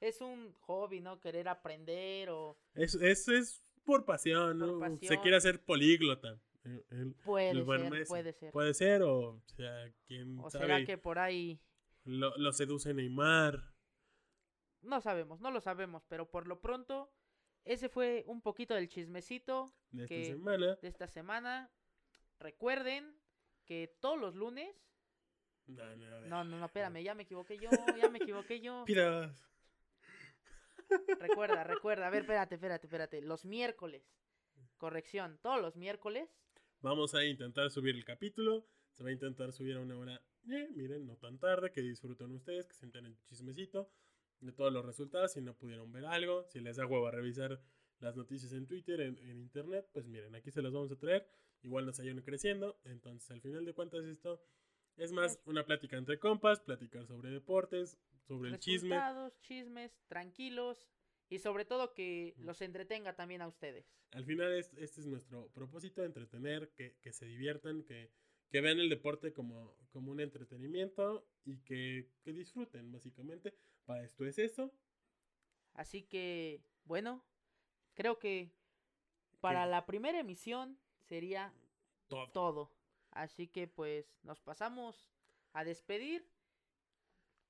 es 0.01 0.21
un 0.21 0.53
hobby, 0.63 1.01
¿no? 1.01 1.21
Querer 1.21 1.49
aprender 1.49 2.31
o 2.31 2.59
Eso 2.75 3.01
es, 3.01 3.29
es 3.29 3.63
por 3.85 4.05
pasión, 4.05 4.59
Por 4.59 4.91
¿no? 4.91 4.99
Se 5.03 5.21
quiere 5.21 5.37
hacer 5.37 5.63
políglota. 5.65 6.41
El- 6.65 6.85
el- 6.91 7.15
puede 7.25 7.51
el 7.51 7.65
ser, 7.65 7.91
Messi. 7.91 8.09
puede 8.09 8.33
ser. 8.33 8.53
Puede 8.53 8.75
ser, 8.75 9.03
o, 9.03 9.41
sea, 9.55 9.93
quién 10.07 10.39
O 10.41 10.51
sabe, 10.51 10.65
será 10.67 10.85
que 10.85 10.99
por 10.99 11.19
ahí 11.19 11.61
lo, 12.05 12.37
lo 12.37 12.53
seduce 12.53 12.93
Neymar. 12.93 13.73
No 14.83 15.01
sabemos, 15.01 15.41
no 15.41 15.51
lo 15.51 15.61
sabemos, 15.61 16.05
pero 16.09 16.29
por 16.31 16.47
lo 16.47 16.61
pronto 16.61 17.11
ese 17.65 17.89
fue 17.89 18.23
un 18.27 18.41
poquito 18.43 18.75
del 18.75 18.89
chismecito 18.89 19.75
de 19.91 20.05
esta 20.05 20.15
que- 20.15 20.25
semana. 20.27 20.77
de 20.77 20.89
esta 20.89 21.09
semana. 21.09 21.71
Recuerden 22.39 23.19
que 23.65 23.97
todos 24.01 24.19
los 24.21 24.35
lunes, 24.35 24.69
No, 25.67 25.85
no, 25.97 26.21
no, 26.29 26.45
no, 26.45 26.59
no, 26.59 26.67
espérame, 26.67 27.03
ya 27.03 27.15
me 27.17 27.25
equivoqué 27.25 27.59
yo, 27.59 27.69
ya 27.97 28.09
me 28.09 28.19
equivoqué 28.19 28.61
yo. 28.61 28.85
Piras. 28.87 29.43
Recuerda, 31.19 31.65
recuerda, 31.65 32.07
a 32.07 32.11
ver, 32.11 32.21
espérate, 32.23 32.55
espérate, 32.55 32.87
espérate, 32.87 33.23
los 33.23 33.45
miércoles. 33.45 34.05
Corrección, 34.77 35.39
todos 35.43 35.61
los 35.61 35.75
miércoles 35.77 36.29
Vamos 36.81 37.15
a 37.15 37.25
intentar 37.25 37.71
subir 37.71 37.97
el 37.97 38.05
capítulo. 38.05 38.69
Se 38.93 39.03
va 39.03 39.09
a 39.09 39.13
intentar 39.13 39.51
subir 39.53 39.77
a 39.77 39.81
una 39.81 39.97
hora, 39.99 40.23
eh, 40.49 40.69
miren, 40.75 41.07
no 41.07 41.17
tan 41.17 41.39
tarde, 41.39 41.73
que 41.73 41.81
disfruten 41.81 42.31
ustedes, 42.33 42.67
que 42.67 42.75
se 42.75 42.85
enteren 42.85 43.07
el 43.07 43.19
chismecito 43.25 43.91
de 44.41 44.53
todos 44.53 44.73
los 44.73 44.85
resultados. 44.85 45.33
Si 45.33 45.41
no 45.41 45.55
pudieron 45.55 45.93
ver 45.93 46.05
algo, 46.07 46.45
si 46.45 46.61
les 46.61 46.77
da 46.77 46.87
huevo 46.87 47.07
a 47.07 47.11
revisar 47.11 47.61
las 48.01 48.17
noticias 48.17 48.53
en 48.53 48.67
Twitter, 48.67 49.01
en, 49.01 49.19
en 49.19 49.39
internet, 49.39 49.89
pues 49.93 50.07
miren, 50.07 50.35
aquí 50.35 50.51
se 50.51 50.63
las 50.63 50.73
vamos 50.73 50.93
a 50.93 50.97
traer. 50.97 51.27
Igual 51.63 51.87
nos 51.87 51.99
ayudan 52.01 52.23
creciendo. 52.23 52.79
Entonces, 52.85 53.31
al 53.31 53.41
final 53.41 53.65
de 53.65 53.73
cuentas, 53.73 54.05
esto 54.05 54.41
es 54.97 55.13
más 55.13 55.41
una 55.45 55.65
plática 55.65 55.97
entre 55.97 56.19
compas, 56.19 56.61
platicar 56.61 57.07
sobre 57.07 57.31
deportes, 57.31 57.99
sobre 58.27 58.51
el 58.51 58.59
chisme. 58.59 58.91
resultados, 58.91 59.41
chismes, 59.41 59.93
tranquilos 60.09 60.89
y 61.29 61.39
sobre 61.39 61.65
todo 61.65 61.93
que 61.93 62.35
los 62.39 62.61
entretenga 62.63 63.15
también 63.15 63.43
a 63.43 63.49
ustedes. 63.49 63.87
Al 64.13 64.25
final 64.25 64.53
es, 64.53 64.73
este 64.75 65.01
es 65.01 65.07
nuestro 65.07 65.49
propósito, 65.53 66.05
entretener, 66.05 66.71
que, 66.77 66.97
que 67.03 67.13
se 67.13 67.27
diviertan, 67.27 67.83
que, 67.83 68.11
que 68.49 68.61
vean 68.61 68.79
el 68.79 68.89
deporte 68.89 69.33
como, 69.33 69.77
como 69.91 70.13
un 70.13 70.21
entretenimiento 70.21 71.27
y 71.45 71.59
que, 71.59 72.09
que 72.23 72.33
disfruten, 72.33 72.93
básicamente. 72.93 73.55
Para 73.87 74.05
esto 74.05 74.25
es 74.27 74.39
eso. 74.39 74.73
Así 75.75 76.03
que, 76.03 76.63
bueno, 76.85 77.25
creo 77.95 78.19
que 78.19 78.53
para 79.41 79.67
la 79.67 79.87
primera 79.87 80.19
emisión 80.21 80.79
sería 81.01 81.53
Todo. 82.09 82.31
todo. 82.33 82.73
Así 83.11 83.49
que 83.49 83.69
pues 83.69 84.19
nos 84.23 84.41
pasamos 84.41 85.11
a 85.53 85.65
despedir. 85.65 86.29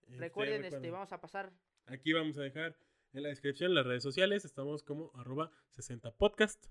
Este, 0.03 0.19
Recuerden, 0.19 0.65
este, 0.65 0.91
vamos 0.91 1.13
a 1.13 1.21
pasar 1.21 1.53
Aquí 1.87 2.13
vamos 2.13 2.37
a 2.39 2.43
dejar 2.43 2.77
en 3.13 3.23
la 3.23 3.29
descripción 3.29 3.75
las 3.75 3.87
redes 3.87 4.03
sociales. 4.03 4.45
Estamos 4.45 4.83
como 4.83 5.11
arroba 5.15 5.51
60podcast. 5.77 6.67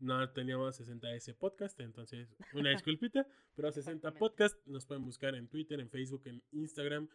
No 0.00 0.30
teníamos 0.32 0.80
60S 0.80 1.36
podcast, 1.36 1.78
entonces 1.80 2.36
una 2.54 2.70
disculpita. 2.98 3.26
Pero 3.54 3.72
60 3.72 3.90
Exactamente. 3.90 4.18
podcast 4.18 4.66
nos 4.66 4.86
pueden 4.86 5.04
buscar 5.04 5.34
en 5.34 5.48
Twitter, 5.48 5.80
en 5.80 5.90
Facebook, 5.90 6.22
en 6.26 6.42
Instagram. 6.52 7.08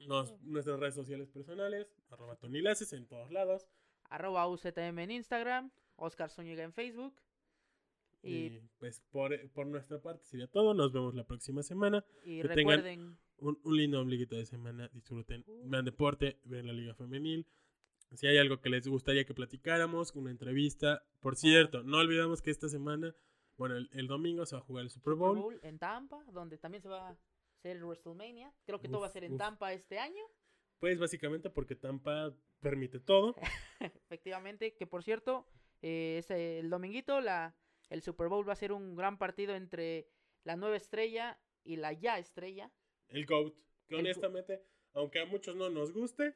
Nos, 0.00 0.38
nuestras 0.42 0.78
redes 0.80 0.94
sociales 0.94 1.28
personales, 1.30 1.86
arroba 2.10 2.36
Tony 2.36 2.60
Laces 2.60 2.92
en 2.92 3.06
todos 3.06 3.30
lados. 3.30 3.66
arroba 4.10 4.46
UZM 4.48 4.98
en 4.98 5.10
Instagram, 5.10 5.70
Oscar 5.96 6.30
Zúñiga 6.30 6.62
en 6.62 6.72
Facebook. 6.72 7.14
Y, 8.22 8.34
Y, 8.46 8.60
pues 8.78 9.00
por, 9.10 9.50
por 9.50 9.66
nuestra 9.66 10.00
parte 10.00 10.24
sería 10.24 10.46
todo. 10.46 10.74
Nos 10.74 10.92
vemos 10.92 11.14
la 11.14 11.24
próxima 11.24 11.62
semana. 11.62 12.04
y 12.24 12.40
que 12.42 12.48
recuerden, 12.48 13.18
Un, 13.38 13.58
un 13.64 13.76
lindo 13.76 14.00
ombliguito 14.00 14.36
de 14.36 14.46
semana. 14.46 14.88
Disfruten. 14.92 15.44
Uh. 15.46 15.68
Vean 15.68 15.84
deporte, 15.84 16.38
vean 16.44 16.66
la 16.66 16.72
liga 16.72 16.94
femenil. 16.94 17.46
Si 18.14 18.26
hay 18.26 18.38
algo 18.38 18.60
que 18.60 18.70
les 18.70 18.86
gustaría 18.86 19.24
que 19.24 19.34
platicáramos, 19.34 20.14
una 20.14 20.30
entrevista. 20.30 21.02
Por 21.20 21.36
cierto, 21.36 21.82
no 21.82 21.98
olvidamos 21.98 22.40
que 22.42 22.50
esta 22.50 22.68
semana, 22.68 23.14
bueno, 23.56 23.76
el, 23.76 23.88
el 23.92 24.06
domingo 24.06 24.46
se 24.46 24.54
va 24.56 24.60
a 24.62 24.64
jugar 24.64 24.84
el 24.84 24.90
Super 24.90 25.14
Super 25.14 25.18
Bowl. 25.18 25.38
Bowl 25.38 25.60
en 25.62 25.78
Tampa, 25.78 26.24
donde 26.32 26.56
también 26.58 26.82
se 26.82 26.88
va 26.88 27.16
hacer 27.64 27.76
el 27.78 27.84
WrestleMania. 27.84 28.52
Creo 28.66 28.78
que 28.78 28.88
todo 28.88 29.00
va 29.00 29.06
a 29.06 29.10
ser 29.10 29.24
en 29.24 29.32
uf. 29.32 29.38
Tampa 29.38 29.72
este 29.72 29.98
año. 29.98 30.22
Pues 30.78 30.98
básicamente 30.98 31.48
porque 31.48 31.74
Tampa 31.74 32.34
permite 32.60 33.00
todo. 33.00 33.34
Efectivamente, 33.80 34.74
que 34.74 34.86
por 34.86 35.02
cierto, 35.02 35.46
eh, 35.80 36.16
es 36.18 36.30
el 36.30 36.68
dominguito, 36.68 37.20
la, 37.22 37.56
el 37.88 38.02
Super 38.02 38.28
Bowl 38.28 38.46
va 38.46 38.52
a 38.52 38.56
ser 38.56 38.72
un 38.72 38.94
gran 38.94 39.16
partido 39.18 39.54
entre 39.54 40.08
la 40.44 40.56
nueva 40.56 40.76
estrella 40.76 41.38
y 41.64 41.76
la 41.76 41.92
ya 41.94 42.18
estrella. 42.18 42.70
El 43.08 43.24
GOAT. 43.24 43.54
Que 43.86 43.94
El 43.96 44.02
go- 44.02 44.08
honestamente, 44.08 44.62
aunque 44.92 45.20
a 45.20 45.26
muchos 45.26 45.56
no 45.56 45.70
nos 45.70 45.92
guste, 45.92 46.34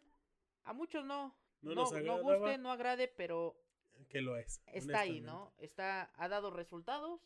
A 0.64 0.72
muchos 0.72 1.04
no, 1.04 1.36
No 1.60 1.70
no, 1.74 1.82
nos 1.82 1.92
no 1.92 1.98
agradaba. 1.98 2.36
guste, 2.38 2.58
no 2.58 2.70
agrade, 2.70 3.08
pero 3.08 3.60
que 4.08 4.20
lo 4.22 4.36
es. 4.38 4.62
está 4.72 5.00
ahí. 5.00 5.20
¿no? 5.20 5.52
Está, 5.58 6.10
ha 6.14 6.28
dado 6.28 6.50
resultados. 6.50 7.20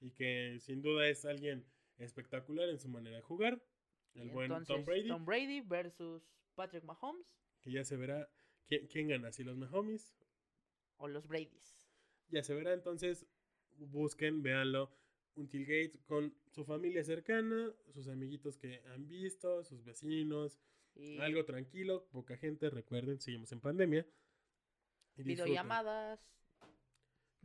Y 0.00 0.10
que 0.10 0.58
sin 0.60 0.82
duda 0.82 1.08
es 1.08 1.24
alguien 1.24 1.64
espectacular 1.98 2.68
en 2.68 2.78
su 2.78 2.88
manera 2.88 3.16
de 3.16 3.22
jugar. 3.22 3.62
El 4.14 4.28
Y 4.28 4.30
buen 4.30 4.46
entonces, 4.52 4.68
Tom 4.74 4.84
Brady. 4.84 5.08
Tom 5.08 5.24
Brady 5.24 5.60
versus 5.60 6.22
Patrick 6.54 6.84
Mahomes 6.84 7.36
Que 7.60 7.70
ya 7.70 7.84
se 7.84 7.96
verá 7.96 8.28
quién, 8.66 8.86
quién 8.86 9.08
gana, 9.08 9.32
si 9.32 9.44
los 9.44 9.56
Mahomes. 9.56 10.14
o 10.98 11.08
los 11.08 11.26
Bradys. 11.26 11.86
Ya 12.28 12.42
se 12.42 12.54
verá, 12.54 12.72
entonces 12.72 13.26
busquen, 13.76 14.42
véanlo. 14.42 14.90
Un 15.34 15.48
tailgate 15.48 16.00
con 16.06 16.34
su 16.50 16.64
familia 16.64 17.04
cercana, 17.04 17.70
sus 17.92 18.08
amiguitos 18.08 18.56
que 18.56 18.82
han 18.86 19.06
visto, 19.06 19.62
sus 19.64 19.84
vecinos. 19.84 20.58
Y 20.94 21.18
Algo 21.18 21.44
tranquilo, 21.44 22.06
poca 22.10 22.38
gente, 22.38 22.70
recuerden, 22.70 23.20
seguimos 23.20 23.52
en 23.52 23.60
pandemia. 23.60 24.06
Y 25.16 25.22
videollamadas. 25.24 26.20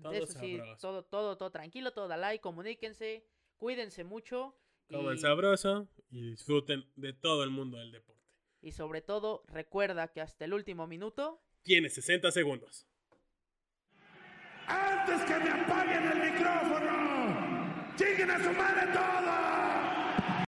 Todo 0.01 0.13
Eso 0.13 0.27
sí, 0.27 0.57
sabroso. 0.57 0.77
todo, 0.79 1.03
todo, 1.03 1.37
todo 1.37 1.51
tranquilo, 1.51 1.91
todo 1.91 2.07
da 2.07 2.17
like, 2.17 2.41
comuníquense, 2.41 3.23
cuídense 3.66 4.03
mucho. 4.03 4.55
Coman 4.89 5.16
y- 5.16 5.20
sabroso 5.20 5.88
y 6.09 6.32
disfruten 6.32 6.84
de 6.95 7.14
todo 7.14 7.43
el 7.43 7.51
mundo 7.51 7.78
del 7.78 7.91
deporte. 7.91 8.20
Y 8.64 8.72
sobre 8.72 9.01
todo, 9.01 9.43
recuerda 9.47 10.07
que 10.09 10.20
hasta 10.20 10.45
el 10.45 10.53
último 10.53 10.88
minuto 10.88 11.41
Tiene 11.64 11.89
60 11.89 12.32
segundos. 12.32 12.88
¡Antes 14.68 15.22
que 15.26 15.36
me 15.43 15.49
apaguen 15.51 16.03
el 16.12 16.32
micrófono! 16.34 17.95
¡Lleguen 17.99 18.32
a 18.32 18.43
su 18.43 18.51
madre 18.51 18.91
todos! 18.93 19.80